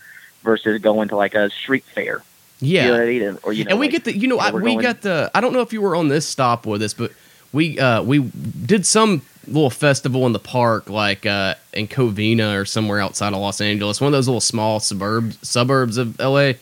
versus 0.45 0.80
going 0.80 1.09
to 1.09 1.16
like 1.16 1.34
a 1.34 1.51
street 1.51 1.84
fair. 1.84 2.22
yeah, 2.61 2.82
you 2.84 2.88
know 2.90 2.95
what 2.99 3.03
I 3.03 3.07
mean? 3.07 3.38
Or 3.42 3.53
you 3.53 3.64
know, 3.64 3.70
and 3.70 3.80
we 3.80 3.86
like, 3.86 3.92
get 3.92 4.05
the 4.05 4.16
you 4.16 4.28
know, 4.28 4.38
I, 4.38 4.53
we 4.53 4.61
going- 4.62 4.80
got 4.80 5.01
the 5.03 5.30
I 5.34 5.40
don't 5.40 5.53
know 5.53 5.61
if 5.62 5.72
you 5.72 5.80
were 5.82 5.97
on 5.97 6.09
this 6.09 6.26
stop 6.28 6.66
with 6.66 6.82
us, 6.82 6.95
but 6.95 7.11
we 7.53 7.78
uh 7.80 8.03
we 8.03 8.18
did 8.20 8.86
some 8.86 9.22
little 9.47 9.70
festival 9.70 10.24
in 10.26 10.32
the 10.32 10.38
park 10.38 10.88
like 10.88 11.26
uh 11.26 11.55
in 11.72 11.86
Covina 11.88 12.59
or 12.61 12.64
somewhere 12.64 13.01
outside 13.01 13.32
of 13.32 13.40
Los 13.40 13.61
Angeles, 13.61 14.01
one 14.01 14.09
of 14.09 14.12
those 14.12 14.28
little 14.28 14.40
small 14.40 14.78
suburbs 14.80 15.38
suburbs 15.47 15.97
of 15.97 16.18
LA, 16.20 16.53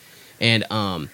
and 0.41 0.65
um 0.73 1.11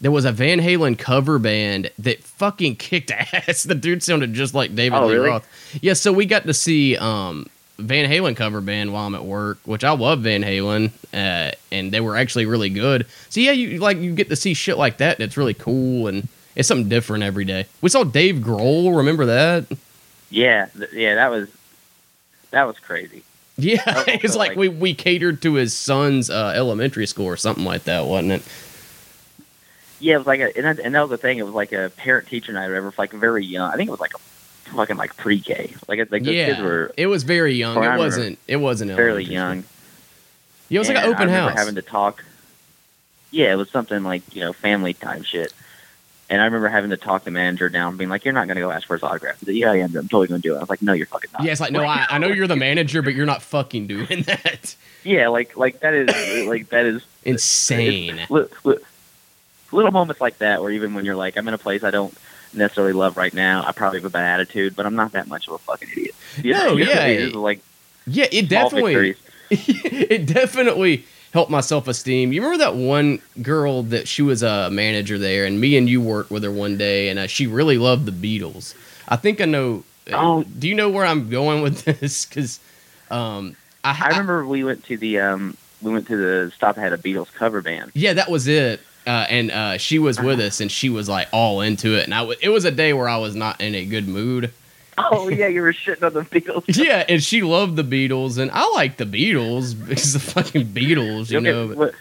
there 0.00 0.10
was 0.10 0.24
a 0.24 0.32
Van 0.32 0.60
Halen 0.60 0.98
cover 0.98 1.38
band 1.38 1.90
that 1.98 2.22
fucking 2.24 2.76
kicked 2.76 3.10
ass. 3.10 3.64
The 3.64 3.74
dude 3.74 4.02
sounded 4.02 4.32
just 4.32 4.54
like 4.54 4.74
David 4.74 4.96
Oh, 4.96 5.06
Lee 5.08 5.14
really? 5.16 5.28
Roth. 5.28 5.46
Yeah, 5.82 5.92
so 5.92 6.10
we 6.12 6.24
got 6.24 6.44
to 6.44 6.54
see 6.54 6.96
um 6.96 7.46
Van 7.80 8.10
Halen 8.10 8.36
cover 8.36 8.60
band 8.60 8.92
while 8.92 9.06
I'm 9.06 9.14
at 9.14 9.24
work, 9.24 9.58
which 9.64 9.84
I 9.84 9.90
love 9.92 10.20
Van 10.20 10.42
Halen, 10.42 10.90
uh, 11.12 11.52
and 11.72 11.92
they 11.92 12.00
were 12.00 12.16
actually 12.16 12.46
really 12.46 12.70
good. 12.70 13.06
So 13.28 13.40
yeah, 13.40 13.52
you 13.52 13.78
like 13.78 13.98
you 13.98 14.14
get 14.14 14.28
to 14.28 14.36
see 14.36 14.54
shit 14.54 14.78
like 14.78 14.98
that, 14.98 15.16
and 15.18 15.24
it's 15.24 15.36
really 15.36 15.54
cool, 15.54 16.06
and 16.06 16.28
it's 16.56 16.68
something 16.68 16.88
different 16.88 17.24
every 17.24 17.44
day. 17.44 17.66
We 17.80 17.88
saw 17.88 18.04
Dave 18.04 18.36
Grohl, 18.36 18.96
remember 18.96 19.26
that? 19.26 19.66
Yeah, 20.30 20.66
th- 20.76 20.92
yeah, 20.92 21.14
that 21.16 21.30
was 21.30 21.48
that 22.50 22.64
was 22.66 22.78
crazy. 22.78 23.22
Yeah, 23.56 23.82
it's 24.06 24.36
like, 24.36 24.50
like- 24.50 24.58
we 24.58 24.68
we 24.68 24.94
catered 24.94 25.42
to 25.42 25.54
his 25.54 25.76
son's 25.76 26.30
uh, 26.30 26.52
elementary 26.54 27.06
school 27.06 27.26
or 27.26 27.36
something 27.36 27.64
like 27.64 27.84
that, 27.84 28.06
wasn't 28.06 28.32
it? 28.32 28.42
Yeah, 30.00 30.14
it 30.14 30.18
was 30.18 30.26
like 30.26 30.40
a 30.40 30.56
and 30.56 30.64
that, 30.64 30.78
and 30.78 30.94
that 30.94 31.00
was 31.02 31.10
the 31.10 31.18
thing. 31.18 31.38
It 31.38 31.42
was 31.44 31.52
like 31.54 31.72
a 31.72 31.90
parent 31.96 32.26
teacher 32.26 32.52
night 32.52 32.66
or 32.66 32.70
whatever. 32.70 32.90
For 32.90 33.02
like 33.02 33.12
very 33.12 33.44
young. 33.44 33.70
I 33.70 33.76
think 33.76 33.88
it 33.88 33.90
was 33.90 34.00
like 34.00 34.14
a 34.14 34.18
fucking 34.70 34.96
like 34.96 35.16
pre 35.16 35.40
K. 35.40 35.74
Like 35.88 35.98
like 36.10 36.22
those 36.22 36.34
yeah, 36.34 36.46
kids 36.46 36.60
were 36.60 36.92
it 36.96 37.06
was 37.06 37.22
very 37.22 37.54
young. 37.54 37.76
I 37.78 37.94
It 37.94 37.98
wasn't. 37.98 38.38
It 38.46 38.56
wasn't 38.56 38.92
fairly 38.92 39.24
young. 39.24 39.64
Yeah, 40.68 40.76
it 40.76 40.78
was 40.80 40.88
like 40.88 40.98
an 40.98 41.04
open 41.12 41.28
I 41.28 41.32
house. 41.32 41.58
Having 41.58 41.74
to 41.76 41.82
talk. 41.82 42.24
Yeah, 43.30 43.52
it 43.52 43.56
was 43.56 43.70
something 43.70 44.02
like 44.02 44.34
you 44.34 44.40
know 44.40 44.52
family 44.52 44.94
time 44.94 45.22
shit. 45.22 45.52
And 46.28 46.40
I 46.40 46.44
remember 46.44 46.68
having 46.68 46.90
to 46.90 46.96
talk 46.96 47.24
the 47.24 47.32
manager 47.32 47.68
down, 47.68 47.96
being 47.96 48.08
like, 48.08 48.24
"You're 48.24 48.34
not 48.34 48.46
going 48.46 48.54
to 48.54 48.60
go 48.60 48.70
ask 48.70 48.86
for 48.86 48.94
his 48.94 49.02
autograph." 49.02 49.40
Said, 49.40 49.54
"Yeah, 49.54 49.72
yeah, 49.72 49.84
I'm 49.84 49.92
totally 49.92 50.28
going 50.28 50.40
to 50.40 50.48
do 50.48 50.54
it." 50.54 50.58
I 50.58 50.60
was 50.60 50.70
like, 50.70 50.80
"No, 50.80 50.92
you're 50.92 51.06
fucking 51.06 51.30
not." 51.32 51.42
yeah, 51.42 51.50
it's 51.50 51.60
like 51.60 51.72
no, 51.72 51.82
I, 51.82 52.06
I 52.08 52.18
know 52.18 52.28
you're 52.28 52.46
the 52.46 52.54
manager, 52.70 53.02
but 53.02 53.14
you're 53.14 53.26
not 53.26 53.42
fucking 53.42 53.88
doing 53.88 54.22
that. 54.22 54.76
Yeah, 55.02 55.28
like 55.28 55.56
like 55.56 55.80
that 55.80 55.92
is 55.92 56.46
like 56.46 56.68
that 56.68 56.86
is 56.86 57.04
Insane. 57.24 58.20
li- 58.30 58.44
li- 58.62 58.78
little 59.72 59.90
moments 59.90 60.20
like 60.20 60.38
that, 60.38 60.62
where 60.62 60.70
even 60.70 60.94
when 60.94 61.04
you're 61.04 61.16
like, 61.16 61.36
I'm 61.36 61.48
in 61.48 61.54
a 61.54 61.58
place 61.58 61.82
I 61.82 61.90
don't 61.90 62.16
necessarily 62.52 62.92
love 62.92 63.16
right 63.16 63.32
now, 63.34 63.64
I 63.66 63.72
probably 63.72 63.98
have 64.00 64.06
a 64.06 64.10
bad 64.10 64.40
attitude, 64.40 64.76
but 64.76 64.86
I'm 64.86 64.94
not 64.96 65.12
that 65.12 65.28
much 65.28 65.46
of 65.48 65.54
a 65.54 65.58
fucking 65.58 65.88
idiot. 65.92 66.14
You 66.42 66.52
No, 66.52 66.76
you 66.76 66.84
yeah. 66.86 67.06
it's 67.06 67.34
like 67.34 67.60
Yeah, 68.06 68.26
it 68.32 68.48
definitely. 68.48 69.14
it 69.50 70.26
definitely 70.26 71.04
helped 71.32 71.50
my 71.50 71.60
self 71.60 71.88
esteem. 71.88 72.32
You 72.32 72.42
remember 72.42 72.64
that 72.64 72.76
one 72.76 73.20
girl 73.42 73.82
that 73.84 74.06
she 74.08 74.22
was 74.22 74.42
a 74.42 74.70
manager 74.70 75.18
there, 75.18 75.44
and 75.44 75.60
me 75.60 75.76
and 75.76 75.88
you 75.88 76.00
worked 76.00 76.30
with 76.30 76.42
her 76.44 76.50
one 76.50 76.76
day, 76.76 77.08
and 77.08 77.18
uh, 77.18 77.26
she 77.26 77.46
really 77.46 77.78
loved 77.78 78.06
the 78.06 78.12
Beatles. 78.12 78.74
I 79.08 79.16
think 79.16 79.40
I 79.40 79.44
know. 79.44 79.84
uh, 80.12 80.16
Oh. 80.16 80.42
do 80.44 80.68
you 80.68 80.74
know 80.74 80.88
where 80.88 81.04
I'm 81.06 81.28
going 81.30 81.62
with 81.62 81.84
this? 82.00 82.24
Because 82.26 82.58
um, 83.10 83.56
I, 83.84 83.96
I 84.04 84.08
remember 84.08 84.44
we 84.46 84.64
went 84.64 84.84
to 84.84 84.96
the 84.96 85.20
um 85.20 85.56
we 85.82 85.92
went 85.92 86.06
to 86.08 86.16
the 86.16 86.50
stop 86.54 86.76
had 86.76 86.92
a 86.92 86.98
Beatles 86.98 87.32
cover 87.32 87.60
band. 87.62 87.90
yeah, 87.94 88.12
that 88.12 88.30
was 88.30 88.46
it. 88.48 88.80
Uh, 89.06 89.26
and 89.30 89.50
uh, 89.50 89.78
she 89.78 89.98
was 89.98 90.20
with 90.20 90.40
us, 90.40 90.60
and 90.60 90.70
she 90.70 90.88
was 90.90 91.08
like 91.08 91.28
all 91.32 91.60
into 91.62 91.96
it. 91.96 92.04
And 92.04 92.14
I, 92.14 92.26
it 92.42 92.50
was 92.50 92.64
a 92.64 92.70
day 92.70 92.92
where 92.92 93.08
I 93.08 93.16
was 93.16 93.34
not 93.34 93.60
in 93.60 93.74
a 93.74 93.84
good 93.86 94.06
mood. 94.06 94.52
Oh 94.98 95.28
yeah, 95.28 95.46
you 95.46 95.62
were 95.62 95.72
shitting 95.72 96.02
on 96.06 96.12
the 96.12 96.20
Beatles. 96.22 96.64
Yeah, 96.84 97.04
and 97.08 97.22
she 97.22 97.40
loved 97.42 97.76
the 97.76 97.82
Beatles, 97.82 98.36
and 98.38 98.50
I 98.52 98.68
like 98.74 98.98
the 98.98 99.06
Beatles 99.06 99.74
because 99.88 100.12
the 100.12 100.18
fucking 100.20 100.66
Beatles, 100.68 101.30
you 101.30 101.38
Okay, 101.38 101.50
know. 101.50 101.68
What, 101.68 101.94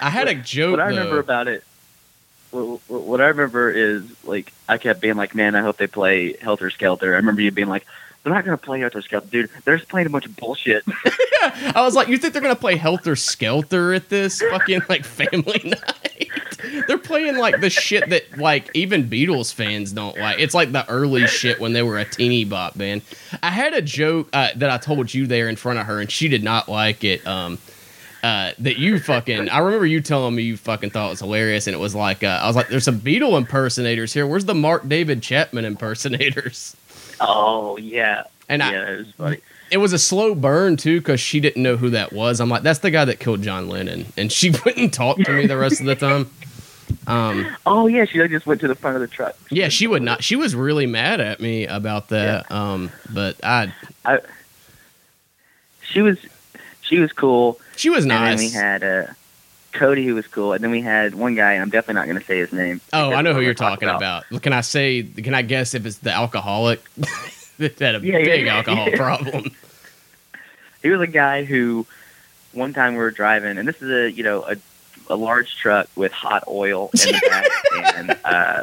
I 0.00 0.10
had 0.10 0.28
a 0.28 0.34
joke. 0.34 0.72
what 0.72 0.80
I 0.80 0.88
remember 0.88 1.12
though. 1.14 1.18
about 1.20 1.48
it, 1.48 1.64
what, 2.50 2.80
what 2.88 3.00
what 3.02 3.20
I 3.22 3.26
remember 3.28 3.70
is 3.70 4.02
like 4.24 4.52
I 4.68 4.76
kept 4.76 5.00
being 5.00 5.16
like, 5.16 5.34
man, 5.34 5.54
I 5.54 5.62
hope 5.62 5.78
they 5.78 5.86
play 5.86 6.34
Helter 6.36 6.68
Skelter. 6.70 7.14
I 7.14 7.16
remember 7.16 7.40
you 7.40 7.50
being 7.50 7.68
like, 7.68 7.86
they're 8.22 8.32
not 8.34 8.44
gonna 8.44 8.58
play 8.58 8.80
Helter 8.80 9.00
Skelter, 9.00 9.26
dude. 9.26 9.50
They're 9.64 9.78
just 9.78 9.88
playing 9.88 10.06
a 10.06 10.10
bunch 10.10 10.26
of 10.26 10.36
bullshit. 10.36 10.84
I 11.42 11.72
was 11.82 11.94
like, 11.94 12.08
you 12.08 12.18
think 12.18 12.34
they're 12.34 12.42
gonna 12.42 12.54
play 12.56 12.76
Helter 12.76 13.16
Skelter 13.16 13.94
at 13.94 14.10
this 14.10 14.40
fucking 14.42 14.82
like 14.90 15.04
family 15.06 15.60
night? 15.64 16.09
They're 16.86 16.98
playing 16.98 17.36
like 17.38 17.60
the 17.60 17.70
shit 17.70 18.08
that 18.10 18.38
like 18.38 18.70
even 18.74 19.08
Beatles 19.08 19.52
fans 19.52 19.92
don't 19.92 20.16
like. 20.18 20.38
It's 20.38 20.54
like 20.54 20.72
the 20.72 20.88
early 20.88 21.26
shit 21.26 21.60
when 21.60 21.72
they 21.72 21.82
were 21.82 21.98
a 21.98 22.04
teeny 22.04 22.44
bop 22.44 22.76
band. 22.76 23.02
I 23.42 23.50
had 23.50 23.74
a 23.74 23.82
joke 23.82 24.28
uh, 24.32 24.48
that 24.56 24.70
I 24.70 24.78
told 24.78 25.12
you 25.12 25.26
there 25.26 25.48
in 25.48 25.56
front 25.56 25.78
of 25.78 25.86
her, 25.86 26.00
and 26.00 26.10
she 26.10 26.28
did 26.28 26.42
not 26.44 26.68
like 26.68 27.04
it. 27.04 27.26
Um, 27.26 27.58
uh, 28.22 28.52
that 28.58 28.78
you 28.78 28.98
fucking. 29.00 29.48
I 29.48 29.58
remember 29.60 29.86
you 29.86 30.00
telling 30.02 30.34
me 30.34 30.42
you 30.42 30.56
fucking 30.58 30.90
thought 30.90 31.06
it 31.06 31.10
was 31.10 31.20
hilarious, 31.20 31.66
and 31.66 31.74
it 31.74 31.78
was 31.78 31.94
like 31.94 32.22
uh, 32.22 32.40
I 32.42 32.46
was 32.46 32.54
like, 32.56 32.68
"There's 32.68 32.84
some 32.84 33.00
Beatle 33.00 33.36
impersonators 33.38 34.12
here. 34.12 34.26
Where's 34.26 34.44
the 34.44 34.54
Mark 34.54 34.86
David 34.88 35.22
Chapman 35.22 35.64
impersonators?" 35.64 36.76
Oh 37.20 37.76
yeah, 37.78 38.24
And 38.48 38.62
I, 38.62 38.72
yeah, 38.72 38.90
it 38.90 38.98
was 38.98 39.12
funny. 39.12 39.38
it 39.70 39.76
was 39.78 39.92
a 39.92 39.98
slow 39.98 40.34
burn 40.34 40.76
too 40.76 41.00
because 41.00 41.20
she 41.20 41.40
didn't 41.40 41.62
know 41.62 41.76
who 41.76 41.90
that 41.90 42.12
was. 42.12 42.40
I'm 42.40 42.48
like, 42.50 42.62
that's 42.62 42.80
the 42.80 42.90
guy 42.90 43.04
that 43.06 43.20
killed 43.20 43.42
John 43.42 43.68
Lennon, 43.68 44.06
and 44.18 44.30
she 44.30 44.50
wouldn't 44.64 44.92
talk 44.92 45.16
to 45.18 45.32
me 45.32 45.46
the 45.46 45.56
rest 45.56 45.80
of 45.80 45.86
the 45.86 45.94
time. 45.94 46.30
Um, 47.06 47.56
Oh 47.66 47.86
yeah, 47.86 48.04
she 48.04 48.18
just 48.28 48.46
went 48.46 48.60
to 48.62 48.68
the 48.68 48.74
front 48.74 48.96
of 48.96 49.00
the 49.00 49.08
truck. 49.08 49.36
yeah, 49.50 49.68
she 49.68 49.86
would 49.86 50.02
not. 50.02 50.22
She 50.24 50.36
was 50.36 50.54
really 50.54 50.86
mad 50.86 51.20
at 51.20 51.40
me 51.40 51.66
about 51.66 52.08
that. 52.08 52.50
Um, 52.50 52.90
but 53.12 53.36
I, 53.44 53.72
She 55.82 56.02
was, 56.02 56.18
she 56.82 56.98
was 56.98 57.12
cool. 57.12 57.58
she 57.76 57.90
was 57.90 58.06
nice. 58.06 58.30
And 58.32 58.38
then 58.38 58.46
we 58.46 58.50
had 58.52 58.82
uh, 58.84 59.12
Cody, 59.72 60.06
who 60.06 60.14
was 60.14 60.26
cool, 60.26 60.52
and 60.52 60.62
then 60.62 60.70
we 60.70 60.80
had 60.82 61.14
one 61.14 61.34
guy, 61.34 61.52
and 61.54 61.62
I'm 61.62 61.70
definitely 61.70 61.94
not 62.00 62.06
going 62.06 62.18
to 62.20 62.24
say 62.24 62.38
his 62.38 62.52
name. 62.52 62.80
Oh, 62.92 63.12
I 63.12 63.22
know 63.22 63.34
who 63.34 63.40
you're 63.40 63.54
talk 63.54 63.80
talking 63.80 63.88
about. 63.88 64.24
Can 64.42 64.52
I 64.52 64.60
say? 64.60 65.02
Can 65.02 65.34
I 65.34 65.42
guess 65.42 65.74
if 65.74 65.86
it's 65.86 65.98
the 65.98 66.12
alcoholic 66.12 66.80
that 67.58 67.78
had 67.78 67.96
a 67.96 68.00
Yeah, 68.00 68.18
yeah, 68.18 68.24
big 68.24 68.46
yeah. 68.46 68.56
alcohol 68.56 68.90
problem? 68.96 69.50
He 70.82 70.88
was 70.90 71.00
a 71.00 71.06
guy 71.06 71.44
who, 71.44 71.86
one 72.52 72.72
time 72.72 72.92
we 72.94 72.98
were 73.00 73.10
driving, 73.10 73.58
and 73.58 73.66
this 73.68 73.80
is 73.82 73.90
a 73.90 74.10
you 74.12 74.22
know 74.22 74.42
a, 74.44 74.56
a 75.10 75.16
large 75.16 75.56
truck 75.56 75.88
with 75.96 76.12
hot 76.12 76.44
oil 76.48 76.90
in 76.94 77.12
the 77.12 77.20
back 77.28 77.48
and 77.96 78.18
uh, 78.24 78.62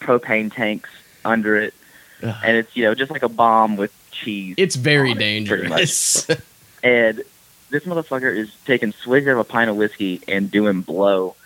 propane 0.00 0.52
tanks 0.52 0.90
under 1.24 1.56
it, 1.56 1.74
Ugh. 2.22 2.34
and 2.44 2.56
it's 2.56 2.76
you 2.76 2.84
know 2.84 2.94
just 2.94 3.10
like 3.10 3.22
a 3.22 3.28
bomb 3.28 3.76
with 3.76 3.92
cheese. 4.10 4.54
It's 4.58 4.76
very 4.76 5.12
it, 5.12 5.18
dangerous. 5.18 6.26
and 6.82 7.22
this 7.70 7.84
motherfucker 7.84 8.36
is 8.36 8.52
taking 8.64 8.92
swigs 8.92 9.26
out 9.28 9.32
of 9.32 9.38
a 9.38 9.44
pint 9.44 9.70
of 9.70 9.76
whiskey 9.76 10.20
and 10.26 10.50
doing 10.50 10.80
blow 10.80 11.36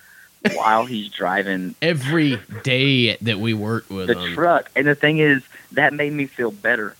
while 0.54 0.84
he's 0.84 1.10
driving 1.10 1.74
Every 1.80 2.38
day 2.62 3.16
that 3.16 3.38
we 3.38 3.54
worked 3.54 3.90
with 3.90 4.08
the 4.08 4.18
him. 4.18 4.34
truck. 4.34 4.70
And 4.76 4.86
the 4.86 4.94
thing 4.94 5.18
is, 5.18 5.42
that 5.72 5.94
made 5.94 6.12
me 6.12 6.26
feel 6.26 6.50
better. 6.50 6.96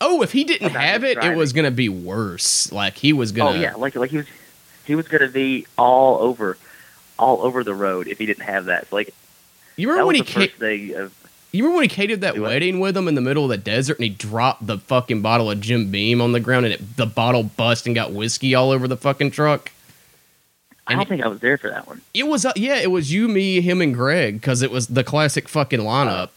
oh, 0.00 0.22
if 0.22 0.32
he 0.32 0.44
didn't 0.44 0.70
have 0.70 1.02
his 1.02 1.16
it, 1.16 1.24
it 1.24 1.36
was 1.36 1.52
gonna 1.52 1.70
be 1.70 1.88
worse. 1.88 2.70
Like 2.72 2.96
he 2.96 3.12
was 3.12 3.32
gonna. 3.32 3.58
Oh 3.58 3.60
yeah, 3.60 3.74
like 3.74 3.94
like 3.96 4.10
he 4.10 4.18
was 4.18 4.26
he 4.86 4.94
was 4.94 5.08
gonna 5.08 5.28
be 5.28 5.66
all 5.76 6.18
over 6.18 6.56
all 7.18 7.42
over 7.42 7.62
the 7.64 7.74
road 7.74 8.08
if 8.08 8.18
he 8.18 8.26
didn't 8.26 8.44
have 8.44 8.66
that. 8.66 8.88
So, 8.88 8.96
like 8.96 9.14
You 9.76 9.88
remember 9.88 10.06
when 10.06 10.16
he 10.16 10.22
the 10.22 10.26
ca- 10.32 10.40
first 10.46 10.58
day 10.58 10.92
of 10.94 11.12
You 11.52 11.62
remember 11.64 11.76
when 11.76 11.84
he 11.88 11.94
catered 11.94 12.20
that 12.22 12.38
wedding 12.38 12.80
with 12.80 12.96
him 12.96 13.06
in 13.08 13.14
the 13.14 13.20
middle 13.20 13.44
of 13.44 13.50
the 13.50 13.56
desert 13.56 13.98
and 13.98 14.04
he 14.04 14.10
dropped 14.10 14.66
the 14.66 14.78
fucking 14.78 15.22
bottle 15.22 15.50
of 15.50 15.60
Jim 15.60 15.90
Beam 15.90 16.20
on 16.20 16.32
the 16.32 16.40
ground 16.40 16.66
and 16.66 16.74
it, 16.74 16.96
the 16.96 17.06
bottle 17.06 17.44
bust 17.44 17.86
and 17.86 17.94
got 17.94 18.12
whiskey 18.12 18.54
all 18.54 18.70
over 18.70 18.88
the 18.88 18.96
fucking 18.96 19.30
truck? 19.30 19.70
I 20.86 20.94
don't 20.94 21.08
think 21.08 21.22
I 21.22 21.28
was 21.28 21.40
there 21.40 21.56
for 21.56 21.70
that 21.70 21.86
one. 21.86 22.02
It 22.12 22.26
was, 22.26 22.44
uh, 22.44 22.52
yeah, 22.56 22.76
it 22.76 22.90
was 22.90 23.10
you, 23.10 23.26
me, 23.26 23.62
him, 23.62 23.80
and 23.80 23.94
Greg 23.94 24.34
because 24.34 24.60
it 24.60 24.70
was 24.70 24.88
the 24.88 25.02
classic 25.02 25.48
fucking 25.48 25.80
lineup. 25.80 26.28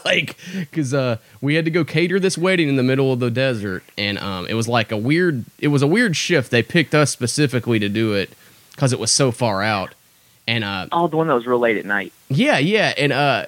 like, 0.04 0.36
because 0.54 0.94
uh, 0.94 1.16
we 1.40 1.56
had 1.56 1.64
to 1.64 1.70
go 1.72 1.84
cater 1.84 2.20
this 2.20 2.38
wedding 2.38 2.68
in 2.68 2.76
the 2.76 2.84
middle 2.84 3.12
of 3.12 3.18
the 3.18 3.30
desert, 3.30 3.82
and 3.98 4.16
um, 4.18 4.46
it 4.46 4.54
was 4.54 4.68
like 4.68 4.92
a 4.92 4.96
weird, 4.96 5.44
it 5.58 5.68
was 5.68 5.82
a 5.82 5.86
weird 5.88 6.16
shift. 6.16 6.50
They 6.52 6.62
picked 6.62 6.94
us 6.94 7.10
specifically 7.10 7.80
to 7.80 7.88
do 7.88 8.12
it 8.14 8.30
because 8.70 8.92
it 8.92 9.00
was 9.00 9.10
so 9.10 9.32
far 9.32 9.62
out, 9.64 9.94
and 10.46 10.62
uh, 10.62 10.86
Oh, 10.92 11.08
the 11.08 11.16
one 11.16 11.26
that 11.26 11.34
was 11.34 11.46
real 11.46 11.58
late 11.58 11.76
at 11.76 11.84
night. 11.84 12.12
yeah, 12.28 12.58
yeah, 12.58 12.94
and 12.96 13.12
uh, 13.12 13.46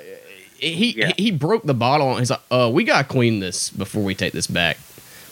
he 0.59 0.92
Yeah. 0.98 1.12
he 1.16 1.30
broke 1.30 1.62
the 1.62 1.74
bottle. 1.74 2.11
And 2.11 2.18
he's 2.18 2.30
like, 2.30 2.40
"Uh, 2.51 2.68
we 2.72 2.82
gotta 2.84 3.07
clean 3.07 3.38
this 3.38 3.70
before 3.70 4.03
we 4.03 4.14
take 4.16 4.32
this 4.32 4.46
back." 4.48 4.78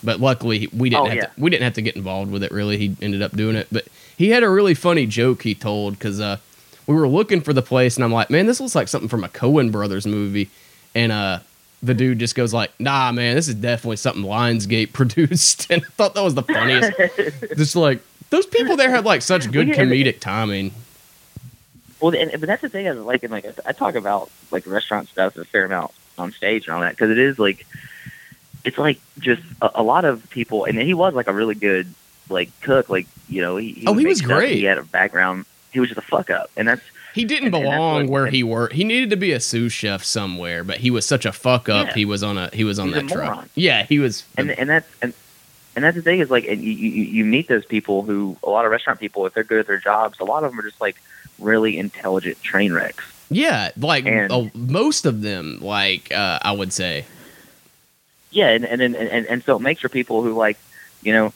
But 0.04 0.20
luckily, 0.20 0.68
we 0.72 0.90
didn't 0.90 1.02
Oh, 1.02 1.08
have 1.08 1.16
yeah. 1.16 1.24
to. 1.26 1.30
We 1.36 1.50
didn't 1.50 1.64
have 1.64 1.74
to 1.74 1.82
get 1.82 1.96
involved 1.96 2.30
with 2.30 2.44
it. 2.44 2.52
Really, 2.52 2.78
he 2.78 2.96
ended 3.02 3.20
up 3.20 3.32
doing 3.36 3.56
it. 3.56 3.66
But 3.72 3.88
he 4.18 4.30
had 4.30 4.42
a 4.42 4.50
really 4.50 4.74
funny 4.74 5.06
joke 5.06 5.42
he 5.42 5.54
told 5.54 5.94
because 5.94 6.20
uh, 6.20 6.38
we 6.88 6.94
were 6.96 7.06
looking 7.08 7.40
for 7.40 7.52
the 7.52 7.62
place, 7.62 7.94
and 7.96 8.04
I'm 8.04 8.12
like, 8.12 8.30
"Man, 8.30 8.46
this 8.46 8.60
looks 8.60 8.74
like 8.74 8.88
something 8.88 9.08
from 9.08 9.22
a 9.22 9.28
Coen 9.28 9.70
Brothers 9.70 10.06
movie." 10.08 10.50
And 10.94 11.12
uh, 11.12 11.38
the 11.84 11.94
dude 11.94 12.18
just 12.18 12.34
goes 12.34 12.52
like, 12.52 12.72
"Nah, 12.80 13.12
man, 13.12 13.36
this 13.36 13.46
is 13.46 13.54
definitely 13.54 13.96
something 13.96 14.24
Lionsgate 14.24 14.92
produced." 14.92 15.70
And 15.70 15.82
I 15.84 15.88
thought 15.90 16.14
that 16.14 16.24
was 16.24 16.34
the 16.34 16.42
funniest. 16.42 16.92
just 17.56 17.76
like 17.76 18.02
those 18.30 18.44
people 18.44 18.76
there 18.76 18.90
had 18.90 19.04
like 19.04 19.22
such 19.22 19.50
good 19.52 19.68
Well, 19.68 19.76
yeah, 19.76 19.82
and- 19.82 19.92
comedic 19.92 20.18
timing. 20.20 20.72
Well, 22.00 22.14
and, 22.14 22.30
but 22.32 22.42
that's 22.42 22.62
the 22.62 22.68
thing. 22.68 22.88
I 22.88 22.92
like, 22.92 23.22
and 23.22 23.32
like 23.32 23.46
I 23.64 23.72
talk 23.72 23.94
about 23.94 24.30
like 24.50 24.66
restaurant 24.66 25.08
stuff 25.08 25.36
a 25.36 25.44
fair 25.44 25.64
amount 25.64 25.92
on 26.16 26.32
stage 26.32 26.66
and 26.66 26.74
all 26.74 26.80
that 26.80 26.90
because 26.90 27.10
it 27.10 27.18
is 27.18 27.38
like 27.38 27.66
it's 28.64 28.78
like 28.78 29.00
just 29.20 29.42
a, 29.62 29.70
a 29.76 29.82
lot 29.84 30.04
of 30.04 30.28
people, 30.30 30.64
and 30.64 30.76
he 30.76 30.94
was 30.94 31.14
like 31.14 31.28
a 31.28 31.32
really 31.32 31.54
good 31.54 31.92
like 32.28 32.50
cook. 32.60 32.88
Like 32.88 33.06
you 33.28 33.40
know, 33.42 33.56
he, 33.56 33.72
he 33.72 33.86
Oh, 33.86 33.94
he 33.94 34.06
was 34.06 34.20
great. 34.20 34.56
He 34.56 34.64
had 34.64 34.78
a 34.78 34.82
background. 34.82 35.44
He 35.72 35.80
was 35.80 35.88
just 35.90 35.98
a 35.98 36.02
fuck 36.02 36.30
up, 36.30 36.50
and 36.56 36.66
that's 36.68 36.82
He 37.14 37.24
didn't 37.24 37.46
And- 37.46 37.54
and 37.56 37.64
belong 37.64 38.02
what- 38.04 38.10
where 38.10 38.24
and- 38.26 38.34
he 38.34 38.42
worked. 38.42 38.74
He 38.74 38.84
needed 38.84 39.10
to 39.10 39.16
be 39.16 39.32
a 39.32 39.40
sous 39.40 39.72
chef 39.72 40.04
somewhere, 40.04 40.62
but 40.64 40.78
he 40.78 40.90
was 40.90 41.04
such 41.06 41.24
a 41.26 41.32
fuck 41.32 41.68
up. 41.68 41.88
Yeah. 41.88 41.94
He 41.94 42.04
was 42.04 42.22
on 42.22 42.38
a 42.38 42.48
he 42.52 42.64
was 42.64 42.78
on 42.78 42.88
He's 42.88 42.94
that 42.96 43.08
truck. 43.08 43.24
moron. 43.34 43.50
Yeah, 43.54 43.84
he 43.84 43.98
was. 43.98 44.24
and 44.36 44.50
and 44.50 44.68
that's 44.70 44.88
and 45.02 45.12
and 45.76 45.84
that's 45.84 45.96
the 45.96 46.02
thing 46.02 46.20
is 46.20 46.30
like 46.30 46.46
and 46.46 46.62
you, 46.62 46.70
you 46.72 47.02
you 47.04 47.24
meet 47.24 47.48
those 47.48 47.64
people 47.64 48.02
who 48.02 48.36
a 48.42 48.50
lot 48.50 48.64
of 48.64 48.70
restaurant 48.70 48.98
people 49.00 49.26
if 49.26 49.34
they're 49.34 49.44
good 49.44 49.60
at 49.60 49.66
their 49.66 49.78
jobs 49.78 50.18
a 50.20 50.24
lot 50.24 50.42
of 50.44 50.50
them 50.50 50.58
are 50.60 50.62
just 50.64 50.80
like 50.80 50.96
really 51.38 51.78
intelligent 51.78 52.40
train 52.42 52.72
wrecks 52.72 53.04
yeah, 53.30 53.70
like 53.76 54.06
and- 54.06 54.32
uh, 54.32 54.44
most 54.54 55.04
of 55.04 55.20
them. 55.22 55.58
Like 55.60 56.10
uh, 56.12 56.38
I 56.42 56.52
would 56.52 56.72
say, 56.72 57.04
yeah 58.30 58.48
and 58.48 58.64
and, 58.64 58.80
and 58.82 58.94
and 58.96 59.26
and 59.26 59.42
so 59.44 59.56
it 59.56 59.60
makes 59.60 59.80
for 59.80 59.88
people 59.88 60.22
who 60.22 60.32
like 60.34 60.58
you 61.02 61.12
know 61.12 61.32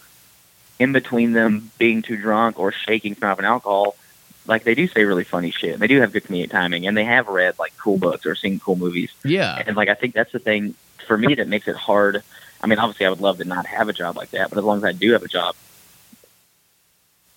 in 0.78 0.92
between 0.92 1.32
them 1.32 1.70
being 1.78 2.02
too 2.02 2.16
drunk 2.16 2.58
or 2.58 2.72
shaking 2.72 3.14
from 3.14 3.28
having 3.28 3.44
alcohol 3.44 3.94
like 4.46 4.64
they 4.64 4.74
do 4.74 4.88
say 4.88 5.04
really 5.04 5.22
funny 5.24 5.50
shit 5.52 5.72
And 5.74 5.80
they 5.80 5.86
do 5.86 6.00
have 6.00 6.12
good 6.12 6.24
comedic 6.24 6.50
timing 6.50 6.86
and 6.86 6.96
they 6.96 7.04
have 7.04 7.28
read 7.28 7.58
like 7.58 7.72
cool 7.76 7.96
books 7.98 8.26
or 8.26 8.34
seen 8.34 8.58
cool 8.58 8.74
movies 8.76 9.12
yeah, 9.24 9.62
and 9.66 9.76
like 9.76 9.88
I 9.88 9.94
think 9.94 10.14
that's 10.14 10.32
the 10.32 10.38
thing 10.40 10.74
for 11.06 11.16
me 11.16 11.34
that 11.36 11.46
makes 11.48 11.68
it 11.68 11.76
hard. 11.76 12.22
I 12.60 12.66
mean, 12.68 12.78
obviously, 12.78 13.06
I 13.06 13.10
would 13.10 13.20
love 13.20 13.38
to 13.38 13.44
not 13.44 13.66
have 13.66 13.88
a 13.88 13.92
job 13.92 14.16
like 14.16 14.30
that, 14.30 14.48
but 14.48 14.56
as 14.58 14.64
long 14.64 14.78
as 14.78 14.84
I 14.84 14.92
do 14.92 15.12
have 15.12 15.22
a 15.24 15.28
job, 15.28 15.56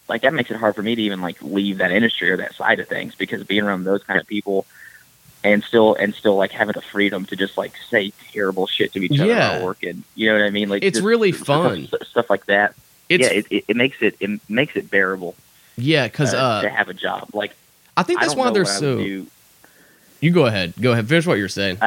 like 0.08 0.22
that 0.22 0.34
makes 0.34 0.52
it 0.52 0.58
hard 0.58 0.76
for 0.76 0.84
me 0.84 0.96
to 0.96 1.02
even 1.02 1.22
like 1.22 1.42
leave 1.42 1.80
that 1.80 1.92
industry 1.92 2.30
or 2.32 2.38
that 2.38 2.54
side 2.56 2.80
of 2.80 2.88
things 2.88 3.16
because 3.16 3.44
being 3.44 3.64
around 3.64 3.84
those 3.84 4.04
kind 4.04 4.20
of 4.20 4.28
people 4.28 4.66
and 5.44 5.64
still 5.64 5.96
and 5.96 6.14
still 6.14 6.36
like 6.36 6.52
having 6.52 6.74
the 6.74 6.82
freedom 6.82 7.26
to 7.26 7.36
just 7.36 7.58
like 7.58 7.74
say 7.90 8.12
terrible 8.32 8.68
shit 8.68 8.94
to 8.94 9.00
each 9.04 9.20
other 9.20 9.26
Yeah. 9.30 9.58
while 9.58 9.66
working. 9.66 10.04
You 10.16 10.30
know 10.30 10.36
what 10.40 10.46
I 10.46 10.50
mean? 10.52 10.70
Like 10.70 10.84
It's 10.84 10.98
just 10.98 11.06
really 11.06 11.32
stuff- 11.32 11.48
fun. 11.48 11.88
stuff, 12.04 12.30
like 12.30 12.46
that. 12.46 12.76
Yeah, 13.10 13.28
it, 13.32 13.48
it, 13.50 13.66
it 13.68 13.76
makes 13.78 14.02
it 14.02 14.16
it 14.20 14.40
makes 14.50 14.76
it 14.76 14.90
bearable 14.90 15.36
Yeah, 15.78 16.08
because 16.08 16.34
uh, 16.34 16.38
uh, 16.38 16.62
to 16.62 16.70
have 16.70 16.90
a 16.90 16.94
job. 16.94 17.30
Like 17.34 17.56
I 17.98 18.04
think 18.04 18.20
that's 18.20 18.34
don't 18.34 18.40
why 18.40 18.52
they're 18.52 18.64
I 18.64 18.66
so. 18.66 18.98
You 20.22 20.32
go 20.32 20.46
ahead, 20.46 20.74
go 20.80 20.92
ahead, 20.92 21.08
finish 21.08 21.28
what 21.28 21.38
you're 21.38 21.50
saying. 21.50 21.78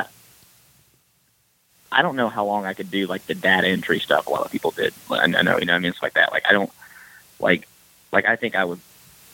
I 1.90 2.02
don't 2.02 2.16
know 2.16 2.28
how 2.28 2.44
long 2.44 2.66
I 2.66 2.74
could 2.74 2.90
do 2.90 3.06
like 3.06 3.26
the 3.26 3.34
data 3.34 3.66
entry 3.66 3.98
stuff 3.98 4.26
a 4.26 4.30
lot 4.30 4.44
of 4.44 4.52
people 4.52 4.70
did. 4.72 4.92
I 5.10 5.24
I 5.24 5.26
know, 5.26 5.58
you 5.58 5.64
know, 5.64 5.74
I 5.74 5.78
mean, 5.78 5.90
it's 5.90 6.02
like 6.02 6.14
that. 6.14 6.30
Like 6.30 6.44
I 6.48 6.52
don't 6.52 6.70
like, 7.40 7.66
like 8.12 8.26
I 8.26 8.36
think 8.36 8.54
I 8.54 8.64
would 8.64 8.78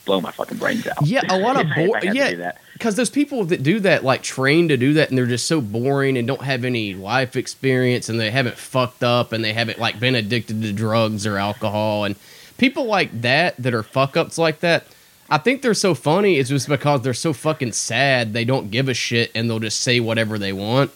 blow 0.04 0.20
my 0.20 0.30
fucking 0.30 0.58
brains 0.58 0.86
out. 0.86 1.06
Yeah, 1.06 1.22
a 1.28 1.38
lot 1.38 1.56
of 1.60 1.66
if 1.70 1.76
I- 1.76 1.80
if 1.82 1.88
bo- 1.88 1.94
I 1.94 2.04
had 2.06 2.30
to 2.30 2.36
yeah. 2.36 2.52
because 2.74 2.96
those 2.96 3.10
people 3.10 3.44
that 3.46 3.62
do 3.62 3.80
that 3.80 4.04
like 4.04 4.22
train 4.22 4.68
to 4.68 4.76
do 4.76 4.94
that 4.94 5.08
and 5.08 5.16
they're 5.18 5.26
just 5.26 5.46
so 5.46 5.60
boring 5.60 6.16
and 6.16 6.26
don't 6.26 6.42
have 6.42 6.64
any 6.64 6.94
life 6.94 7.36
experience 7.36 8.08
and 8.08 8.18
they 8.20 8.30
haven't 8.30 8.56
fucked 8.56 9.02
up 9.02 9.32
and 9.32 9.42
they 9.44 9.52
haven't 9.52 9.78
like 9.78 9.98
been 10.00 10.14
addicted 10.14 10.60
to 10.62 10.72
drugs 10.72 11.26
or 11.26 11.38
alcohol 11.38 12.04
and 12.04 12.16
people 12.58 12.84
like 12.84 13.20
that 13.22 13.56
that 13.56 13.74
are 13.74 13.82
fuck 13.82 14.16
ups 14.16 14.38
like 14.38 14.60
that 14.60 14.86
i 15.30 15.38
think 15.38 15.60
they're 15.62 15.74
so 15.74 15.94
funny 15.94 16.36
is 16.36 16.48
just 16.50 16.68
because 16.68 17.02
they're 17.02 17.12
so 17.14 17.32
fucking 17.32 17.72
sad 17.72 18.32
they 18.32 18.44
don't 18.44 18.70
give 18.70 18.88
a 18.88 18.94
shit 18.94 19.30
and 19.34 19.48
they'll 19.50 19.58
just 19.58 19.80
say 19.80 19.98
whatever 20.00 20.38
they 20.38 20.52
want 20.52 20.90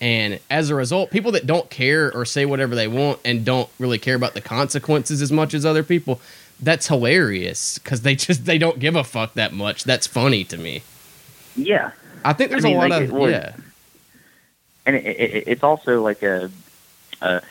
and 0.00 0.38
as 0.50 0.70
a 0.70 0.74
result 0.74 1.10
people 1.10 1.32
that 1.32 1.46
don't 1.46 1.70
care 1.70 2.12
or 2.14 2.24
say 2.24 2.44
whatever 2.44 2.74
they 2.74 2.88
want 2.88 3.18
and 3.24 3.44
don't 3.44 3.68
really 3.78 3.98
care 3.98 4.14
about 4.16 4.34
the 4.34 4.40
consequences 4.40 5.22
as 5.22 5.32
much 5.32 5.54
as 5.54 5.64
other 5.64 5.82
people 5.82 6.20
that's 6.60 6.88
hilarious 6.88 7.78
because 7.78 8.02
they 8.02 8.14
just 8.14 8.44
they 8.46 8.58
don't 8.58 8.78
give 8.78 8.96
a 8.96 9.04
fuck 9.04 9.34
that 9.34 9.52
much. 9.52 9.84
That's 9.84 10.06
funny 10.06 10.44
to 10.44 10.56
me. 10.56 10.82
Yeah, 11.56 11.92
I 12.24 12.32
think 12.32 12.50
there's 12.50 12.64
I 12.64 12.68
mean, 12.68 12.76
a 12.76 12.80
lot 12.80 12.90
like, 12.90 13.02
of 13.04 13.12
would- 13.12 13.30
yeah, 13.30 13.56
and 14.86 14.96
it, 14.96 15.04
it, 15.06 15.44
it's 15.46 15.62
also 15.62 16.02
like 16.02 16.22
a 16.22 16.50
a, 17.20 17.42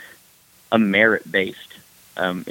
a 0.72 0.80
merit 0.80 1.30
based 1.32 1.74
um, 2.18 2.46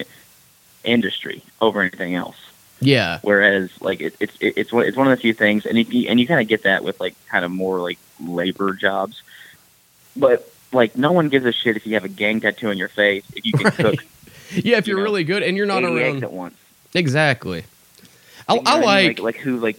industry 0.84 1.42
over 1.60 1.80
anything 1.80 2.14
else. 2.14 2.36
yeah, 2.80 3.18
Whereas 3.22 3.70
like 3.80 4.00
it, 4.00 4.14
it's 4.20 4.36
it, 4.40 4.54
it's 4.56 4.72
one 4.72 4.86
it's 4.86 4.96
one 4.96 5.06
of 5.06 5.16
the 5.16 5.20
few 5.20 5.34
things, 5.34 5.66
and 5.66 5.76
you, 5.92 6.08
and 6.08 6.18
you 6.18 6.26
kind 6.26 6.40
of 6.40 6.48
get 6.48 6.62
that 6.64 6.82
with 6.84 6.98
like 7.00 7.14
kind 7.28 7.44
of 7.44 7.50
more 7.50 7.80
like 7.80 7.98
labor 8.20 8.72
jobs, 8.72 9.22
but 10.16 10.50
like 10.72 10.96
no 10.96 11.12
one 11.12 11.28
gives 11.28 11.44
a 11.44 11.52
shit 11.52 11.76
if 11.76 11.86
you 11.86 11.94
have 11.94 12.04
a 12.04 12.08
gang 12.08 12.40
tattoo 12.40 12.68
on 12.70 12.78
your 12.78 12.88
face 12.88 13.24
if 13.36 13.44
you 13.44 13.52
can 13.52 13.64
Right. 13.66 13.74
cook 13.76 14.04
yeah. 14.64 14.78
If 14.78 14.86
You 14.86 14.92
you're 14.92 14.98
know, 14.98 15.04
really 15.04 15.24
good 15.24 15.42
and 15.42 15.56
you're 15.56 15.66
not 15.66 15.84
around, 15.84 16.22
at 16.24 16.32
once. 16.32 16.54
exactly. 16.94 17.64
I, 18.48 18.54
You 18.54 18.60
I 18.66 18.72
I 18.72 18.76
mean? 18.76 18.84
like, 18.84 19.18
like 19.20 19.36
who 19.36 19.58
like. 19.58 19.76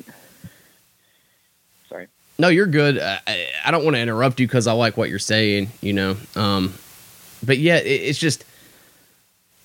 Sorry. 1.89 2.07
no, 2.39 2.47
you're 2.47 2.65
good. 2.67 2.99
I, 2.99 3.19
I- 3.65 3.71
don't 3.71 3.83
want 3.83 3.95
to 3.95 4.01
interrupt 4.01 4.39
you 4.39 4.47
because 4.47 4.67
I 4.67 4.73
like 4.73 4.97
what 4.97 5.09
you're 5.09 5.19
saying, 5.19 5.69
you 5.81 5.93
know. 5.93 6.17
Um, 6.35 6.73
but 7.45 7.57
yeah, 7.57 7.77
it, 7.77 7.87
it's 7.87 8.19
just 8.19 8.45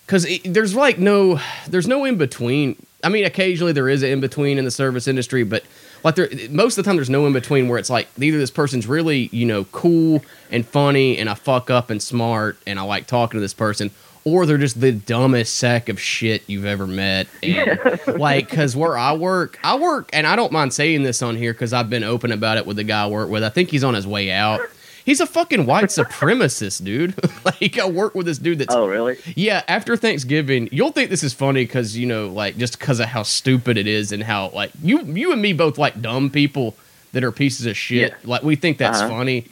because 0.06 0.26
there's 0.44 0.74
like 0.74 0.98
no 0.98 1.40
there's 1.68 1.86
no 1.86 2.04
in 2.04 2.16
between. 2.16 2.76
I 3.04 3.08
mean, 3.10 3.24
occasionally 3.24 3.72
there 3.72 3.88
is 3.88 4.02
an 4.02 4.10
in 4.10 4.20
between 4.20 4.58
in 4.58 4.64
the 4.64 4.70
service 4.72 5.06
industry, 5.06 5.44
but 5.44 5.62
like 6.02 6.16
there 6.16 6.28
most 6.50 6.76
of 6.76 6.84
the 6.84 6.88
time 6.88 6.96
there's 6.96 7.10
no 7.10 7.26
in 7.26 7.32
between 7.32 7.68
where 7.68 7.78
it's 7.78 7.90
like 7.90 8.08
either 8.20 8.38
this 8.38 8.50
person's 8.50 8.86
really 8.88 9.28
you 9.32 9.46
know 9.46 9.64
cool 9.66 10.24
and 10.50 10.66
funny 10.66 11.16
and 11.18 11.28
I 11.30 11.34
fuck 11.34 11.70
up 11.70 11.90
and 11.90 12.02
smart 12.02 12.56
and 12.66 12.78
I 12.78 12.82
like 12.82 13.06
talking 13.06 13.36
to 13.38 13.40
this 13.40 13.54
person, 13.54 13.90
or 14.32 14.46
they're 14.46 14.58
just 14.58 14.80
the 14.80 14.92
dumbest 14.92 15.56
sack 15.56 15.88
of 15.88 16.00
shit 16.00 16.42
you've 16.46 16.64
ever 16.66 16.86
met. 16.86 17.26
And 17.42 17.78
like, 18.18 18.48
because 18.50 18.76
where 18.76 18.96
I 18.96 19.12
work, 19.14 19.58
I 19.62 19.76
work, 19.76 20.10
and 20.12 20.26
I 20.26 20.36
don't 20.36 20.52
mind 20.52 20.72
saying 20.72 21.02
this 21.02 21.22
on 21.22 21.36
here 21.36 21.52
because 21.52 21.72
I've 21.72 21.90
been 21.90 22.04
open 22.04 22.32
about 22.32 22.56
it 22.56 22.66
with 22.66 22.76
the 22.76 22.84
guy 22.84 23.04
I 23.04 23.06
work 23.08 23.28
with. 23.30 23.42
I 23.44 23.48
think 23.48 23.70
he's 23.70 23.84
on 23.84 23.94
his 23.94 24.06
way 24.06 24.30
out. 24.30 24.60
He's 25.04 25.20
a 25.20 25.26
fucking 25.26 25.64
white 25.64 25.86
supremacist, 25.86 26.84
dude. 26.84 27.14
like, 27.44 27.78
I 27.78 27.88
work 27.88 28.14
with 28.14 28.26
this 28.26 28.36
dude 28.36 28.58
that's. 28.58 28.74
Oh, 28.74 28.86
really? 28.86 29.16
Yeah, 29.36 29.62
after 29.66 29.96
Thanksgiving, 29.96 30.68
you'll 30.70 30.92
think 30.92 31.08
this 31.08 31.22
is 31.22 31.32
funny 31.32 31.64
because, 31.64 31.96
you 31.96 32.06
know, 32.06 32.28
like, 32.28 32.58
just 32.58 32.78
because 32.78 33.00
of 33.00 33.06
how 33.06 33.22
stupid 33.22 33.78
it 33.78 33.86
is 33.86 34.12
and 34.12 34.22
how, 34.22 34.50
like, 34.50 34.70
you 34.82 35.00
you 35.04 35.32
and 35.32 35.40
me 35.40 35.54
both 35.54 35.78
like 35.78 36.02
dumb 36.02 36.28
people 36.28 36.76
that 37.12 37.24
are 37.24 37.32
pieces 37.32 37.64
of 37.64 37.74
shit. 37.74 38.10
Yeah. 38.10 38.16
Like, 38.24 38.42
we 38.42 38.54
think 38.54 38.76
that's 38.76 38.98
Uh-huh. 39.00 39.08
funny. 39.08 39.46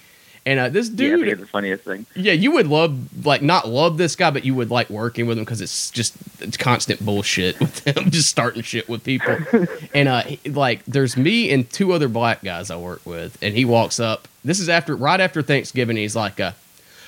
And 0.47 0.61
uh, 0.61 0.69
this 0.69 0.89
dude, 0.89 1.27
it's 1.27 1.41
the 1.41 1.47
funniest 1.49 1.83
thing. 1.83 2.07
yeah, 2.15 2.33
you 2.33 2.53
would 2.53 2.69
love 2.69 3.27
like 3.27 3.43
not 3.43 3.69
love 3.69 3.99
this 3.99 4.15
guy, 4.15 4.31
but 4.31 4.45
you 4.45 4.55
would 4.55 4.71
like 4.71 4.89
working 4.89 5.27
with 5.27 5.39
him 5.39 5.45
because 5.45 5.61
it's 5.61 5.91
just 5.91 6.15
it's 6.39 6.57
constant 6.57 7.05
bullshit 7.05 7.59
with 7.61 7.85
him, 7.85 8.11
just 8.13 8.29
starting 8.31 8.63
shit 8.63 8.89
with 8.89 9.03
people. 9.03 9.37
and 9.95 10.09
uh, 10.09 10.23
he- 10.23 10.49
like 10.51 10.85
there's 10.85 11.17
me 11.17 11.51
and 11.51 11.69
two 11.69 11.93
other 11.93 12.07
black 12.09 12.45
guys 12.45 12.71
I 12.71 12.77
work 12.77 13.05
with, 13.05 13.37
and 13.43 13.55
he 13.57 13.65
walks 13.65 13.99
up. 13.99 14.29
This 14.45 14.61
is 14.61 14.69
after 14.69 14.95
right 14.95 15.21
after 15.21 15.43
Thanksgiving. 15.43 15.97
He's 15.97 16.15
like, 16.15 16.39
uh, 16.39 16.53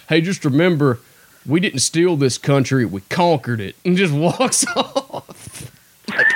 "Hey, 0.09 0.21
just 0.21 0.45
remember, 0.45 0.99
we 1.47 1.61
didn't 1.61 1.79
steal 1.79 2.17
this 2.17 2.39
country; 2.39 2.85
we 2.85 3.03
conquered 3.03 3.61
it," 3.61 3.77
and 3.85 3.97
just 3.97 4.13
walks 4.13 4.67
off. 4.75 5.71
Like, 6.09 6.27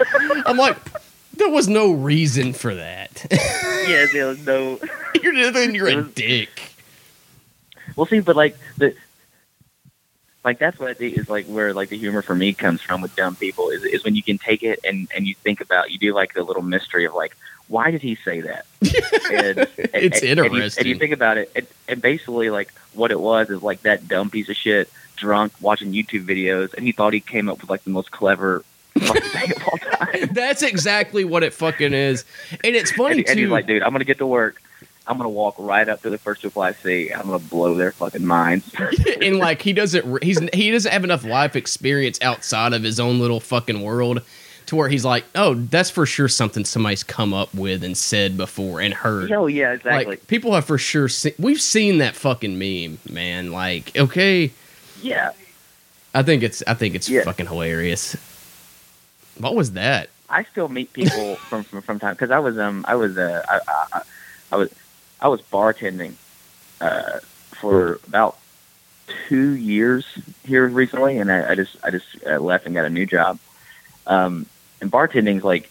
I'm 0.47 0.57
like, 0.57 0.77
there 1.35 1.49
was 1.51 1.67
no 1.67 1.91
reason 1.91 2.53
for 2.53 2.75
that. 2.77 3.27
yeah, 3.89 4.07
there 4.13 4.27
was 4.29 4.47
no. 4.47 4.79
you're 5.21 5.33
just, 5.33 5.73
you're 5.75 5.89
a 5.89 6.03
dick. 6.05 6.72
Well, 7.97 8.07
see, 8.07 8.21
but 8.21 8.37
like 8.37 8.57
the, 8.79 8.95
like 10.45 10.59
that's 10.59 10.79
what 10.79 10.91
I 10.91 10.95
think 10.95 11.17
is 11.19 11.29
like 11.29 11.47
where 11.47 11.73
like 11.73 11.89
the 11.89 11.99
humor 11.99 12.23
for 12.23 12.35
me 12.35 12.53
comes 12.53 12.81
from 12.81 13.01
with 13.01 13.15
dumb 13.15 13.37
people 13.37 13.71
is 13.71 13.85
is 13.85 14.05
when 14.05 14.15
you 14.17 14.23
can 14.23 14.39
take 14.39 14.63
it 14.63 14.81
and 14.85 15.09
and 15.15 15.27
you 15.27 15.35
think 15.35 15.61
about 15.61 15.91
you 15.91 15.99
do 15.99 16.15
like 16.15 16.35
the 16.35 16.43
little 16.43 16.63
mystery 16.63 17.05
of 17.05 17.15
like 17.15 17.37
why 17.69 17.91
did 17.91 18.03
he 18.03 18.17
say 18.17 18.41
that? 18.43 18.67
And, 19.33 19.59
and- 19.59 19.69
It's 19.95 20.21
and- 20.23 20.31
and 20.31 20.39
you- 20.41 20.45
interesting. 20.45 20.81
And 20.83 20.89
you, 20.89 20.99
think 20.99 21.13
about 21.13 21.39
it, 21.39 21.51
and, 21.57 21.67
and 21.89 22.03
basically 22.03 22.51
like 22.51 22.73
what 22.93 23.11
it 23.11 23.21
was 23.21 23.49
is 23.51 23.63
like 23.63 23.83
that 23.83 24.09
dumb 24.09 24.31
piece 24.31 24.49
of 24.49 24.57
shit 24.57 24.91
drunk 25.17 25.53
watching 25.61 25.93
YouTube 25.93 26.27
videos, 26.27 26.75
and 26.75 26.85
he 26.85 26.93
thought 26.93 27.13
he 27.15 27.21
came 27.21 27.49
up 27.49 27.61
with 27.61 27.71
like 27.71 27.85
the 27.85 27.91
most 27.91 28.11
clever 28.11 28.65
fucking 28.99 29.23
thing 29.23 29.53
of 29.57 29.63
all 29.69 29.79
time. 29.97 30.29
That's 30.33 30.63
exactly 30.63 31.25
what 31.25 31.43
it 31.45 31.55
fucking 31.55 31.95
is, 31.95 32.25
and 32.65 32.75
it's 32.77 32.91
funny 32.91 33.19
And, 33.21 33.29
and 33.29 33.37
too. 33.37 33.43
he's 33.45 33.51
like, 33.51 33.67
dude, 33.67 33.83
I'm 33.83 33.93
gonna 33.93 34.05
get 34.05 34.19
to 34.19 34.27
work. 34.27 34.61
I'm 35.07 35.17
gonna 35.17 35.29
walk 35.29 35.57
right 35.59 35.89
up 35.89 36.03
to 36.03 36.11
the 36.11 36.19
first 36.19 36.43
people 36.43 36.63
I 36.63 36.73
see. 36.73 37.11
I'm 37.11 37.23
gonna 37.27 37.39
blow 37.41 37.75
their 37.75 37.93
fucking 37.93 38.25
minds. 38.25 38.73
and 39.21 39.39
like 39.39 39.61
he 39.63 39.73
doesn't, 39.73 40.23
he's 40.23 40.39
he 40.55 40.71
doesn't 40.71 40.93
have 40.93 41.05
enough 41.05 41.25
life 41.25 41.57
experience 41.57 42.21
outside 42.23 42.73
of 42.73 42.83
his 42.83 43.01
own 43.01 43.19
little 43.19 43.41
fucking 43.41 43.83
world 43.83 44.23
to 44.67 44.77
where 44.77 44.89
he's 44.89 45.05
like, 45.05 45.25
oh, 45.35 45.55
that's 45.55 45.91
for 45.91 46.07
sure 46.07 46.29
something 46.29 46.65
somebody's 46.65 47.03
come 47.03 47.35
up 47.35 47.53
with 47.53 47.83
and 47.83 47.97
said 47.97 48.37
before 48.37 48.81
and 48.81 48.95
heard. 48.95 49.29
Hell 49.29 49.51
yeah, 49.51 49.73
exactly. 49.73 50.05
Like 50.13 50.27
people 50.29 50.55
have 50.55 50.65
for 50.67 50.79
sure 50.79 51.09
seen. 51.09 51.35
We've 51.37 51.61
seen 51.61 51.99
that 51.99 52.15
fucking 52.15 52.57
meme, 52.57 52.99
man. 53.11 53.51
Like, 53.51 53.97
okay, 53.97 54.53
yeah, 55.03 55.33
I 56.15 56.23
think 56.23 56.45
it's 56.45 56.63
I 56.69 56.75
think 56.75 56.95
it's 56.95 57.09
Yeah. 57.09 57.25
fucking 57.25 57.47
hilarious. 57.49 58.15
What 59.39 59.57
was 59.57 59.73
that? 59.73 60.11
I 60.31 60.45
still 60.45 60.69
meet 60.69 60.93
people 60.93 61.35
from 61.49 61.65
from, 61.65 61.83
from 61.83 61.99
time 61.99 62.15
because 62.15 62.31
I 62.31 62.39
was 62.39 62.57
um 62.57 62.85
I 62.87 62.95
was 62.95 63.19
uh 63.19 63.43
I, 63.49 63.57
I, 63.67 63.87
I- 63.99 64.03
I 64.53 64.57
was 64.57 64.69
I 65.23 65.29
was 65.29 65.41
bartending 65.41 66.15
uh 66.81 67.21
for 67.53 68.01
about 68.09 68.37
two 69.29 69.51
years 69.51 70.05
here 70.45 70.67
recently, 70.67 71.19
and 71.19 71.31
I, 71.31 71.53
I 71.53 71.55
just 71.55 71.77
I 71.83 71.91
just 71.91 72.07
uh, 72.27 72.39
left 72.39 72.67
and 72.67 72.75
got 72.75 72.85
a 72.85 72.91
new 72.91 73.07
job. 73.07 73.39
Um, 74.07 74.47
and 74.81 74.91
bartending's 74.91 75.45
like 75.45 75.71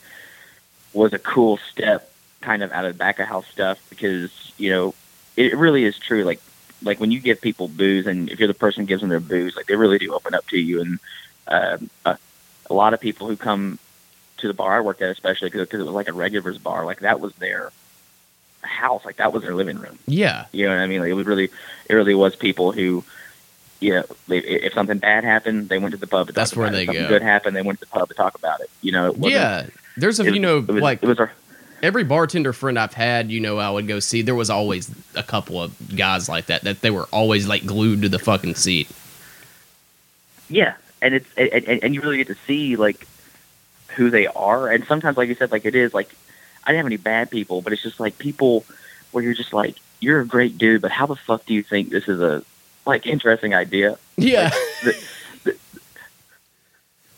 was 0.94 1.14
a 1.14 1.20
cool 1.20 1.58
step, 1.58 2.12
kind 2.42 2.64
of 2.64 2.72
out 2.72 2.86
of 2.86 2.94
the 2.94 2.98
back 2.98 3.20
of 3.20 3.28
house 3.28 3.48
stuff 3.48 3.80
because 3.90 4.54
you 4.58 4.70
know 4.70 4.94
it 5.36 5.56
really 5.58 5.84
is 5.84 5.98
true. 6.00 6.24
Like 6.24 6.42
like 6.82 7.00
when 7.00 7.12
you 7.12 7.20
give 7.20 7.42
people 7.42 7.68
booze, 7.68 8.08
and 8.08 8.30
if 8.30 8.40
you're 8.40 8.48
the 8.48 8.54
person 8.54 8.84
who 8.84 8.88
gives 8.88 9.02
them 9.02 9.10
their 9.10 9.20
booze, 9.20 9.56
like 9.56 9.68
they 9.68 9.76
really 9.76 10.00
do 10.00 10.14
open 10.14 10.34
up 10.34 10.48
to 10.48 10.58
you. 10.58 10.82
And 10.82 11.00
uh, 11.48 12.16
a 12.70 12.74
lot 12.74 12.94
of 12.94 13.00
people 13.00 13.28
who 13.28 13.38
come 13.38 13.80
to 14.38 14.48
the 14.48 14.54
bar 14.54 14.78
I 14.78 14.82
worked 14.82 15.02
at, 15.02 15.12
especially 15.12 15.50
because 15.50 15.68
it 15.70 15.78
was 15.78 15.88
like 15.88 16.08
a 16.08 16.14
regulars 16.14 16.58
bar, 16.58 16.86
like 16.86 17.02
that 17.02 17.20
was 17.20 17.34
their 17.36 17.72
house, 18.64 19.04
like 19.06 19.18
that 19.18 19.34
was 19.34 19.44
their 19.44 19.56
living 19.56 19.80
room. 19.80 19.98
Yeah, 20.08 20.46
You 20.52 20.66
know 20.68 20.76
what 20.76 20.82
I 20.82 20.88
mean? 20.88 21.02
Like 21.02 21.10
it 21.10 21.14
was 21.14 21.26
really, 21.26 21.50
it 21.90 21.94
really 21.94 22.16
was 22.16 22.36
people 22.36 22.72
who, 22.72 23.04
you 23.80 23.94
know, 23.96 24.04
they, 24.28 24.40
if 24.40 24.74
something 24.74 25.00
bad 25.00 25.24
happened, 25.24 25.70
they 25.70 25.80
went 25.80 25.94
to 25.94 25.98
the 25.98 26.08
pub. 26.08 26.28
To 26.28 26.34
That's 26.34 26.52
talk 26.52 26.58
where 26.58 26.68
about 26.68 26.76
they 26.76 26.84
it. 26.84 26.84
If 26.84 26.88
something 26.88 27.04
go. 27.04 27.10
good 27.10 27.22
happened, 27.22 27.56
they 27.56 27.62
went 27.62 27.80
to 27.80 27.86
the 27.86 27.92
pub 27.92 28.08
to 28.10 28.14
talk 28.14 28.36
about 28.36 28.62
it. 28.62 28.70
You 28.82 28.92
know, 28.92 29.12
it 29.12 29.18
yeah. 29.18 29.68
There's 29.98 30.20
a 30.20 30.26
it, 30.26 30.34
you 30.34 30.40
know 30.40 30.60
it 30.60 30.68
was, 30.68 30.82
like 30.82 31.04
it 31.04 31.08
was 31.08 31.20
our, 31.20 31.32
every 31.84 32.04
bartender 32.04 32.54
friend 32.54 32.78
I've 32.78 32.94
had, 32.94 33.32
you 33.32 33.40
know, 33.40 33.58
I 33.58 33.70
would 33.70 33.88
go 33.88 34.00
see. 34.00 34.22
There 34.22 34.36
was 34.36 34.50
always 34.50 34.94
a 35.16 35.24
couple 35.24 35.62
of 35.62 35.96
guys 35.96 36.30
like 36.30 36.46
that 36.46 36.62
that 36.62 36.82
they 36.82 36.92
were 36.92 37.08
always 37.12 37.48
like 37.48 37.66
glued 37.66 38.04
to 38.04 38.10
the 38.10 38.20
fucking 38.20 38.56
seat. 38.56 38.90
Yeah, 40.50 40.76
and 41.02 41.16
it's 41.16 41.28
and, 41.38 41.84
and 41.84 41.96
you 41.96 42.02
really 42.02 42.18
get 42.18 42.28
to 42.28 42.36
see 42.46 42.76
like 42.76 43.08
who 43.96 44.10
they 44.10 44.28
are, 44.28 44.70
and 44.70 44.86
sometimes, 44.86 45.18
like 45.18 45.28
you 45.30 45.36
said, 45.36 45.52
like 45.52 45.66
it 45.66 45.76
is 45.76 45.94
like 45.94 46.14
I 46.64 46.72
didn't 46.72 46.78
have 46.78 46.86
any 46.88 46.98
bad 46.98 47.32
people, 47.32 47.62
but 47.62 47.74
it's 47.74 47.82
just 47.82 48.00
like 48.00 48.18
people 48.18 48.66
where 49.12 49.24
you're 49.24 49.34
just 49.34 49.54
like 49.54 49.76
you're 50.00 50.20
a 50.20 50.26
great 50.26 50.58
dude, 50.58 50.82
but 50.82 50.92
how 50.92 51.06
the 51.06 51.16
fuck 51.16 51.46
do 51.46 51.54
you 51.54 51.64
think 51.64 51.90
this 51.90 52.08
is 52.08 52.20
a 52.20 52.44
like 52.86 53.06
interesting 53.06 53.54
idea? 53.54 53.98
Yeah, 54.18 54.50
The, 54.84 55.06
the, 55.44 55.58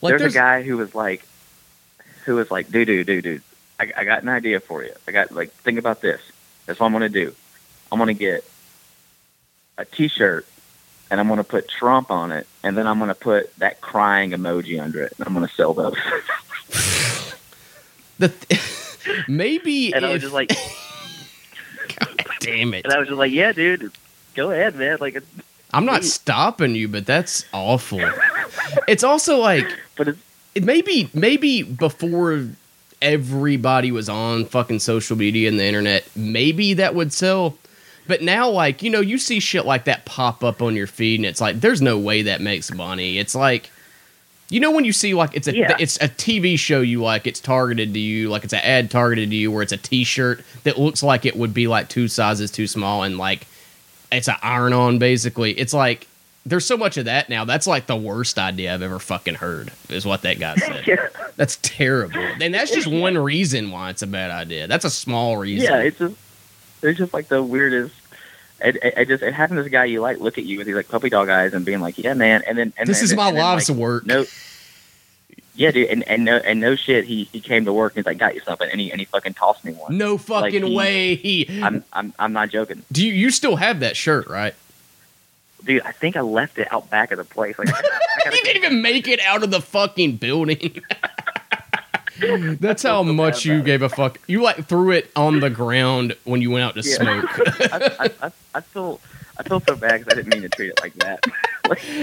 like 0.02 0.18
there's, 0.18 0.34
a 0.34 0.38
guy 0.38 0.62
who 0.62 0.78
was 0.78 0.94
like, 0.94 1.26
who 2.26 2.36
was 2.36 2.52
like, 2.52 2.70
dude, 2.70 2.88
dude, 2.88 3.08
dude, 3.08 3.24
dude, 3.24 3.42
I, 3.80 3.92
I 3.98 4.04
got 4.04 4.22
an 4.22 4.30
idea 4.30 4.60
for 4.60 4.84
you. 4.84 4.92
I 5.08 5.12
got 5.12 5.32
like, 5.32 5.52
think 5.52 5.80
about 5.80 6.02
this. 6.02 6.22
That's 6.66 6.80
what 6.80 6.88
I'm 6.88 6.94
gonna 6.94 7.10
do. 7.10 7.34
I'm 7.92 8.00
gonna 8.00 8.14
get 8.14 8.44
a 9.78 9.86
T-shirt, 9.86 10.46
and 11.10 11.20
I'm 11.20 11.28
gonna 11.28 11.44
put 11.44 11.68
Trump 11.68 12.12
on 12.12 12.32
it, 12.32 12.48
and 12.64 12.78
then 12.78 12.86
I'm 12.86 13.00
gonna 13.00 13.16
put 13.16 13.56
that 13.58 13.82
crying 13.82 14.32
emoji 14.32 14.82
under 14.82 15.04
it, 15.04 15.14
and 15.18 15.28
I'm 15.28 15.34
gonna 15.34 15.50
sell 15.50 15.74
those. 15.74 15.96
the 18.20 18.30
maybe 19.28 19.94
and 19.94 20.06
I 20.06 20.14
was 20.14 20.22
just 20.22 20.34
like, 20.34 20.50
God 22.00 22.26
damn 22.40 22.74
it. 22.74 22.86
and 22.86 22.94
I 22.94 23.00
was 23.00 23.08
just 23.08 23.18
like, 23.18 23.32
yeah, 23.32 23.52
dude, 23.52 23.92
go 24.36 24.52
ahead, 24.52 24.76
man. 24.76 24.98
Like, 25.00 25.22
I'm 25.74 25.86
not 25.86 26.04
stopping 26.04 26.76
you, 26.76 26.88
but 26.88 27.06
that's 27.06 27.46
awful. 27.54 28.02
it's 28.88 29.04
also 29.04 29.38
like 29.40 29.66
but 29.96 30.08
it's 30.08 30.20
it 30.56 30.64
maybe 30.64 31.10
maybe 31.14 31.64
before 31.64 32.48
everybody 33.02 33.92
was 33.92 34.08
on 34.08 34.46
fucking 34.46 34.80
social 34.80 35.18
media 35.18 35.50
and 35.50 35.60
the 35.60 35.66
internet, 35.66 36.08
maybe 36.16 36.76
that 36.76 36.96
would 36.96 37.12
sell. 37.12 37.58
But 38.08 38.22
now, 38.22 38.50
like 38.50 38.84
you 38.84 38.90
know, 38.90 39.02
you 39.02 39.18
see 39.18 39.40
shit 39.40 39.66
like 39.66 39.86
that 39.86 40.06
pop 40.06 40.44
up 40.44 40.62
on 40.62 40.76
your 40.76 40.88
feed, 40.88 41.20
and 41.20 41.26
it's 41.26 41.42
like, 41.42 41.62
there's 41.62 41.82
no 41.82 41.98
way 41.98 42.24
that 42.24 42.42
makes 42.42 42.72
money. 42.74 43.18
It's 43.18 43.34
like, 43.34 43.72
you 44.54 44.60
know, 44.60 44.70
when 44.72 44.86
you 44.86 44.94
see 44.94 45.14
like 45.16 45.32
it's 45.36 45.48
a 45.48 45.56
Yeah. 45.56 45.76
it's 45.80 45.96
a 45.98 46.08
TV 46.08 46.58
show 46.60 46.82
you 46.82 47.02
like, 47.02 47.26
it's 47.26 47.40
targeted 47.40 47.94
to 47.96 48.00
you, 48.00 48.30
like 48.30 48.44
it's 48.44 48.54
an 48.54 48.60
ad 48.64 48.92
targeted 48.92 49.32
to 49.32 49.36
you, 49.36 49.52
where 49.52 49.64
it's 49.64 49.72
a 49.74 49.78
T-shirt 49.78 50.44
that 50.64 50.78
looks 50.78 51.02
like 51.02 51.26
it 51.26 51.36
would 51.36 51.54
be 51.54 51.68
like 51.68 51.90
two 51.90 52.08
sizes 52.08 52.52
too 52.52 52.68
small, 52.68 53.02
and 53.04 53.18
like 53.18 53.48
it's 54.12 54.28
an 54.28 54.36
iron 54.44 54.74
on 54.74 55.00
basically. 55.00 55.54
It's 55.54 55.74
like 55.74 56.08
there's 56.46 56.66
so 56.66 56.78
much 56.78 56.98
of 56.98 57.06
that 57.06 57.30
now. 57.30 57.46
That's 57.46 57.66
like 57.66 57.88
the 57.88 57.96
worst 57.96 58.38
idea 58.38 58.74
I've 58.74 58.82
ever 58.84 59.00
fucking 59.00 59.36
heard. 59.36 59.72
Is 59.90 60.06
what 60.06 60.22
that 60.22 60.40
guy 60.40 60.56
said. 60.58 60.86
yeah, 60.86 61.08
That's 61.36 61.58
terrible. 61.64 62.20
And 62.40 62.54
that's 62.54 62.70
just 62.70 62.86
one 63.06 63.18
reason 63.18 63.72
why 63.72 63.90
it's 63.90 64.02
a 64.04 64.08
bad 64.08 64.30
idea. 64.30 64.68
That's 64.68 64.86
a 64.86 64.90
small 64.92 65.38
reason. 65.38 65.68
yeah, 65.72 65.80
it's 65.80 65.98
just 65.98 66.16
it's 66.84 66.98
just 67.00 67.14
like 67.14 67.28
the 67.30 67.42
weirdest. 67.42 67.96
It, 68.64 69.08
just 69.08 69.22
it 69.24 69.34
having 69.34 69.58
this 69.58 69.68
guy 69.68 69.86
you 69.86 70.00
like 70.02 70.20
look 70.20 70.38
at 70.38 70.46
you 70.46 70.58
with 70.58 70.68
these 70.68 70.76
like 70.76 70.88
puppy 70.88 71.10
dog 71.10 71.30
eyes 71.30 71.54
and 71.54 71.66
being 71.66 71.82
like, 71.82 71.98
yeah, 71.98 72.14
man, 72.14 72.42
and 72.48 72.58
then 72.58 72.74
and 72.78 72.88
this 72.88 73.02
is 73.02 73.14
my 73.14 73.28
and 73.30 73.38
life's 73.38 73.70
like, 73.70 73.78
work. 73.78 74.06
no 74.06 74.26
yeah 75.56 75.70
dude 75.70 75.88
and, 75.90 76.02
and 76.08 76.26
no 76.26 76.38
and 76.38 76.60
no 76.60 76.76
shit 76.76 77.06
he 77.06 77.26
he 77.26 77.40
came 77.40 77.64
to 77.66 77.72
work 77.74 77.94
and 77.96 77.98
he's 78.04 78.08
like 78.08 78.18
got 78.18 78.34
you 78.34 78.42
something 78.42 78.68
and 78.72 78.82
he 78.82 78.92
and 78.92 79.00
he 79.00 79.06
fucking 79.06 79.36
tossed 79.36 79.64
me 79.64 79.72
one 79.74 79.96
No 79.96 80.18
fucking 80.18 80.66
he- 80.66 80.76
way. 80.76 81.14
He, 81.16 81.62
i'm 81.62 81.84
i'm 81.94 82.12
i'm 82.18 82.34
not 82.34 82.50
joking 82.50 82.82
do 82.92 83.06
you, 83.06 83.14
you 83.14 83.30
still 83.30 83.58
have 83.58 83.80
that 83.82 83.96
shirt, 83.96 84.28
right? 84.28 84.56
dude 85.64 85.84
i 85.84 85.92
think 85.92 86.16
i 86.18 86.22
left 86.22 86.58
it 86.58 86.68
out 86.74 86.90
back 86.90 87.12
of 87.12 87.20
the 87.20 87.24
place 87.24 87.56
like 87.60 87.70
I, 87.70 87.78
I 87.78 87.82
gotta, 88.26 88.32
didn't 88.44 88.56
even 88.64 88.82
make 88.82 89.08
it 89.08 89.20
out 89.20 89.44
of 89.44 89.52
the 89.52 89.62
fucking 89.62 90.16
building. 90.18 90.82
That's 92.60 92.84
how 92.84 93.04
much 93.04 93.46
you 93.46 93.62
gave 93.62 93.82
a 93.82 93.90
fuck. 93.90 94.20
You 94.28 94.42
like 94.42 94.66
threw 94.68 94.92
it 94.92 95.12
on 95.16 95.40
the 95.40 95.50
ground 95.50 96.16
when 96.24 96.42
you 96.42 96.52
went 96.52 96.64
out 96.66 96.76
to 96.82 96.88
Yeah. 96.90 96.96
smoke. 96.96 97.50
I, 97.72 97.96
I, 98.00 98.12
I, 98.28 98.32
I 98.56 98.62
feel 98.62 99.00
i 99.36 99.42
feel 99.42 99.60
so 99.62 99.76
bad 99.76 100.00
because 100.00 100.14
i 100.14 100.16
didn't 100.16 100.32
mean 100.32 100.44
to 100.44 100.50
treat 100.50 100.70
it 100.70 100.80
like 100.84 100.94
that 100.94 101.20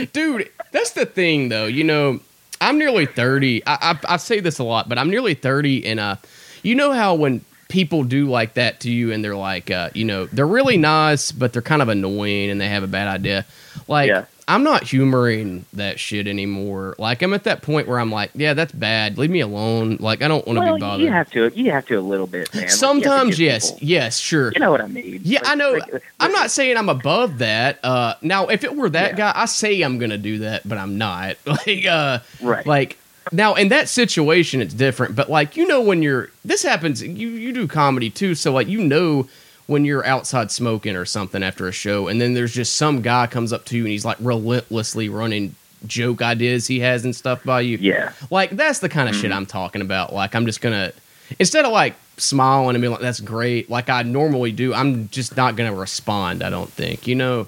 dude 0.13 0.51
that's 0.73 0.91
the 0.91 1.07
thing 1.07 1.49
though 1.49 1.67
you 1.67 1.85
know 1.85 2.19
i'm 2.61 2.77
nearly 2.77 3.07
30 3.07 3.65
I, 3.69 3.93
I, 3.93 4.15
I 4.15 4.17
say 4.17 4.41
this 4.41 4.59
a 4.59 4.65
lot 4.65 4.89
but 4.89 4.99
i'm 4.99 5.11
nearly 5.11 5.35
30 5.35 5.87
and 5.87 6.01
uh 6.01 6.17
you 6.65 6.75
know 6.75 6.93
how 6.93 7.15
when 7.15 7.45
people 7.69 8.03
do 8.03 8.29
like 8.29 8.55
that 8.55 8.81
to 8.81 8.91
you 8.91 9.13
and 9.13 9.25
they're 9.25 9.37
like 9.37 9.71
uh 9.71 9.91
you 9.95 10.05
know 10.05 10.27
they're 10.27 10.45
really 10.45 10.77
nice 10.77 11.31
but 11.31 11.53
they're 11.53 11.63
kind 11.63 11.83
of 11.83 11.89
annoying 11.89 12.51
and 12.51 12.61
they 12.61 12.69
have 12.69 12.83
a 12.83 12.89
bad 12.89 13.07
idea 13.07 13.47
like 13.87 14.09
Yeah. 14.09 14.25
I'm 14.51 14.63
not 14.63 14.83
humoring 14.83 15.65
that 15.73 15.99
shit 15.99 16.27
anymore 16.27 16.95
like 16.99 17.23
i'm 17.23 17.33
at 17.33 17.45
that 17.45 17.63
point 17.63 17.87
where 17.89 17.99
i'm 17.99 18.11
like 18.11 18.31
yeah 18.35 18.53
that's 18.53 18.73
bad 18.73 19.17
leave 19.17 19.31
me 19.31 19.41
alone 19.41 19.97
like 20.01 20.23
i 20.23 20.29
don't 20.29 20.47
want 20.47 20.57
to 20.59 20.61
well, 20.65 20.75
be 20.75 20.81
bothered 20.81 21.05
you 21.07 21.11
have 21.13 21.31
to. 21.31 21.51
You 21.55 21.71
have 21.71 21.87
to 21.87 21.95
a 21.99 22.01
little 22.01 22.27
bit, 22.27 22.53
man. 22.55 22.55
Like, 22.55 22.55
you 22.55 22.61
have 22.63 22.71
to 22.71 22.77
sometimes 22.77 23.31
give 23.39 23.47
yes 23.47 23.71
people- 23.73 23.87
yes 23.89 24.19
sure 24.19 24.53
You 24.53 24.61
know 24.61 24.71
what 24.71 24.81
I 24.81 24.87
mean? 24.89 25.21
Yeah, 25.25 25.41
I 25.45 25.55
know. 25.55 25.73
like, 25.73 26.03
I'm 26.19 26.33
not 26.33 26.51
saying 26.51 26.77
I'm 26.77 26.89
above 26.89 27.39
that. 27.39 27.79
Uh, 27.85 28.15
now, 28.23 28.49
if 28.49 28.65
it 28.65 28.75
were 28.77 28.91
that 28.91 29.13
Yeah. 29.13 29.17
guy, 29.17 29.33
I 29.35 29.45
say 29.47 29.81
I'm 29.83 29.99
gonna 29.99 30.19
do 30.19 30.39
that, 30.41 30.69
but 30.69 30.77
I'm 30.79 30.99
not. 30.99 31.37
Like, 31.47 31.87
uh, 31.87 32.19
Right. 32.43 32.67
Like 32.67 32.99
now, 33.33 33.55
in 33.55 33.69
that 33.69 33.89
situation, 33.89 34.61
it's 34.61 34.75
different. 34.75 35.15
But 35.15 35.31
like, 35.31 35.57
you 35.57 35.67
know, 35.67 35.81
when 35.81 36.03
you're 36.03 36.31
this 36.45 36.63
happens, 36.63 37.03
you 37.03 37.29
you 37.29 37.53
do 37.53 37.67
comedy 37.69 38.11
too, 38.11 38.35
so 38.35 38.53
like, 38.53 38.67
you 38.69 38.81
know, 38.83 39.29
when 39.71 39.85
you're 39.85 40.05
outside 40.05 40.51
smoking 40.51 40.97
or 40.97 41.05
something 41.05 41.43
after 41.45 41.69
a 41.69 41.73
show, 41.73 42.09
and 42.09 42.21
then 42.21 42.35
there's 42.35 42.53
just 42.53 42.77
some 42.77 43.03
guy 43.03 43.27
comes 43.29 43.53
up 43.53 43.65
to 43.67 43.77
you 43.77 43.85
and 43.85 43.93
he's 43.93 44.05
like 44.05 44.17
relentlessly 44.21 45.09
running 45.09 45.55
joke 45.87 46.21
ideas 46.23 46.67
he 46.67 46.81
has 46.81 47.05
and 47.05 47.15
stuff 47.15 47.43
by 47.45 47.61
you. 47.61 47.79
Yeah. 47.81 48.13
Like 48.31 48.51
that's 48.51 48.81
the 48.81 48.89
kind 48.89 49.09
of 49.09 49.15
shit 49.15 49.31
Mhm. 49.31 49.37
I'm 49.37 49.47
talking 49.47 49.81
about. 49.81 50.13
Like 50.13 50.35
I'm 50.35 50.45
just 50.45 50.61
gonna 50.61 50.93
instead 51.39 51.65
of 51.65 51.71
like 51.73 51.95
smiling 52.17 52.75
and 52.75 52.83
being 52.83 52.91
like 52.93 53.01
that's 53.01 53.21
great, 53.21 53.71
like 53.71 53.89
I 53.89 54.03
normally 54.03 54.51
do, 54.53 54.75
I'm 54.75 55.09
just 55.11 55.37
not 55.37 55.55
gonna 55.57 55.73
respond. 55.75 56.43
I 56.43 56.51
don't 56.51 56.71
think. 56.71 57.07
You 57.07 57.15
know, 57.15 57.47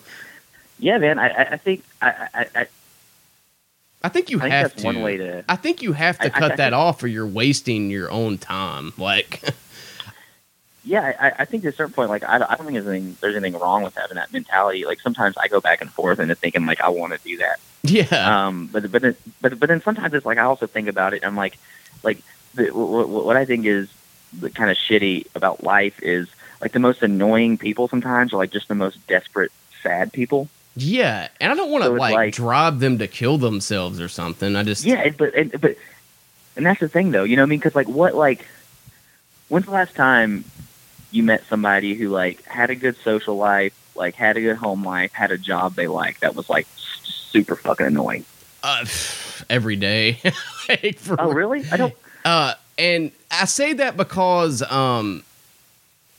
Yeah, 0.78 0.98
man. 0.98 1.18
I, 1.18 1.28
I 1.28 1.56
think 1.56 1.82
I, 2.00 2.28
I, 2.32 2.46
I, 2.54 2.66
I 4.04 4.08
think 4.08 4.30
you 4.30 4.38
I 4.38 4.42
think 4.42 4.52
have 4.52 4.70
that's 4.70 4.82
to. 4.82 4.86
one 4.86 5.02
way 5.02 5.16
to. 5.16 5.44
I 5.48 5.56
think 5.56 5.82
you 5.82 5.92
have 5.92 6.18
to 6.20 6.26
I- 6.26 6.30
cut 6.30 6.52
I 6.52 6.56
that 6.56 6.70
think- 6.70 6.74
off, 6.74 7.02
or 7.02 7.08
you're 7.08 7.26
wasting 7.26 7.90
your 7.90 8.10
own 8.10 8.38
time. 8.38 8.92
Like, 8.96 9.42
Yeah, 10.84 11.14
I, 11.20 11.42
I 11.42 11.44
think 11.44 11.64
at 11.64 11.72
a 11.74 11.76
certain 11.76 11.92
point, 11.92 12.10
like 12.10 12.24
I, 12.24 12.38
don't- 12.38 12.50
I 12.50 12.56
don't 12.56 12.66
think 12.66 12.74
there's 12.74 12.88
anything 12.88 13.16
there's 13.20 13.36
anything 13.36 13.60
wrong 13.60 13.82
with 13.84 13.94
having 13.94 14.16
that 14.16 14.32
mentality. 14.32 14.84
Like 14.84 15.00
sometimes 15.00 15.36
I 15.36 15.46
go 15.48 15.60
back 15.60 15.80
and 15.80 15.90
forth 15.90 16.18
into 16.18 16.34
thinking 16.34 16.66
like 16.66 16.80
I 16.80 16.88
want 16.88 17.12
to 17.12 17.18
do 17.22 17.36
that. 17.38 17.60
yeah, 17.84 18.46
Um, 18.46 18.66
but 18.72 18.90
but 18.90 19.02
then, 19.02 19.16
but 19.40 19.58
but 19.60 19.68
then 19.68 19.80
sometimes 19.82 20.12
it's 20.14 20.26
like 20.26 20.38
I 20.38 20.42
also 20.42 20.66
think 20.66 20.88
about 20.88 21.12
it. 21.14 21.16
and 21.22 21.26
I'm 21.26 21.36
like, 21.36 21.56
like 22.02 22.18
the, 22.54 22.70
what, 22.70 23.08
what 23.08 23.36
I 23.36 23.44
think 23.44 23.64
is 23.66 23.88
the 24.38 24.50
kind 24.50 24.70
of 24.70 24.76
shitty 24.76 25.26
about 25.36 25.62
life 25.62 26.02
is 26.02 26.28
like 26.60 26.72
the 26.72 26.78
most 26.80 27.02
annoying 27.02 27.58
people 27.58 27.86
sometimes 27.86 28.32
are 28.32 28.36
like 28.38 28.50
just 28.50 28.66
the 28.68 28.74
most 28.74 29.04
desperate 29.06 29.52
sad 29.82 30.12
people. 30.12 30.48
yeah, 30.74 31.28
and 31.40 31.52
I 31.52 31.54
don't 31.54 31.70
want 31.70 31.82
to 31.84 31.88
So 31.90 31.94
like, 31.94 32.14
like- 32.14 32.34
drive 32.34 32.80
them 32.80 32.98
to 32.98 33.06
kill 33.06 33.38
themselves 33.38 34.00
or 34.00 34.08
something. 34.08 34.56
I 34.56 34.62
just 34.64 34.84
Yeah, 34.84 35.10
but 35.16 35.34
and, 35.34 35.60
but 35.60 35.76
and 36.56 36.66
that's 36.66 36.80
the 36.80 36.88
thing 36.88 37.12
though. 37.12 37.22
You 37.24 37.36
know 37.36 37.42
what 37.42 37.46
I 37.46 37.50
mean? 37.50 37.58
Because 37.60 37.74
like 37.76 37.88
what 37.88 38.14
like 38.16 38.46
when's 39.48 39.66
the 39.66 39.70
last 39.72 39.94
time 39.94 40.44
you 41.12 41.22
met 41.22 41.44
somebody 41.48 41.94
who 41.94 42.08
like 42.08 42.42
had 42.44 42.70
a 42.70 42.74
good 42.74 42.96
social 43.04 43.36
life, 43.36 43.74
like 43.94 44.14
had 44.14 44.36
a 44.36 44.40
good 44.40 44.56
home 44.56 44.84
life, 44.84 45.12
had 45.12 45.30
a 45.30 45.38
job 45.38 45.74
they 45.74 45.86
liked 45.86 46.20
that 46.22 46.34
was 46.34 46.48
like 46.50 46.66
super 47.04 47.54
fucking 47.56 47.86
annoying? 47.86 48.24
uh, 48.64 48.84
every 49.50 49.76
day. 49.76 50.18
like, 50.68 50.98
for 50.98 51.20
Oh, 51.20 51.32
really? 51.32 51.64
I 51.70 51.76
don't. 51.76 51.94
Uh, 52.24 52.54
and 52.78 53.12
I 53.30 53.44
say 53.44 53.72
that 53.74 53.96
because 53.96 54.62
um, 54.70 55.22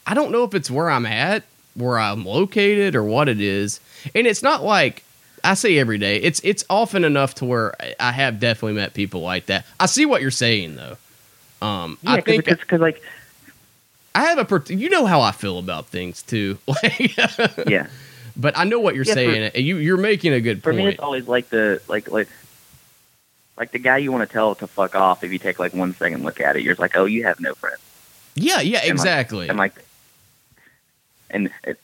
I 0.06 0.14
don't 0.14 0.32
know 0.32 0.44
if 0.44 0.54
it's 0.54 0.70
where 0.70 0.90
I'm 0.90 1.06
at, 1.06 1.44
where 1.76 1.98
I'm 1.98 2.26
located, 2.26 2.96
or 2.96 3.04
what 3.04 3.30
it 3.30 3.40
is. 3.42 3.80
And 4.14 4.28
it's 4.28 4.44
not 4.44 4.64
like 4.64 5.04
I 5.44 5.54
say 5.56 5.78
every 5.80 5.98
day. 5.98 6.18
It's 6.18 6.40
it's 6.44 6.64
often 6.70 7.04
enough 7.06 7.36
to 7.36 7.46
where 7.46 7.74
I- 8.00 8.12
have 8.12 8.40
definitely 8.40 8.74
met 8.74 8.94
people 8.94 9.22
like 9.22 9.46
that. 9.48 9.66
I 9.80 9.86
see 9.88 10.06
what 10.06 10.22
you're 10.22 10.30
saying 10.32 10.76
though. 10.76 10.98
Um, 11.66 11.98
Yeah, 12.04 12.12
I 12.12 12.22
think 12.22 12.46
because 12.46 12.82
like 12.82 13.02
I 14.16 14.24
have 14.26 14.52
a 14.52 14.74
you 14.74 14.90
know 14.90 15.06
how 15.06 15.22
I 15.22 15.32
feel 15.32 15.58
about 15.60 15.88
things 15.88 16.22
too. 16.22 16.58
Like, 16.68 17.18
yeah. 17.68 17.88
but 18.36 18.58
I 18.58 18.64
know 18.64 18.80
what 18.80 18.96
you're 18.96 19.06
Yeah, 19.06 19.14
saying. 19.14 19.52
and 19.56 19.66
you 19.66 19.78
you're 19.78 19.98
making 19.98 20.34
a 20.34 20.42
good 20.42 20.62
For 20.64 20.72
point. 20.72 20.82
For 20.82 20.86
me, 20.86 20.92
it's 20.92 21.00
always 21.00 21.28
like 21.28 21.50
the 21.50 21.82
like 21.88 22.10
like 22.12 22.28
like 23.58 23.72
the 23.72 23.80
guy 23.80 23.98
you 23.98 24.12
want 24.12 24.28
to 24.28 24.32
tell 24.32 24.56
to 24.56 24.68
fuck 24.68 24.96
off 24.96 25.24
if 25.24 25.32
you 25.32 25.40
take 25.40 25.60
like 25.60 25.74
one 25.74 25.94
second 25.96 26.24
look 26.24 26.40
at 26.42 26.56
it. 26.56 26.64
You're 26.64 26.74
just 26.74 26.82
like, 26.82 26.96
oh, 26.98 27.06
you 27.06 27.24
have 27.24 27.40
no 27.40 27.54
friends, 27.56 27.80
yeah, 28.36 28.62
yeah, 28.62 28.80
like- 28.80 28.88
exactly. 28.90 29.50
and 29.50 29.58
like, 29.58 29.74
and 31.30 31.52
it, 31.64 31.80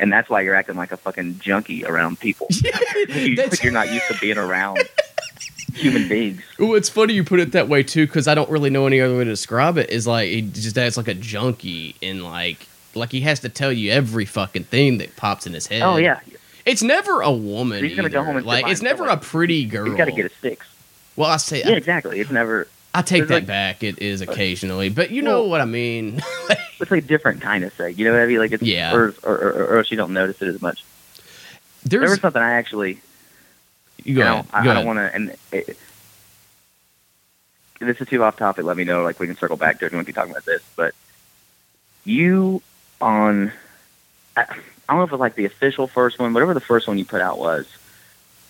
and 0.00 0.12
that's 0.12 0.28
why 0.30 0.42
you're 0.42 0.54
acting 0.54 0.76
like 0.76 0.92
a 0.92 0.96
fucking 0.96 1.40
junkie 1.40 1.84
around 1.84 2.20
people. 2.20 2.46
you, 3.08 3.48
you're 3.62 3.72
not 3.72 3.92
used 3.92 4.06
to 4.08 4.18
being 4.20 4.38
around 4.38 4.78
human 5.78 6.08
beings. 6.08 6.42
Well, 6.58 6.74
it's 6.74 6.88
funny 6.88 7.14
you 7.14 7.24
put 7.24 7.40
it 7.40 7.52
that 7.52 7.68
way 7.68 7.82
too, 7.82 8.06
because 8.06 8.28
I 8.28 8.34
don't 8.34 8.50
really 8.50 8.70
know 8.70 8.86
any 8.86 9.00
other 9.00 9.16
way 9.16 9.24
to 9.24 9.30
describe 9.30 9.78
it. 9.78 9.90
Is 9.90 10.06
like 10.06 10.28
he 10.28 10.42
just 10.42 10.76
acts 10.78 10.96
like 10.96 11.08
a 11.08 11.14
junkie, 11.14 11.94
and 12.02 12.22
like 12.24 12.66
like 12.94 13.10
he 13.12 13.20
has 13.22 13.40
to 13.40 13.48
tell 13.48 13.72
you 13.72 13.90
every 13.92 14.24
fucking 14.24 14.64
thing 14.64 14.98
that 14.98 15.14
pops 15.16 15.46
in 15.46 15.52
his 15.54 15.66
head. 15.66 15.82
Oh 15.82 15.96
yeah, 15.96 16.20
it's 16.66 16.82
never 16.82 17.20
a 17.22 17.32
woman. 17.32 17.84
He's 17.84 17.96
gonna 17.96 18.08
go 18.08 18.22
home 18.24 18.36
and 18.36 18.46
like 18.46 18.66
it's 18.66 18.82
never 18.82 19.06
a 19.06 19.16
pretty 19.16 19.64
girl. 19.64 19.86
he's 19.86 19.96
got 19.96 20.06
to 20.06 20.12
get 20.12 20.26
a 20.26 20.30
six. 20.40 20.66
well, 21.16 21.30
I 21.30 21.36
say 21.36 21.60
Yeah, 21.60 21.72
exactly. 21.76 22.20
It's 22.20 22.30
never. 22.30 22.68
I 22.94 23.02
take 23.02 23.28
that 23.28 23.34
like- 23.34 23.46
back. 23.46 23.82
It 23.84 24.00
is 24.00 24.22
uh, 24.22 24.26
occasionally, 24.28 24.88
but 24.88 25.10
you 25.10 25.22
know 25.22 25.42
Well- 25.42 25.50
what 25.50 25.60
I 25.60 25.64
mean. 25.66 26.20
It's 26.80 26.92
like 26.92 27.02
a 27.02 27.06
different 27.08 27.40
kind 27.40 27.64
of 27.64 27.72
sick. 27.74 27.98
You 27.98 28.04
know 28.04 28.12
what 28.12 28.22
I 28.22 28.26
mean? 28.26 28.38
Like 28.38 28.52
it's 28.52 28.62
Yeah. 28.62 28.94
or 28.94 29.12
or, 29.24 29.34
or, 29.34 29.64
or 29.64 29.78
else 29.78 29.90
you 29.90 29.96
don't 29.96 30.12
notice 30.12 30.40
it 30.40 30.46
as 30.46 30.62
much. 30.62 30.84
There 31.84 32.00
was 32.00 32.20
something 32.20 32.40
I 32.40 32.52
actually 32.52 33.00
you 34.04 34.14
go 34.14 34.20
you 34.20 34.24
know, 34.24 34.32
ahead. 34.32 34.46
I, 34.52 34.64
Go 34.64 34.70
I 34.70 34.74
don't 34.74 34.86
want 34.86 34.98
to. 34.98 35.14
And 35.14 35.36
it, 35.52 35.78
this 37.80 38.00
is 38.00 38.08
too 38.08 38.22
off 38.22 38.36
topic. 38.36 38.64
Let 38.64 38.76
me 38.76 38.84
know. 38.84 39.02
Like 39.02 39.20
we 39.20 39.26
can 39.26 39.36
circle 39.36 39.56
back 39.56 39.78
to 39.78 39.84
it. 39.84 39.86
if 39.86 39.92
You 39.92 39.98
want 39.98 40.06
to 40.06 40.12
be 40.12 40.14
talking 40.14 40.32
about 40.32 40.44
this, 40.44 40.62
but 40.76 40.94
you 42.04 42.62
on. 43.00 43.52
I, 44.36 44.42
I 44.42 44.94
don't 44.94 44.98
know 44.98 45.04
if 45.04 45.12
it's 45.12 45.20
like 45.20 45.34
the 45.34 45.44
official 45.44 45.86
first 45.86 46.18
one, 46.18 46.32
whatever 46.32 46.54
the 46.54 46.60
first 46.60 46.88
one 46.88 46.96
you 46.96 47.04
put 47.04 47.20
out 47.20 47.38
was, 47.38 47.66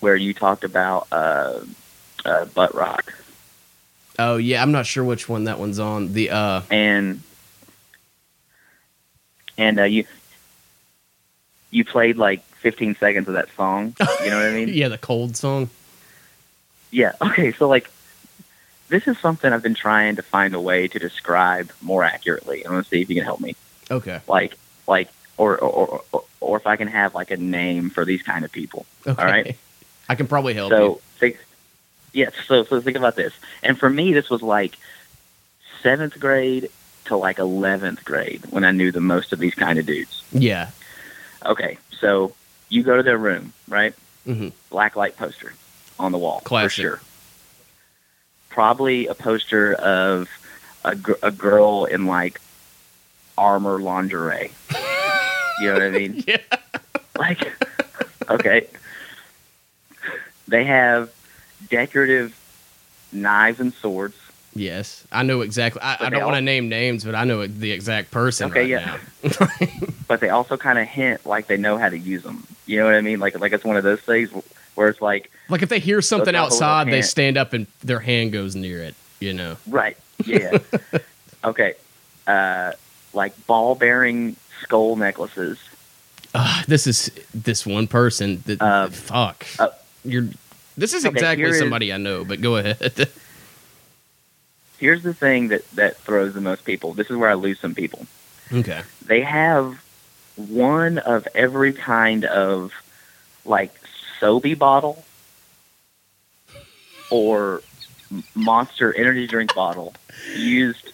where 0.00 0.14
you 0.14 0.32
talked 0.32 0.62
about 0.62 1.08
uh, 1.10 1.60
uh, 2.24 2.44
butt 2.46 2.74
rock 2.74 3.12
oh 4.18 4.36
yeah, 4.36 4.62
I'm 4.62 4.72
not 4.72 4.86
sure 4.86 5.04
which 5.04 5.28
one 5.28 5.44
that 5.44 5.58
one's 5.58 5.78
on. 5.78 6.12
The 6.12 6.30
uh, 6.30 6.62
and 6.70 7.22
and 9.56 9.80
uh, 9.80 9.84
you 9.84 10.04
you 11.70 11.84
played 11.84 12.16
like 12.16 12.42
15 12.56 12.96
seconds 12.96 13.28
of 13.28 13.34
that 13.34 13.48
song. 13.56 13.94
You 14.22 14.30
know 14.30 14.36
what 14.36 14.46
I 14.46 14.52
mean? 14.52 14.68
yeah, 14.72 14.88
the 14.88 14.98
cold 14.98 15.36
song. 15.36 15.70
Yeah. 16.90 17.12
Okay. 17.20 17.52
So 17.52 17.68
like, 17.68 17.90
this 18.88 19.06
is 19.06 19.18
something 19.18 19.52
I've 19.52 19.62
been 19.62 19.74
trying 19.74 20.16
to 20.16 20.22
find 20.22 20.54
a 20.54 20.60
way 20.60 20.88
to 20.88 20.98
describe 20.98 21.70
more 21.82 22.02
accurately. 22.02 22.64
I 22.64 22.70
want 22.70 22.84
to 22.84 22.90
see 22.90 23.02
if 23.02 23.08
you 23.08 23.14
can 23.14 23.24
help 23.24 23.40
me. 23.40 23.54
Okay. 23.90 24.20
Like, 24.26 24.56
like, 24.86 25.10
or 25.36 25.56
or, 25.58 26.02
or 26.12 26.24
or 26.40 26.56
if 26.56 26.66
I 26.66 26.76
can 26.76 26.88
have 26.88 27.14
like 27.14 27.30
a 27.30 27.36
name 27.36 27.90
for 27.90 28.04
these 28.04 28.22
kind 28.22 28.44
of 28.44 28.52
people. 28.52 28.86
Okay. 29.06 29.22
All 29.22 29.28
right. 29.28 29.56
I 30.08 30.14
can 30.14 30.26
probably 30.26 30.54
help 30.54 30.72
you. 30.72 30.78
So 30.78 31.00
think, 31.18 31.38
yeah. 32.12 32.30
So 32.46 32.64
so 32.64 32.80
think 32.80 32.96
about 32.96 33.14
this. 33.14 33.34
And 33.62 33.78
for 33.78 33.88
me, 33.88 34.12
this 34.14 34.30
was 34.30 34.42
like 34.42 34.76
seventh 35.82 36.18
grade 36.18 36.70
to 37.04 37.16
like 37.16 37.38
eleventh 37.38 38.04
grade 38.04 38.44
when 38.50 38.64
I 38.64 38.72
knew 38.72 38.90
the 38.90 39.00
most 39.00 39.32
of 39.32 39.38
these 39.38 39.54
kind 39.54 39.78
of 39.78 39.86
dudes. 39.86 40.22
Yeah. 40.32 40.70
Okay. 41.44 41.78
So 42.00 42.34
you 42.68 42.82
go 42.82 42.96
to 42.96 43.02
their 43.02 43.18
room, 43.18 43.52
right? 43.68 43.94
Mhm. 44.26 44.52
Black 44.70 44.96
light 44.96 45.16
poster 45.16 45.54
on 45.98 46.12
the 46.12 46.18
wall 46.18 46.40
Classic. 46.44 46.70
for 46.70 46.80
sure. 46.82 47.00
Probably 48.50 49.06
a 49.06 49.14
poster 49.14 49.74
of 49.74 50.28
a, 50.84 50.94
gr- 50.96 51.12
a 51.22 51.30
girl 51.30 51.84
in 51.84 52.06
like 52.06 52.40
armor 53.36 53.78
lingerie. 53.80 54.50
you 55.60 55.66
know 55.66 55.72
what 55.74 55.82
I 55.82 55.90
mean? 55.90 56.24
Yeah. 56.26 56.38
Like, 57.16 57.52
okay. 58.30 58.66
They 60.46 60.64
have 60.64 61.10
decorative 61.68 62.34
knives 63.12 63.58
and 63.60 63.72
swords. 63.74 64.16
Yes, 64.58 65.04
I 65.12 65.22
know 65.22 65.42
exactly. 65.42 65.80
I, 65.82 66.06
I 66.06 66.10
don't 66.10 66.24
want 66.24 66.34
to 66.34 66.40
name 66.40 66.68
names, 66.68 67.04
but 67.04 67.14
I 67.14 67.22
know 67.24 67.46
the 67.46 67.70
exact 67.70 68.10
person. 68.10 68.50
Okay, 68.50 68.60
right 68.60 68.68
yeah. 68.68 68.98
now. 69.22 69.46
but 70.08 70.18
they 70.20 70.30
also 70.30 70.56
kind 70.56 70.78
of 70.78 70.86
hint 70.88 71.24
like 71.24 71.46
they 71.46 71.56
know 71.56 71.78
how 71.78 71.88
to 71.88 71.96
use 71.98 72.24
them. 72.24 72.44
You 72.66 72.78
know 72.80 72.86
what 72.86 72.94
I 72.94 73.00
mean? 73.00 73.20
Like 73.20 73.38
like 73.38 73.52
it's 73.52 73.64
one 73.64 73.76
of 73.76 73.84
those 73.84 74.00
things 74.00 74.30
where 74.74 74.88
it's 74.88 75.00
like 75.00 75.30
like 75.48 75.62
if 75.62 75.68
they 75.68 75.78
hear 75.78 76.02
something 76.02 76.32
not 76.32 76.40
a 76.40 76.42
little 76.52 76.56
outside, 76.64 76.92
they 76.92 77.02
stand 77.02 77.36
up 77.36 77.52
and 77.52 77.68
their 77.84 78.00
hand 78.00 78.32
goes 78.32 78.56
near 78.56 78.82
it. 78.82 78.94
You 79.20 79.32
know. 79.32 79.56
right, 79.68 79.96
yeah, 80.24 80.58
okay, 81.44 81.74
uh, 82.26 82.72
like 83.12 83.46
ball 83.46 83.74
bearing 83.76 84.34
skull 84.62 84.96
necklaces. 84.96 85.58
Uh, 86.34 86.62
this 86.66 86.86
is 86.86 87.10
this 87.32 87.64
one 87.64 87.86
person 87.86 88.42
that 88.46 88.60
Uh, 88.60 88.88
fuck. 88.88 89.46
uh, 89.60 89.68
You're. 90.04 90.26
This 90.76 90.94
is 90.94 91.04
okay, 91.04 91.12
exactly 91.12 91.44
here 91.44 91.52
is- 91.52 91.58
somebody 91.58 91.92
I 91.92 91.96
know, 91.96 92.24
but 92.24 92.40
go 92.40 92.56
ahead. 92.56 93.08
Here's 94.78 95.02
the 95.02 95.14
thing 95.14 95.48
that 95.48 95.68
that 95.72 95.96
throws 95.96 96.34
the 96.34 96.40
most 96.40 96.64
people. 96.64 96.94
This 96.94 97.10
is 97.10 97.16
where 97.16 97.28
I 97.30 97.34
lose 97.34 97.58
some 97.58 97.74
people. 97.74 98.06
okay. 98.52 98.82
They 99.04 99.20
have 99.22 99.82
one 100.36 100.98
of 100.98 101.26
every 101.34 101.72
kind 101.72 102.24
of 102.24 102.72
like 103.44 103.74
Sobe 104.20 104.56
bottle 104.58 105.04
or 107.10 107.62
Monster 108.34 108.94
energy 108.94 109.26
drink 109.26 109.54
bottle 109.54 109.94
used 110.36 110.92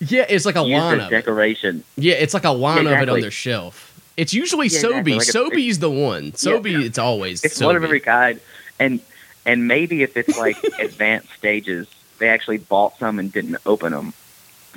Yeah, 0.00 0.26
it's 0.28 0.46
like 0.46 0.54
a 0.56 0.62
line 0.62 1.00
of 1.00 1.06
it. 1.08 1.10
decoration. 1.10 1.82
Yeah, 1.96 2.14
it's 2.14 2.34
like 2.34 2.44
a 2.44 2.50
line 2.50 2.80
of 2.80 2.86
it 2.86 2.94
on 2.94 2.94
exactly. 3.02 3.20
their 3.22 3.30
shelf. 3.30 3.86
It's 4.16 4.32
usually 4.34 4.66
Yeah, 4.68 4.78
Sobe. 4.80 4.98
exactly. 5.08 5.12
Like 5.14 5.26
Sobe's 5.28 5.78
the 5.78 5.90
one. 5.90 6.32
Sobe, 6.32 6.84
it's 6.84 6.98
always 6.98 7.42
It's 7.44 7.58
Sobe. 7.58 7.66
one 7.66 7.76
of 7.76 7.84
every 7.84 8.00
kind, 8.00 8.38
and 8.78 9.00
and 9.46 9.66
maybe 9.66 10.02
if 10.02 10.16
it's 10.16 10.36
like 10.38 10.56
advanced 10.78 11.32
stages, 11.36 11.88
they 12.20 12.28
actually 12.28 12.58
bought 12.58 12.96
some 12.98 13.18
and 13.18 13.32
didn't 13.32 13.56
open 13.66 13.92
them 13.92 14.12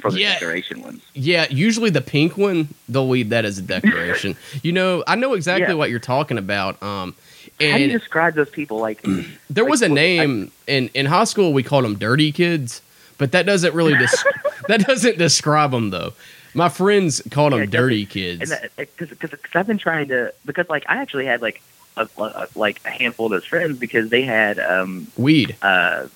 for 0.01 0.09
the 0.09 0.19
Yeah. 0.19 0.33
decoration 0.33 0.81
ones. 0.81 1.03
Yeah, 1.13 1.45
usually 1.51 1.91
the 1.91 2.01
pink 2.01 2.35
one, 2.37 2.69
they'll 2.89 3.07
leave 3.07 3.29
that 3.29 3.45
as 3.45 3.59
a 3.59 3.61
decoration. 3.61 4.35
you 4.63 4.71
know, 4.71 5.03
I 5.05 5.15
know 5.15 5.33
exactly 5.35 5.67
Yeah. 5.67 5.73
what 5.75 5.91
you're 5.91 5.99
talking 5.99 6.39
about. 6.39 6.81
Um, 6.81 7.13
How 7.61 7.77
do 7.77 7.83
you 7.83 7.91
describe 7.99 8.33
those 8.33 8.49
people? 8.49 8.79
Like, 8.79 9.05
there 9.51 9.65
was 9.65 9.81
a 9.83 9.85
like, 9.85 9.93
name 9.93 10.51
in 10.65 10.89
in 10.95 11.05
high 11.05 11.25
school. 11.25 11.53
We 11.53 11.61
called 11.61 11.85
them 11.85 11.95
dirty 11.99 12.31
kids, 12.31 12.81
but 13.19 13.31
that 13.33 13.45
doesn't 13.45 13.73
really 13.75 13.93
that 14.67 14.81
doesn't 14.87 15.17
describe 15.19 15.71
them 15.71 15.91
though. 15.91 16.13
My 16.55 16.69
friends 16.69 17.21
called 17.31 17.53
them 17.53 17.59
Yeah, 17.59 17.63
it 17.65 17.71
dirty 17.71 18.05
kids. 18.05 18.51
because 18.77 19.09
because 19.09 19.31
I've 19.55 19.67
been 19.67 19.77
trying 19.77 20.07
to 20.09 20.33
because 20.45 20.69
like 20.69 20.85
I 20.87 20.97
actually 20.97 21.25
had 21.25 21.41
like 21.41 21.61
a, 21.97 22.07
a 22.17 22.47
like 22.55 22.79
a 22.85 22.89
handful 22.89 23.27
of 23.27 23.31
those 23.33 23.45
friends 23.45 23.77
because 23.77 24.09
they 24.09 24.23
had 24.23 24.57
um 24.59 25.07
Weed. 25.17 25.55
uh 25.61 26.07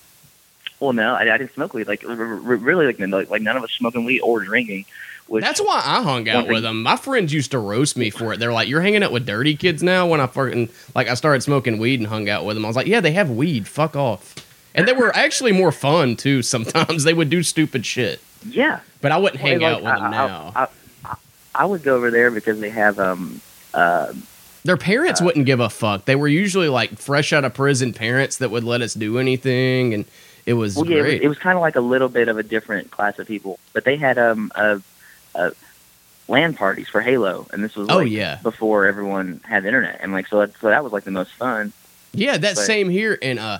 well 0.79 0.93
no 0.93 1.13
I, 1.15 1.33
I 1.33 1.37
didn't 1.37 1.53
smoke 1.53 1.73
weed 1.73 1.87
like 1.87 2.03
r- 2.07 2.11
r- 2.11 2.37
really 2.37 2.85
like, 2.87 2.99
none- 2.99 3.11
like 3.29 3.41
none 3.41 3.57
of 3.57 3.63
us 3.63 3.71
smoking 3.71 4.05
weed 4.05 4.21
or 4.21 4.41
drinking. 4.41 4.85
Which, 5.27 5.43
That's 5.43 5.59
why 5.59 5.81
I 5.83 6.01
hung 6.03 6.29
out 6.29 6.47
with 6.47 6.63
them. 6.63 6.83
My 6.83 6.95
friends 6.95 7.33
used 7.33 7.51
to 7.51 7.59
roast 7.59 7.97
me 7.97 8.09
for 8.09 8.31
it. 8.31 8.39
They're 8.39 8.53
like, 8.53 8.69
"You're 8.69 8.79
hanging 8.79 9.03
out 9.03 9.11
with 9.11 9.25
dirty 9.25 9.57
kids 9.57 9.83
now." 9.83 10.07
When 10.07 10.21
I 10.21 10.27
fucking 10.27 10.69
like, 10.95 11.09
I 11.09 11.15
started 11.15 11.43
smoking 11.43 11.79
weed 11.79 11.99
and 11.99 12.07
hung 12.07 12.29
out 12.29 12.45
with 12.45 12.55
them. 12.55 12.63
I 12.63 12.69
was 12.69 12.77
like, 12.77 12.87
"Yeah, 12.87 13.01
they 13.01 13.11
have 13.11 13.29
weed. 13.29 13.67
Fuck 13.67 13.97
off." 13.97 14.35
And 14.73 14.87
they 14.87 14.93
were 14.93 15.13
actually 15.13 15.51
more 15.51 15.73
fun 15.73 16.15
too. 16.15 16.41
Sometimes 16.43 17.03
they 17.05 17.13
would 17.13 17.29
do 17.29 17.43
stupid 17.43 17.85
shit, 17.85 18.21
yeah. 18.47 18.79
but 19.01 19.11
I 19.11 19.17
wouldn't 19.17 19.41
hang 19.41 19.59
Like, 19.59 19.73
out 19.73 19.81
with 19.81 19.91
I- 19.91 19.95
them 19.95 20.05
I- 20.05 20.11
now. 20.11 20.51
I, 20.55 20.67
I, 21.03 21.15
I 21.55 21.65
would 21.65 21.83
go 21.83 21.97
over 21.97 22.09
there 22.09 22.31
because 22.31 22.61
they 22.61 22.69
have 22.69 22.97
um 22.97 23.41
uh 23.73 24.13
Their 24.63 24.77
parents 24.77 25.21
uh, 25.21 25.25
wouldn't 25.25 25.45
give 25.45 25.59
a 25.59 25.69
fuck. 25.69 26.05
They 26.05 26.15
were 26.15 26.29
usually 26.29 26.69
like 26.69 26.97
fresh 26.97 27.33
out 27.33 27.43
of 27.43 27.53
prison 27.53 27.91
parents 27.91 28.37
that 28.37 28.49
would 28.49 28.63
let 28.63 28.81
us 28.81 28.93
do 28.93 29.19
anything, 29.19 29.93
and 29.93 30.05
it 30.47 30.53
was 30.53 30.75
well 30.75 30.87
yeah 30.87 30.97
it 30.97 31.01
was, 31.01 31.05
great. 31.05 31.21
it 31.21 31.27
was 31.27 31.37
kind 31.37 31.55
of 31.55 31.61
like 31.61 31.75
a 31.75 31.81
little 31.81 32.09
bit 32.09 32.27
of 32.29 32.37
a 32.39 32.43
different 32.43 32.89
class 32.89 33.19
of 33.19 33.27
people, 33.27 33.59
but 33.73 33.83
they 33.83 33.97
had 33.97 34.17
um 34.17 34.51
a, 34.55 34.81
a 35.35 35.51
LAN 36.27 36.53
parties 36.53 36.87
for 36.89 37.01
Halo, 37.01 37.47
and 37.53 37.63
this 37.63 37.75
was 37.75 37.87
oh 37.89 37.99
yeah, 37.99 38.39
before 38.43 38.85
everyone 38.85 39.39
had 39.43 39.65
internet, 39.65 39.99
and 40.01 40.11
like 40.11 40.27
so 40.27 40.39
that, 40.39 40.57
so 40.59 40.67
that 40.67 40.83
was 40.83 40.91
like 40.91 41.03
the 41.03 41.11
most 41.11 41.31
fun. 41.33 41.71
yeah. 42.13 42.37
That 42.37 42.55
but- 42.55 42.65
same 42.65 42.89
here, 42.89 43.17
and 43.21 43.39
uh, 43.39 43.59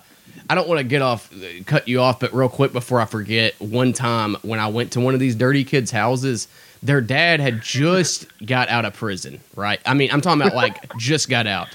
I 0.50 0.56
don't 0.56 0.68
want 0.68 0.80
to 0.80 0.84
get 0.84 1.02
off, 1.02 1.32
cut 1.66 1.88
you 1.88 2.02
off, 2.02 2.20
but 2.20 2.34
real 2.34 2.50
quick 2.50 2.74
before 2.74 3.00
I 3.00 3.06
forget, 3.06 3.60
one 3.60 3.94
time 3.94 4.36
when 4.42 4.60
I 4.60 4.68
went 4.68 4.92
to 4.94 5.00
one 5.00 5.14
of 5.14 5.20
these 5.20 5.36
dirty 5.36 5.64
kids' 5.64 5.92
houses, 5.92 6.48
their 6.84 7.02
dad 7.02 7.40
had 7.40 7.62
just 7.62 8.28
got 8.46 8.70
out 8.70 8.86
of 8.86 8.94
prison. 8.94 9.40
Right? 9.56 9.80
I 9.86 9.94
mean, 9.94 10.10
I'm 10.12 10.22
talking 10.22 10.42
about 10.42 10.56
like 10.56 10.98
just 10.98 11.30
got 11.30 11.48
out, 11.48 11.68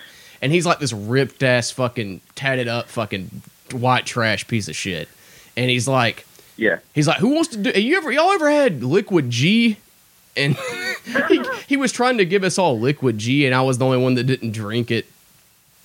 and 0.43 0.53
he's 0.53 0.67
like 0.67 0.79
this 0.79 0.93
ripped 0.93 1.43
ass, 1.43 1.71
fucking 1.71 2.21
tatted 2.35 2.69
up, 2.69 2.89
fucking 2.89 3.43
white 3.75 4.07
trash 4.07 4.47
piece 4.47 4.69
of 4.69 4.77
shit, 4.77 5.09
and 5.57 5.71
he's 5.71 5.89
like. 5.89 6.27
Yeah, 6.59 6.79
He's 6.93 7.09
like, 7.09 7.17
"Who 7.17 7.31
wants 7.31 7.49
to 7.51 7.57
do? 7.57 7.81
You 7.81 7.97
ever 7.97 8.13
y'all 8.13 8.31
ever 8.31 8.49
had 8.51 8.85
Liquid 8.85 9.31
G?" 9.31 9.79
And 10.37 10.55
he, 11.29 11.43
he 11.67 11.77
was 11.79 11.93
trying 11.93 12.19
to 12.19 12.27
give 12.27 12.45
us 12.45 12.59
all 12.59 12.79
Liquid 12.79 13.17
G, 13.19 13.47
and 13.47 13.55
I 13.55 13.63
was 13.63 13.79
the 13.79 13.87
only 13.87 13.99
one 13.99 14.15
that 14.17 14.25
didn't 14.25 14.53
drink 14.53 14.91
it. 14.91 15.07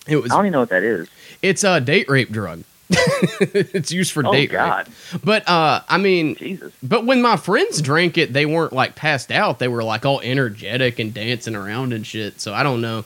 It 0.07 0.17
was 0.17 0.29
I 0.31 0.35
don't 0.35 0.45
even 0.45 0.51
know 0.53 0.59
what 0.59 0.69
that 0.69 0.83
is. 0.83 1.07
it's 1.41 1.63
a 1.63 1.79
date 1.79 2.09
rape 2.09 2.31
drug. 2.31 2.63
it's 2.89 3.91
used 3.91 4.11
for 4.11 4.25
Oh 4.25 4.31
date 4.33 4.51
God, 4.51 4.87
rape. 5.13 5.21
But 5.23 5.47
uh, 5.49 5.81
I 5.87 5.97
mean, 5.97 6.35
Jesus. 6.35 6.73
but 6.83 7.05
when 7.05 7.21
my 7.21 7.37
friends 7.37 7.81
drank 7.81 8.17
it, 8.17 8.33
they 8.33 8.45
weren't 8.45 8.73
like 8.73 8.95
passed 8.95 9.31
out. 9.31 9.59
They 9.59 9.69
were 9.69 9.83
like 9.83 10.05
all 10.05 10.19
energetic 10.21 10.99
and 10.99 11.13
dancing 11.13 11.55
around 11.55 11.93
and 11.93 12.05
shit. 12.05 12.39
So 12.41 12.53
I 12.53 12.61
don't 12.63 12.81
know. 12.81 13.05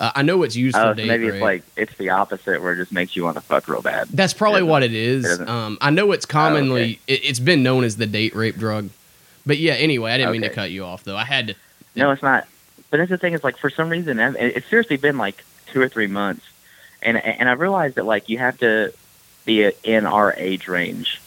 Uh, 0.00 0.10
I 0.16 0.22
know 0.22 0.42
it's 0.44 0.56
used 0.56 0.76
Oh, 0.76 0.80
for 0.80 0.88
so 0.88 0.94
date 0.94 1.06
maybe 1.08 1.26
it's 1.26 1.42
like 1.42 1.62
it's 1.76 1.94
the 1.96 2.08
opposite, 2.10 2.62
where 2.62 2.72
it 2.72 2.76
just 2.78 2.90
makes 2.90 3.14
you 3.14 3.22
want 3.24 3.36
to 3.36 3.42
fuck 3.42 3.68
real 3.68 3.82
bad. 3.82 4.08
That's 4.08 4.32
probably 4.32 4.62
what 4.62 4.82
it 4.82 4.94
is. 4.94 5.38
Um, 5.40 5.76
I 5.82 5.90
know 5.90 6.10
it's 6.12 6.24
commonly 6.26 6.82
okay. 6.82 6.98
it, 7.06 7.20
it's 7.24 7.38
been 7.38 7.62
known 7.62 7.84
as 7.84 7.96
the 7.98 8.06
date 8.06 8.34
rape 8.34 8.56
drug. 8.56 8.88
But 9.44 9.58
yeah, 9.58 9.74
anyway, 9.74 10.12
I 10.12 10.16
didn't 10.16 10.32
mean 10.32 10.42
to 10.42 10.48
cut 10.48 10.70
you 10.70 10.84
off 10.84 11.04
though. 11.04 11.16
I 11.16 11.24
had 11.24 11.48
to. 11.48 11.54
No, 11.94 12.10
it's 12.12 12.22
not. 12.22 12.46
But 12.90 12.96
that's 12.96 13.10
the 13.10 13.18
thing 13.18 13.34
is 13.34 13.44
like 13.44 13.58
for 13.58 13.68
some 13.70 13.90
reason, 13.90 14.18
it's 14.18 14.66
seriously 14.68 14.96
been 14.96 15.18
like 15.18 15.44
two 15.66 15.80
or 15.82 15.88
three 15.88 16.06
months, 16.06 16.46
and 17.02 17.16
and 17.18 17.48
I 17.48 17.52
realized 17.52 17.96
that 17.96 18.06
like 18.06 18.28
you 18.30 18.38
have 18.38 18.56
to 18.60 18.92
be 19.44 19.70
in 19.84 20.06
our 20.06 20.32
age 20.34 20.66
range 20.66 21.20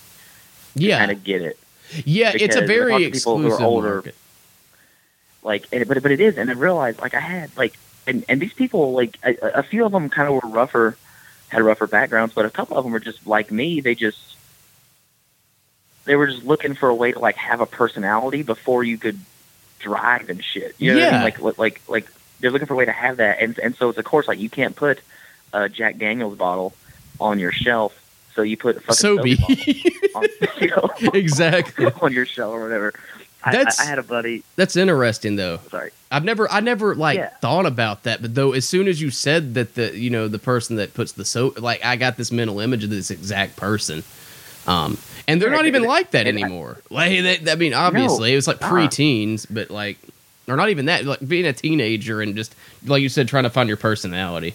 Yeah, 0.75 0.97
kind 0.99 1.11
of 1.11 1.23
get 1.23 1.41
it. 1.43 1.59
yeah, 2.05 2.31
it's 2.33 2.55
a 2.55 2.61
because 2.61 2.67
very 2.67 3.11
people 3.11 3.37
who 3.37 3.43
are 3.45 3.47
exclusive 3.49 3.61
older. 3.61 3.93
market. 3.95 4.15
Like, 5.43 5.69
but 5.69 6.01
but 6.01 6.11
it 6.11 6.19
is, 6.21 6.37
and 6.37 6.49
I 6.49 6.53
realized 6.53 6.99
like 7.01 7.13
I 7.13 7.19
had 7.19 7.55
like, 7.57 7.77
and 8.07 8.25
and 8.27 8.41
these 8.41 8.53
people 8.53 8.93
like 8.93 9.17
a, 9.23 9.35
a 9.59 9.63
few 9.63 9.85
of 9.85 9.91
them 9.91 10.09
kind 10.09 10.27
of 10.27 10.35
were 10.43 10.49
rougher, 10.49 10.97
had 11.49 11.61
rougher 11.61 11.87
backgrounds, 11.87 12.33
but 12.33 12.45
a 12.45 12.49
couple 12.49 12.77
of 12.77 12.83
them 12.83 12.91
were 12.93 12.99
just 12.99 13.25
like 13.25 13.51
me. 13.51 13.81
They 13.81 13.95
just 13.95 14.17
they 16.05 16.15
were 16.15 16.27
just 16.27 16.43
looking 16.43 16.75
for 16.75 16.89
a 16.89 16.95
way 16.95 17.11
to 17.13 17.19
like 17.19 17.35
have 17.35 17.61
a 17.61 17.65
personality 17.65 18.43
before 18.43 18.83
you 18.83 18.97
could 18.97 19.19
drive 19.79 20.29
and 20.29 20.43
shit. 20.43 20.75
You 20.77 20.93
know 20.93 20.99
what 20.99 21.07
I 21.07 21.11
Yeah. 21.11 21.13
mean? 21.17 21.23
Like 21.23 21.57
like 21.57 21.81
like 21.87 22.07
they're 22.39 22.51
looking 22.51 22.67
for 22.67 22.73
a 22.73 22.77
way 22.77 22.85
to 22.85 22.91
have 22.91 23.17
that, 23.17 23.39
and 23.41 23.57
and 23.59 23.75
so 23.75 23.89
it's 23.89 23.97
of 23.97 24.05
course 24.05 24.27
like 24.27 24.39
you 24.39 24.49
can't 24.49 24.75
put 24.75 24.99
a 25.53 25.69
Jack 25.69 25.97
Daniel's 25.97 26.37
bottle 26.37 26.73
on 27.19 27.39
your 27.39 27.51
shelf, 27.51 27.93
so 28.35 28.41
you 28.41 28.57
put 28.57 28.75
a 28.77 28.79
fucking 28.81 29.17
Sobe. 29.17 29.89
On, 30.15 30.27
you 30.61 30.67
know, 30.67 30.89
exactly. 31.13 31.87
on 32.01 32.13
your 32.13 32.25
shelf 32.25 32.53
or 32.53 32.61
whatever. 32.63 32.93
I, 33.45 33.51
That's- 33.51 33.79
I, 33.79 33.83
I 33.83 33.85
had 33.87 33.99
a 33.99 34.03
buddy. 34.03 34.43
That's 34.55 34.75
interesting 34.75 35.35
though. 35.35 35.59
Sorry. 35.69 35.91
I've 36.11 36.23
never 36.23 36.49
I 36.51 36.59
never 36.59 36.95
like 36.95 37.17
Yeah. 37.17 37.29
thought 37.41 37.65
about 37.65 38.03
that, 38.03 38.21
but 38.21 38.35
though 38.35 38.53
as 38.53 38.67
soon 38.67 38.87
as 38.87 39.01
you 39.01 39.09
said 39.09 39.53
that 39.55 39.75
the 39.75 39.97
you 39.97 40.09
know 40.09 40.27
the 40.27 40.39
person 40.39 40.75
that 40.77 40.93
puts 40.93 41.11
the 41.13 41.25
soap 41.25 41.59
like 41.61 41.83
I 41.83 41.95
got 41.95 42.17
this 42.17 42.31
mental 42.31 42.59
image 42.59 42.83
of 42.83 42.89
this 42.89 43.11
exact 43.11 43.55
person. 43.57 44.03
Um 44.67 44.97
and 45.27 45.41
they're 45.41 45.49
Right, 45.49 45.57
not 45.57 45.65
even 45.65 45.81
and- 45.83 45.89
like 45.89 46.11
that 46.11 46.27
and 46.27 46.37
I- 46.37 46.41
anymore. 46.41 46.77
Like 46.89 47.11
they, 47.43 47.51
I 47.51 47.55
mean 47.55 47.73
obviously 47.73 48.31
it 48.31 48.35
was 48.35 48.47
like 48.47 48.59
pre-teens, 48.59 49.45
but 49.45 49.69
like 49.71 49.97
or 50.47 50.55
not 50.55 50.69
even 50.69 50.85
that 50.85 51.05
like 51.05 51.27
being 51.27 51.45
a 51.45 51.53
teenager 51.53 52.21
and 52.21 52.35
just 52.35 52.55
like 52.85 53.01
you 53.01 53.09
said 53.09 53.27
trying 53.27 53.43
to 53.45 53.49
find 53.49 53.67
your 53.67 53.77
personality. 53.77 54.53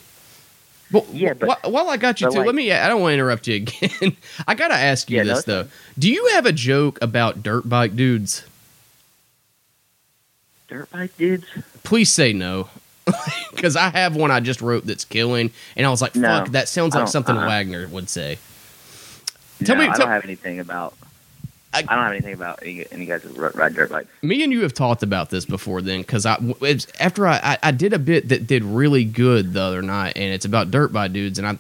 But 0.91 1.07
Yeah, 1.13 1.35
but- 1.35 1.59
wh- 1.61 1.71
while 1.71 1.91
I 1.91 1.99
got 1.99 2.21
you 2.23 2.31
too, 2.31 2.39
like- 2.39 2.47
let 2.47 2.55
me. 2.55 2.73
I 2.73 2.89
don't 2.89 3.03
want 3.03 3.11
to 3.11 3.15
interrupt 3.15 3.47
you 3.47 3.57
again. 3.57 4.17
I 4.49 4.55
gotta 4.55 4.75
ask 4.75 5.11
you 5.11 5.19
Yeah, 5.19 5.25
this 5.25 5.39
it's 5.41 5.47
though. 5.47 5.67
Do 5.99 6.11
you 6.11 6.29
have 6.35 6.47
a 6.47 6.53
joke 6.53 6.99
about 7.03 7.43
dirt 7.43 7.69
bike 7.69 7.95
dudes? 7.97 8.45
Dirt 10.69 10.91
bike 10.91 11.17
dudes? 11.17 11.47
please 11.83 12.11
say 12.13 12.33
no 12.35 12.69
because 13.53 13.75
i 13.75 13.89
have 13.89 14.15
one 14.15 14.31
i 14.31 14.39
just 14.39 14.61
wrote 14.61 14.85
that's 14.85 15.05
killing 15.07 15.51
and 15.77 15.87
i 15.87 15.91
was 15.91 16.03
like 16.03 16.15
No, 16.15 16.29
fuck 16.29 16.49
that 16.49 16.69
sounds 16.69 16.95
like 16.95 17.09
something 17.09 17.37
uh-uh. 17.37 17.47
wagner 17.47 17.89
would 17.89 18.09
say 18.11 18.39
Tell 19.65 19.77
no, 19.77 19.83
me- 19.83 19.89
I 19.89 19.93
tell- 19.93 20.01
don't 20.07 20.11
have 20.11 20.25
anything 20.25 20.61
about. 20.61 20.95
I- 21.75 21.79
I, 21.81 21.83
don't 21.83 21.89
have 22.05 22.13
anything 22.13 22.33
about 22.35 22.61
any, 22.63 22.87
any 22.93 23.07
guys 23.07 23.23
that 23.23 23.55
ride 23.55 23.75
dirt 23.75 23.91
bikes. 23.91 24.09
me 24.23 24.43
and 24.43 24.53
you 24.53 24.63
have 24.63 24.73
talked 24.73 25.03
about 25.03 25.31
this 25.31 25.45
before 25.45 25.81
then 25.83 26.01
because 26.01 26.25
i 26.27 26.37
it's, 26.63 26.87
after 27.01 27.27
I, 27.27 27.37
I 27.43 27.59
i 27.65 27.71
did 27.73 27.93
a 27.93 27.99
bit 27.99 28.29
that 28.29 28.47
did 28.47 28.63
really 28.65 29.05
good 29.05 29.53
the 29.55 29.61
other 29.63 29.83
night 29.83 30.15
and 30.17 30.33
it's 30.33 30.45
about 30.45 30.71
dirt 30.71 30.93
bike 30.93 31.13
dudes 31.13 31.39
and 31.39 31.47
i, 31.49 31.59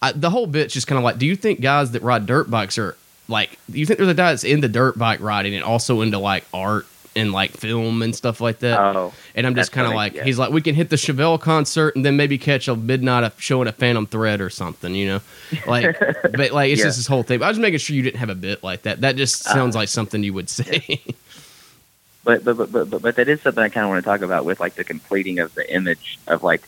I 0.00 0.12
the 0.12 0.30
whole 0.30 0.46
bit's 0.46 0.72
just 0.74 0.86
kind 0.86 0.98
of 0.98 1.04
like 1.04 1.18
do 1.18 1.26
you 1.26 1.36
think 1.36 1.60
guys 1.60 1.90
that 1.92 2.02
ride 2.02 2.26
dirt 2.26 2.50
bikes 2.50 2.76
are 2.78 2.96
like 3.28 3.58
do 3.70 3.78
you 3.78 3.84
think 3.86 3.98
there's 3.98 4.08
a 4.10 4.14
guy 4.14 4.30
that's 4.32 4.44
into 4.44 4.68
dirt 4.68 4.98
bike 4.98 5.20
riding 5.20 5.54
and 5.54 5.64
also 5.64 6.00
into 6.02 6.18
like 6.18 6.44
art 6.54 6.86
and 7.14 7.32
like 7.32 7.50
film 7.52 8.00
and 8.02 8.14
stuff 8.16 8.40
like 8.40 8.60
that 8.60 8.78
Oh, 8.80 9.12
And 9.34 9.46
I'm 9.46 9.54
just 9.54 9.70
kind 9.72 9.86
of 9.86 9.92
like, 9.92 10.14
yeah. 10.14 10.24
he's 10.24 10.38
like, 10.38 10.50
we 10.50 10.62
can 10.62 10.74
hit 10.74 10.88
the 10.88 10.96
Chevelle 10.96 11.38
concert 11.40 11.94
and 11.94 12.04
then 12.04 12.16
maybe 12.16 12.38
catch 12.38 12.68
a 12.68 12.74
midnight 12.76 13.30
showing 13.38 13.68
a 13.68 13.72
Phantom 13.72 14.06
Thread 14.06 14.40
or 14.40 14.48
something, 14.50 14.94
you 14.94 15.06
know? 15.08 15.20
Like, 15.66 15.98
but 16.22 16.52
like, 16.52 16.70
it's 16.70 16.78
Yeah. 16.80 16.86
just 16.86 16.98
this 16.98 17.06
whole 17.06 17.22
thing. 17.22 17.40
But 17.40 17.46
I 17.46 17.48
was 17.48 17.58
making 17.58 17.78
sure 17.80 17.94
you 17.94 18.02
didn't 18.02 18.20
have 18.20 18.30
a 18.30 18.34
bit 18.34 18.62
like 18.64 18.82
that. 18.82 19.02
That 19.02 19.16
just 19.16 19.46
Uh, 19.46 19.52
sounds 19.52 19.74
like 19.76 19.88
something 19.88 20.22
you 20.22 20.32
would 20.32 20.48
say. 20.48 21.00
but 22.24 22.44
but, 22.44 22.56
but 22.56 22.72
but 22.72 22.88
but 22.90 23.02
but 23.02 23.16
that 23.16 23.28
is 23.28 23.40
something 23.42 23.62
I 23.62 23.68
kind 23.68 23.84
of 23.84 23.90
want 23.90 24.02
to 24.04 24.08
talk 24.10 24.22
about 24.22 24.44
with 24.44 24.58
like 24.60 24.74
the 24.74 24.84
completing 24.84 25.38
of 25.38 25.54
the 25.54 25.70
image 25.74 26.18
of 26.28 26.42
like 26.42 26.62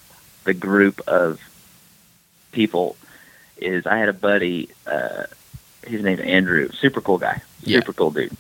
the 0.45 0.53
group 0.55 1.01
of 1.09 1.41
people. 2.53 2.97
Is 3.59 3.87
I 3.87 3.97
had 3.99 4.09
a 4.09 4.13
buddy, 4.13 4.69
uh, 4.87 5.25
his 5.87 6.03
name's 6.03 6.21
Andrew, 6.21 6.71
super 6.73 7.01
cool 7.01 7.19
guy, 7.19 7.41
Yeah. 7.63 7.79
super 7.79 7.93
cool 7.93 8.11
dude, 8.11 8.37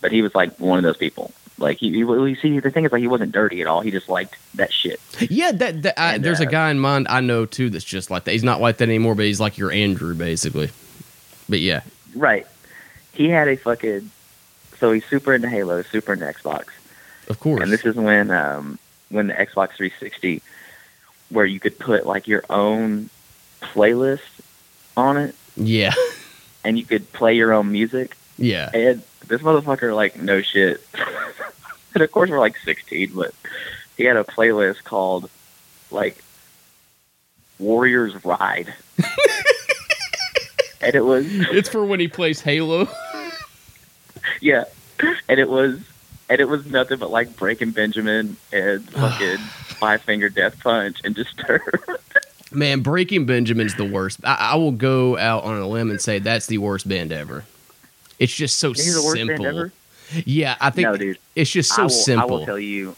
but 0.00 0.12
he 0.12 0.22
was 0.22 0.34
like 0.36 0.56
one 0.60 0.78
of 0.78 0.84
those 0.84 0.96
people. 0.96 1.32
Like 1.58 1.78
he, 1.78 1.90
he, 1.92 2.04
well, 2.04 2.26
you 2.26 2.34
see, 2.36 2.58
the 2.58 2.70
thing 2.70 2.84
is, 2.84 2.92
like 2.92 3.00
he 3.00 3.06
wasn't 3.08 3.32
dirty 3.32 3.60
at 3.60 3.66
all. 3.66 3.80
He 3.82 3.90
just 3.90 4.08
liked 4.08 4.36
that 4.54 4.72
shit. 4.72 5.00
yeah, 5.20 5.52
that, 5.52 5.82
that 5.82 6.00
I, 6.00 6.14
And, 6.14 6.24
there's 6.24 6.40
a 6.40 6.46
uh, 6.46 6.50
guy 6.50 6.70
in 6.70 6.80
mind 6.80 7.06
I 7.08 7.20
know 7.20 7.46
too 7.46 7.70
that's 7.70 7.84
just 7.84 8.10
like 8.10 8.24
that. 8.24 8.32
He's 8.32 8.42
not 8.44 8.60
like 8.60 8.78
that 8.78 8.88
anymore, 8.88 9.14
but 9.14 9.26
he's 9.26 9.40
like 9.40 9.58
your 9.58 9.70
Andrew, 9.70 10.14
basically. 10.14 10.70
But 11.48 11.60
yeah. 11.60 11.82
Right. 12.14 12.46
He 13.12 13.28
had 13.28 13.48
a 13.48 13.56
fucking. 13.56 14.10
So 14.78 14.92
he's 14.92 15.04
super 15.06 15.34
into 15.34 15.48
Halo, 15.48 15.82
super 15.82 16.14
into 16.14 16.24
Xbox. 16.26 16.66
Of 17.28 17.38
course. 17.38 17.62
And 17.62 17.72
this 17.72 17.84
is 17.84 17.94
when 17.94 18.30
um, 18.30 18.78
when 19.10 19.28
the 19.28 19.34
Xbox 19.34 19.76
360 19.76 20.42
where 21.30 21.46
you 21.46 21.60
could 21.60 21.78
put 21.78 22.06
like 22.06 22.26
your 22.28 22.44
own 22.50 23.08
playlist 23.60 24.20
on 24.96 25.16
it, 25.16 25.34
Yeah. 25.56 25.94
and 26.64 26.78
you 26.78 26.84
could 26.84 27.10
play 27.12 27.34
your 27.34 27.52
own 27.52 27.72
music. 27.72 28.16
Yeah. 28.38 28.70
And 28.74 29.02
this 29.32 29.40
motherfucker, 29.40 29.96
like, 29.96 30.20
no 30.20 30.42
shit. 30.42 30.86
and 31.94 32.02
of 32.02 32.12
course, 32.12 32.28
we're 32.28 32.38
like 32.38 32.58
16, 32.58 33.12
but 33.14 33.34
he 33.96 34.04
had 34.04 34.18
a 34.18 34.24
playlist 34.24 34.84
called 34.84 35.30
like 35.90 36.22
Warriors 37.58 38.24
Ride, 38.24 38.74
and 40.80 40.94
it 40.94 41.04
was 41.04 41.26
It's 41.28 41.68
for 41.68 41.84
when 41.84 41.98
he 41.98 42.08
plays 42.08 42.40
Halo. 42.40 42.88
yeah, 44.40 44.64
and 45.28 45.40
it 45.40 45.48
was 45.48 45.80
and 46.28 46.40
it 46.40 46.48
was 46.48 46.66
nothing 46.66 46.98
but 46.98 47.10
like 47.10 47.34
Breaking 47.36 47.70
Benjamin 47.70 48.36
and 48.52 48.90
fucking 48.90 49.38
Five 49.38 50.02
Finger 50.02 50.28
Death 50.28 50.60
Punch 50.60 51.00
and 51.04 51.14
Disturbed. 51.14 51.78
Man, 52.50 52.80
Breaking 52.80 53.24
Benjamin's 53.24 53.76
the 53.76 53.84
worst. 53.84 54.20
I, 54.24 54.34
I 54.52 54.56
will 54.56 54.72
go 54.72 55.16
out 55.16 55.44
on 55.44 55.56
a 55.58 55.66
limb 55.66 55.90
and 55.90 56.00
say 56.00 56.18
that's 56.18 56.46
the 56.46 56.58
worst 56.58 56.86
band 56.86 57.12
ever. 57.12 57.44
It's 58.22 58.34
just 58.34 58.58
so 58.58 58.68
worst 58.70 59.12
simple. 59.12 59.70
Yeah, 60.24 60.56
I 60.60 60.70
think 60.70 60.86
No, 60.86 60.96
dude. 60.96 61.18
it's 61.34 61.50
just 61.50 61.72
I 61.72 61.76
so 61.76 61.82
will, 61.84 61.88
simple. 61.90 62.28
I 62.28 62.30
will 62.38 62.44
tell 62.46 62.58
you 62.58 62.94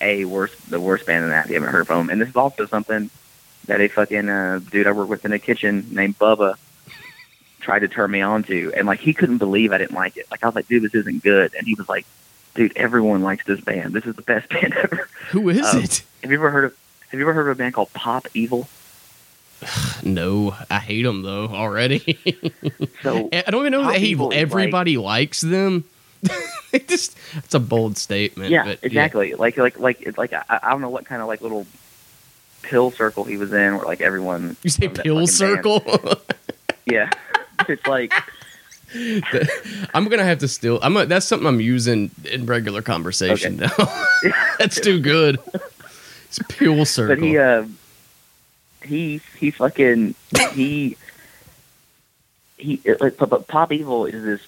a 0.00 0.24
worse 0.24 0.54
the 0.68 0.80
worst 0.80 1.06
band 1.06 1.22
than 1.24 1.30
that 1.30 1.44
if 1.46 1.50
you 1.50 1.54
haven't 1.54 1.70
heard 1.72 1.86
from. 1.86 2.10
And 2.10 2.20
this 2.20 2.28
is 2.28 2.36
also 2.36 2.66
something 2.66 3.10
that 3.66 3.80
a 3.80 3.88
fucking 3.88 4.28
uh, 4.28 4.60
dude 4.70 4.86
I 4.86 4.92
work 4.92 5.08
with 5.08 5.24
in 5.24 5.30
the 5.32 5.38
kitchen 5.38 5.86
named 5.90 6.18
Bubba 6.18 6.56
tried 7.60 7.80
to 7.80 7.88
turn 7.88 8.10
me 8.10 8.20
on 8.22 8.42
to, 8.44 8.72
and 8.74 8.86
like 8.86 9.00
he 9.00 9.12
couldn't 9.12 9.38
believe 9.38 9.72
I 9.72 9.78
didn't 9.78 9.94
like 9.96 10.16
it. 10.16 10.26
Like 10.30 10.42
I 10.42 10.46
was 10.46 10.54
like, 10.54 10.68
dude, 10.68 10.82
this 10.82 10.94
isn't 10.94 11.22
good, 11.22 11.54
and 11.54 11.66
he 11.66 11.74
was 11.74 11.88
like, 11.88 12.06
dude, 12.54 12.76
everyone 12.76 13.22
likes 13.22 13.44
this 13.44 13.60
band. 13.60 13.92
This 13.94 14.04
is 14.06 14.14
the 14.16 14.22
best 14.22 14.48
band 14.50 14.74
ever. 14.74 15.08
Who 15.30 15.48
is 15.50 15.66
Um, 15.74 15.82
it? 15.82 16.02
Have 16.22 16.30
you 16.30 16.38
ever 16.38 16.50
heard 16.50 16.64
of 16.64 16.76
Have 17.10 17.20
you 17.20 17.26
ever 17.26 17.34
heard 17.34 17.48
of 17.48 17.56
a 17.56 17.58
band 17.58 17.74
called 17.74 17.92
Pop 17.92 18.26
Evil? 18.34 18.68
No, 20.02 20.54
I 20.70 20.78
hate 20.78 21.02
them 21.02 21.22
though 21.22 21.46
already. 21.48 22.18
So 23.02 23.28
I 23.32 23.50
don't 23.50 23.60
even 23.62 23.72
know 23.72 23.84
that 23.84 23.98
he, 23.98 24.16
everybody 24.32 24.96
likes 24.96 25.40
them. 25.40 25.84
it 26.72 26.88
just 26.88 27.16
it's 27.36 27.54
a 27.54 27.60
bold 27.60 27.96
statement. 27.96 28.50
yeah, 28.50 28.64
but 28.64 28.78
exactly. 28.82 29.34
Like 29.34 29.56
like 29.56 29.78
like 29.78 30.16
like 30.18 30.32
I, 30.32 30.42
I 30.48 30.70
don't 30.70 30.80
know 30.80 30.88
what 30.90 31.04
kind 31.04 31.22
of 31.22 31.28
like 31.28 31.40
little 31.40 31.66
pill 32.62 32.90
circle 32.90 33.24
he 33.24 33.36
was 33.36 33.52
in, 33.52 33.76
where 33.76 33.84
like 33.84 34.00
everyone 34.00 34.56
You 34.62 34.70
say 34.70 34.88
pill 34.88 35.26
circle? 35.26 35.82
Yeah, 36.88 37.10
it's 37.68 37.84
like 37.84 38.12
I'm 39.94 40.08
gonna 40.08 40.24
have 40.24 40.38
to 40.38 40.48
still. 40.48 40.78
I'm. 40.82 40.96
A, 40.96 41.06
that's 41.06 41.26
something 41.26 41.46
I'm 41.46 41.60
using 41.60 42.12
in 42.24 42.46
regular 42.46 42.80
conversation 42.80 43.56
now. 43.56 43.72
that's 44.58 44.80
too 44.80 45.00
good. 45.00 45.40
It's 46.28 46.38
pill 46.48 46.84
circle. 46.84 47.16
But 47.16 47.24
he, 47.24 47.38
uh, 47.38 47.64
he, 48.86 49.20
he 49.38 49.50
fucking, 49.50 50.14
he, 50.52 50.96
he, 52.56 52.80
like, 53.00 53.16
Pop 53.48 53.72
Evil 53.72 54.06
is 54.06 54.24
this, 54.24 54.40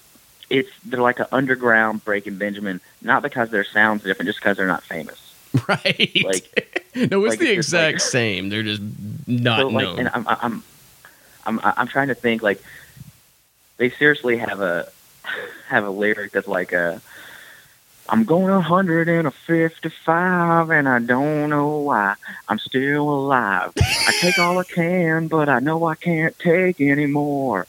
it's, 0.49 0.69
they're 0.85 1.01
like 1.01 1.19
an 1.19 1.27
underground 1.31 2.03
Breaking 2.03 2.37
Benjamin, 2.37 2.81
not 3.01 3.21
because 3.21 3.49
their 3.51 3.63
sound's 3.63 4.03
different, 4.03 4.27
just 4.27 4.39
because 4.39 4.57
they're 4.57 4.65
not 4.67 4.83
famous. 4.83 5.33
right. 5.67 6.11
like- 6.23 6.85
no, 6.95 7.23
it's 7.25 7.31
like, 7.31 7.39
the 7.39 7.45
it's 7.53 7.67
just 7.67 7.73
like- 7.73 7.93
exact 7.95 8.01
same. 8.01 8.49
They're 8.49 8.63
just 8.63 8.81
not 9.27 9.59
So, 9.59 9.67
like, 9.67 9.83
known. 9.85 9.99
and 9.99 10.09
I'm, 10.13 10.27
I'm, 10.27 10.63
I'm, 11.45 11.59
I'm 11.63 11.87
trying 11.87 12.07
to 12.09 12.15
think, 12.15 12.41
like, 12.41 12.61
they 13.77 13.89
seriously 13.91 14.37
have 14.37 14.59
a, 14.61 14.91
have 15.67 15.85
a 15.85 15.89
lyric 15.89 16.31
that's 16.31 16.47
like, 16.47 16.73
uh, 16.73 16.97
I'm 18.11 18.23
going 18.23 18.45
155 18.51 19.07
and 19.07 19.27
a 19.27 19.31
fifty-five, 19.31 20.71
and 20.71 20.89
I 20.89 20.97
don't 20.99 21.49
know 21.51 21.77
why 21.77 22.15
I'm 22.47 22.57
still 22.57 23.07
alive. 23.07 23.71
I 23.77 24.11
take 24.19 24.39
all 24.39 24.57
I 24.57 24.63
can, 24.63 25.27
but 25.27 25.47
I 25.47 25.59
know 25.59 25.85
I 25.85 25.93
can't 25.95 26.37
take 26.39 26.81
anymore. 26.81 27.67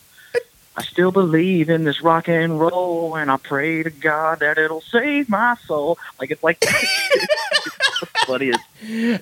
I 0.77 0.83
still 0.83 1.13
believe 1.13 1.69
in 1.69 1.85
this 1.85 2.01
rock 2.01 2.27
and 2.29 2.59
roll, 2.59 3.17
and 3.17 3.31
I 3.31 3.37
pray 3.37 3.83
to 3.83 3.91
God 3.91 4.39
that 4.39 4.57
it'll 4.57 4.81
save 4.81 5.29
my 5.29 5.57
soul. 5.67 5.99
Like 6.19 6.31
it's 6.31 6.43
like 6.43 6.65
funny 8.27 8.53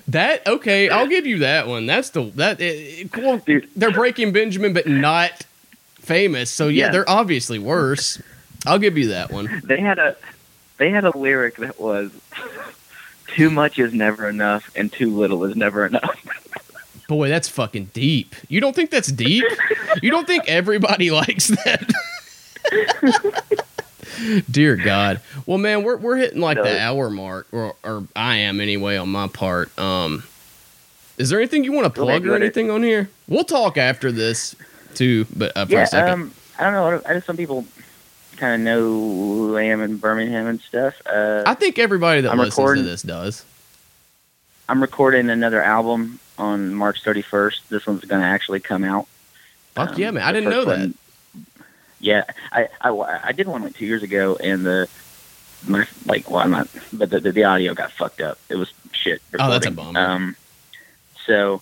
that 0.07 0.47
okay? 0.47 0.89
I'll 0.89 1.07
give 1.07 1.25
you 1.25 1.39
that 1.39 1.67
one. 1.67 1.85
That's 1.85 2.11
the 2.11 2.23
that. 2.35 2.61
It, 2.61 3.13
well, 3.17 3.37
Dude. 3.39 3.67
they're 3.75 3.91
breaking 3.91 4.31
Benjamin, 4.31 4.71
but 4.73 4.87
not 4.87 5.31
famous. 5.95 6.49
So 6.49 6.69
yeah, 6.69 6.85
Yeah. 6.85 6.91
they're 6.91 7.09
obviously 7.09 7.59
worse. 7.59 8.21
I'll 8.65 8.79
give 8.79 8.97
you 8.97 9.09
that 9.09 9.31
one. 9.31 9.61
they 9.65 9.81
had 9.81 9.99
a 9.99 10.15
they 10.79 10.89
had 10.89 11.05
a 11.05 11.15
lyric 11.15 11.57
that 11.57 11.79
was 11.79 12.11
too 13.27 13.51
much 13.51 13.77
is 13.77 13.93
never 13.93 14.27
enough 14.27 14.71
and 14.75 14.91
too 14.91 15.15
little 15.15 15.43
is 15.45 15.55
never 15.55 15.85
enough. 15.85 16.25
Boy, 17.07 17.29
that's 17.29 17.47
fucking 17.47 17.91
deep. 17.93 18.35
You 18.49 18.59
don't 18.61 18.75
think 18.75 18.89
that's 18.91 19.11
deep? 19.11 19.43
you 20.01 20.09
don't 20.11 20.25
think 20.27 20.43
everybody 20.47 21.11
likes 21.21 21.47
that? 21.47 21.87
Dear 24.51 24.75
God. 24.75 25.21
Well, 25.45 25.57
man, 25.57 25.83
we're 25.83 25.97
we're 25.97 26.17
hitting 26.17 26.41
like 26.41 26.57
No. 26.57 26.63
the 26.63 26.79
hour 26.79 27.09
mark, 27.09 27.47
or 27.51 27.75
or 27.83 28.03
I 28.15 28.35
am 28.37 28.59
anyway 28.59 28.97
on 28.97 29.09
my 29.09 29.27
part. 29.27 29.77
Um, 29.79 30.23
is 31.17 31.29
there 31.29 31.39
anything 31.39 31.63
you 31.63 31.71
want 31.71 31.85
to 31.93 32.01
plug 32.01 32.25
or 32.27 32.35
anything 32.35 32.69
on 32.69 32.83
here? 32.83 33.09
We'll 33.27 33.43
talk 33.43 33.77
after 33.77 34.11
this 34.11 34.55
too, 34.93 35.25
but 35.35 35.55
uh, 35.55 35.65
for 35.65 35.71
yeah, 35.73 35.83
a 35.83 35.87
second. 35.87 36.09
um, 36.13 36.33
I 36.59 36.63
don't 36.63 36.73
know. 36.73 37.01
I 37.07 37.13
know 37.13 37.19
some 37.21 37.37
people 37.37 37.65
kind 38.39 38.55
of 38.55 38.59
know 38.61 38.79
who 38.81 39.57
I 39.57 39.63
am 39.63 39.81
in 39.81 39.97
Birmingham 39.97 40.47
and 40.47 40.61
stuff. 40.61 40.95
Uh, 41.05 41.43
I 41.45 41.53
think 41.53 41.77
everybody 41.79 42.21
that 42.21 42.31
I'm 42.31 42.37
listens 42.37 42.57
recording- 42.57 42.83
to 42.85 42.89
this 42.89 43.01
does. 43.01 43.45
I'm 44.67 44.81
recording 44.81 45.29
another 45.29 45.61
album 45.63 46.19
on 46.37 46.73
March 46.75 47.03
31st. 47.03 47.69
This 47.69 47.87
one's 47.87 48.05
going 48.05 48.21
to 48.21 48.27
actually 48.27 48.59
come 48.59 48.83
out. 48.83 49.07
Fuck 49.73 49.89
Um, 49.91 49.95
yeah, 49.99 50.11
man! 50.11 50.23
I 50.23 50.31
didn't 50.31 50.49
know 50.51 50.65
that. 50.65 50.79
one- 50.79 50.93
yeah, 51.99 52.23
I, 52.51 52.69
I 52.81 52.89
I 53.25 53.31
did 53.33 53.47
one 53.47 53.61
like 53.63 53.75
two 53.75 53.85
years 53.85 54.03
ago, 54.03 54.37
and 54.41 54.65
the 54.65 54.87
my 55.67 55.85
like 56.05 56.29
well, 56.29 56.39
I'm 56.39 56.51
not, 56.51 56.67
but 56.93 57.09
the, 57.09 57.19
the 57.19 57.31
the 57.31 57.43
audio 57.43 57.73
got 57.73 57.91
fucked 57.91 58.21
up. 58.21 58.39
It 58.47 58.55
was 58.55 58.71
shit. 58.93 59.21
Oh, 59.39 59.49
that's 59.51 59.65
a 59.65 59.69
recording. 59.69 59.93
bummer. 59.93 59.99
Um, 59.99 60.35
so 61.25 61.61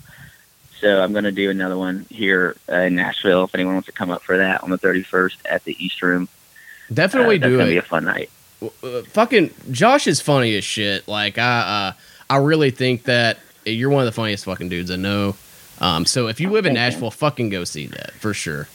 so 0.79 1.01
I'm 1.01 1.11
going 1.11 1.23
to 1.23 1.31
do 1.31 1.49
another 1.49 1.77
one 1.77 2.05
here 2.09 2.55
uh, 2.69 2.75
in 2.81 2.95
Nashville. 2.95 3.45
If 3.45 3.55
anyone 3.55 3.73
wants 3.73 3.87
to 3.87 3.91
come 3.93 4.11
up 4.11 4.21
for 4.21 4.37
that 4.37 4.63
on 4.63 4.69
the 4.69 4.77
31st 4.77 5.37
at 5.49 5.63
the 5.63 5.75
East 5.83 6.01
Room, 6.03 6.27
Definitely 6.93 7.41
uh, 7.41 7.47
do 7.47 7.59
it. 7.59 7.65
be 7.65 7.77
a 7.77 7.81
fun 7.81 8.05
night. 8.05 8.29
uh, 8.61 9.01
fucking 9.09 9.53
Josh 9.71 10.07
is 10.07 10.21
funny 10.21 10.55
as 10.55 10.63
shit. 10.63 11.07
Like 11.07 11.37
I, 11.37 11.59
uh, 11.89 11.93
I 12.29 12.37
really 12.37 12.71
think 12.71 13.03
that 13.03 13.37
you're 13.65 13.89
one 13.89 14.01
of 14.01 14.05
the 14.05 14.11
funniest 14.13 14.45
fucking 14.45 14.69
dudes 14.69 14.91
I 14.91 14.95
know. 14.95 15.35
Um, 15.79 16.05
so 16.05 16.27
if 16.27 16.39
you 16.39 16.49
live 16.49 16.65
in 16.65 16.73
Nashville, 16.73 17.11
fucking 17.11 17.49
go 17.49 17.63
see 17.63 17.87
that 17.87 18.11
for 18.13 18.33
sure. 18.33 18.67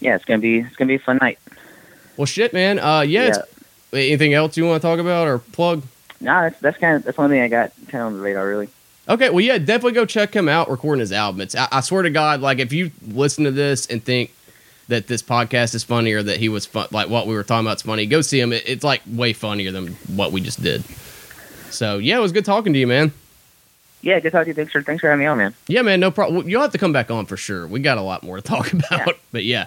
Yeah, 0.00 0.14
it's 0.14 0.24
gonna 0.24 0.38
be 0.38 0.60
it's 0.60 0.76
gonna 0.76 0.88
be 0.88 0.94
a 0.94 0.98
fun 0.98 1.18
night. 1.20 1.38
Well, 2.16 2.26
shit, 2.26 2.52
man. 2.52 2.78
Uh, 2.78 3.00
yeah. 3.00 3.28
it's- 3.28 3.46
anything 3.92 4.34
else 4.34 4.56
you 4.56 4.64
want 4.64 4.80
to 4.80 4.86
talk 4.86 4.98
about 4.98 5.26
or 5.26 5.38
plug? 5.38 5.82
No, 6.20 6.42
that's 6.42 6.60
that's 6.60 6.78
kind 6.78 6.96
of 6.96 7.04
that's 7.04 7.18
one 7.18 7.30
thing 7.30 7.40
I 7.40 7.48
got 7.48 7.72
kind 7.88 8.02
of 8.02 8.06
on 8.08 8.14
the 8.14 8.20
radar 8.20 8.46
really. 8.46 8.68
Okay, 9.08 9.30
well, 9.30 9.40
yeah, 9.40 9.58
definitely 9.58 9.92
go 9.92 10.04
check 10.04 10.34
him 10.34 10.48
out 10.48 10.70
recording 10.70 11.00
his 11.00 11.10
album. 11.12 11.40
It's, 11.40 11.56
I, 11.56 11.66
I 11.72 11.80
swear 11.80 12.02
to 12.02 12.10
God, 12.10 12.40
like 12.40 12.58
if 12.60 12.72
you 12.72 12.92
listen 13.08 13.44
to 13.44 13.50
this 13.50 13.86
and 13.86 14.04
think 14.04 14.32
that 14.90 15.06
this 15.08 15.22
podcast 15.22 15.74
is 15.74 15.82
funny 15.82 16.12
or 16.12 16.22
that 16.22 16.36
he 16.38 16.48
was 16.48 16.66
fun, 16.66 16.86
like 16.92 17.08
what 17.08 17.26
we 17.26 17.34
were 17.34 17.42
talking 17.42 17.66
about 17.66 17.78
is 17.78 17.82
funny, 17.82 18.06
go 18.06 18.20
see 18.20 18.38
him. 18.40 18.52
It, 18.52 18.62
it's 18.68 18.84
like 18.84 19.02
way 19.06 19.32
funnier 19.32 19.72
than 19.72 19.94
what 20.14 20.30
we 20.32 20.40
just 20.40 20.62
did. 20.62 20.84
So 21.70 21.98
yeah, 21.98 22.16
it 22.18 22.20
was 22.20 22.32
good 22.32 22.44
talking 22.44 22.72
to 22.72 22.78
you, 22.78 22.86
man. 22.86 23.12
Yeah, 24.02 24.18
good 24.20 24.32
talk 24.32 24.44
to 24.44 24.48
you. 24.48 24.54
Thanks 24.54 24.72
for 24.72 24.82
thanks 24.82 25.00
for 25.00 25.08
having 25.08 25.20
me 25.20 25.26
on, 25.26 25.36
man. 25.38 25.54
Yeah, 25.66 25.82
man, 25.82 26.00
no 26.00 26.10
problem. 26.10 26.48
You'll 26.48 26.62
have 26.62 26.72
to 26.72 26.78
come 26.78 26.92
back 26.92 27.10
on 27.10 27.26
for 27.26 27.36
sure. 27.36 27.66
We 27.66 27.80
got 27.80 27.98
a 27.98 28.02
lot 28.02 28.22
more 28.22 28.36
to 28.36 28.42
talk 28.42 28.72
about, 28.72 28.90
Yeah. 28.90 29.12
but 29.32 29.44
yeah. 29.44 29.66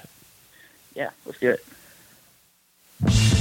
Yeah, 0.95 1.09
let's 1.25 1.39
do 1.39 1.51
it. 1.51 3.32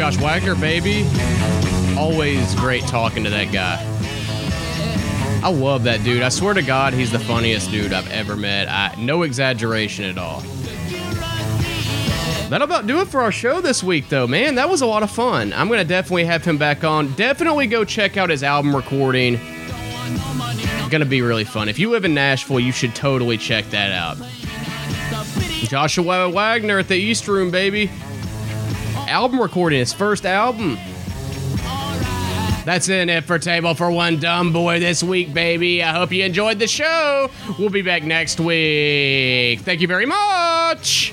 Josh 0.00 0.16
Wagner, 0.16 0.54
baby. 0.54 1.06
Always 1.94 2.54
great 2.54 2.82
talking 2.84 3.22
to 3.22 3.28
that 3.28 3.52
guy. 3.52 3.84
I 5.46 5.50
love 5.50 5.84
that 5.84 6.02
dude. 6.04 6.22
I 6.22 6.30
swear 6.30 6.54
to 6.54 6.62
God, 6.62 6.94
he's 6.94 7.12
the 7.12 7.18
funniest 7.18 7.70
dude 7.70 7.92
I've 7.92 8.10
ever 8.10 8.34
met. 8.34 8.66
I, 8.70 8.94
no 8.96 9.24
exaggeration 9.24 10.06
at 10.06 10.16
all. 10.16 10.40
That'll 12.48 12.62
about 12.62 12.86
do 12.86 13.02
it 13.02 13.08
for 13.08 13.20
our 13.20 13.30
show 13.30 13.60
this 13.60 13.82
week, 13.82 14.08
though, 14.08 14.26
man. 14.26 14.54
That 14.54 14.70
was 14.70 14.80
a 14.80 14.86
lot 14.86 15.02
of 15.02 15.10
fun. 15.10 15.52
I'm 15.52 15.68
gonna 15.68 15.84
definitely 15.84 16.24
have 16.24 16.46
him 16.46 16.56
back 16.56 16.82
on. 16.82 17.12
Definitely 17.12 17.66
go 17.66 17.84
check 17.84 18.16
out 18.16 18.30
his 18.30 18.42
album 18.42 18.74
recording. 18.74 19.38
Gonna 20.88 21.04
be 21.04 21.20
really 21.20 21.44
fun. 21.44 21.68
If 21.68 21.78
you 21.78 21.90
live 21.90 22.06
in 22.06 22.14
Nashville, 22.14 22.58
you 22.58 22.72
should 22.72 22.94
totally 22.94 23.36
check 23.36 23.66
that 23.66 23.92
out. 23.92 24.16
Joshua 25.68 26.30
Wagner 26.30 26.78
at 26.78 26.88
the 26.88 26.96
East 26.96 27.28
Room, 27.28 27.50
baby. 27.50 27.90
Album 29.10 29.40
recording, 29.40 29.80
his 29.80 29.92
first 29.92 30.24
album. 30.24 30.78
That's 32.64 32.88
in 32.88 33.08
it 33.08 33.24
for 33.24 33.40
Table 33.40 33.74
for 33.74 33.90
One 33.90 34.20
Dumb 34.20 34.52
Boy 34.52 34.78
this 34.78 35.02
week, 35.02 35.34
baby. 35.34 35.82
I 35.82 35.92
hope 35.92 36.12
you 36.12 36.22
enjoyed 36.24 36.60
the 36.60 36.68
show. 36.68 37.28
We'll 37.58 37.70
be 37.70 37.82
back 37.82 38.04
next 38.04 38.38
week. 38.38 39.62
Thank 39.62 39.80
you 39.80 39.88
very 39.88 40.06
much. 40.06 41.12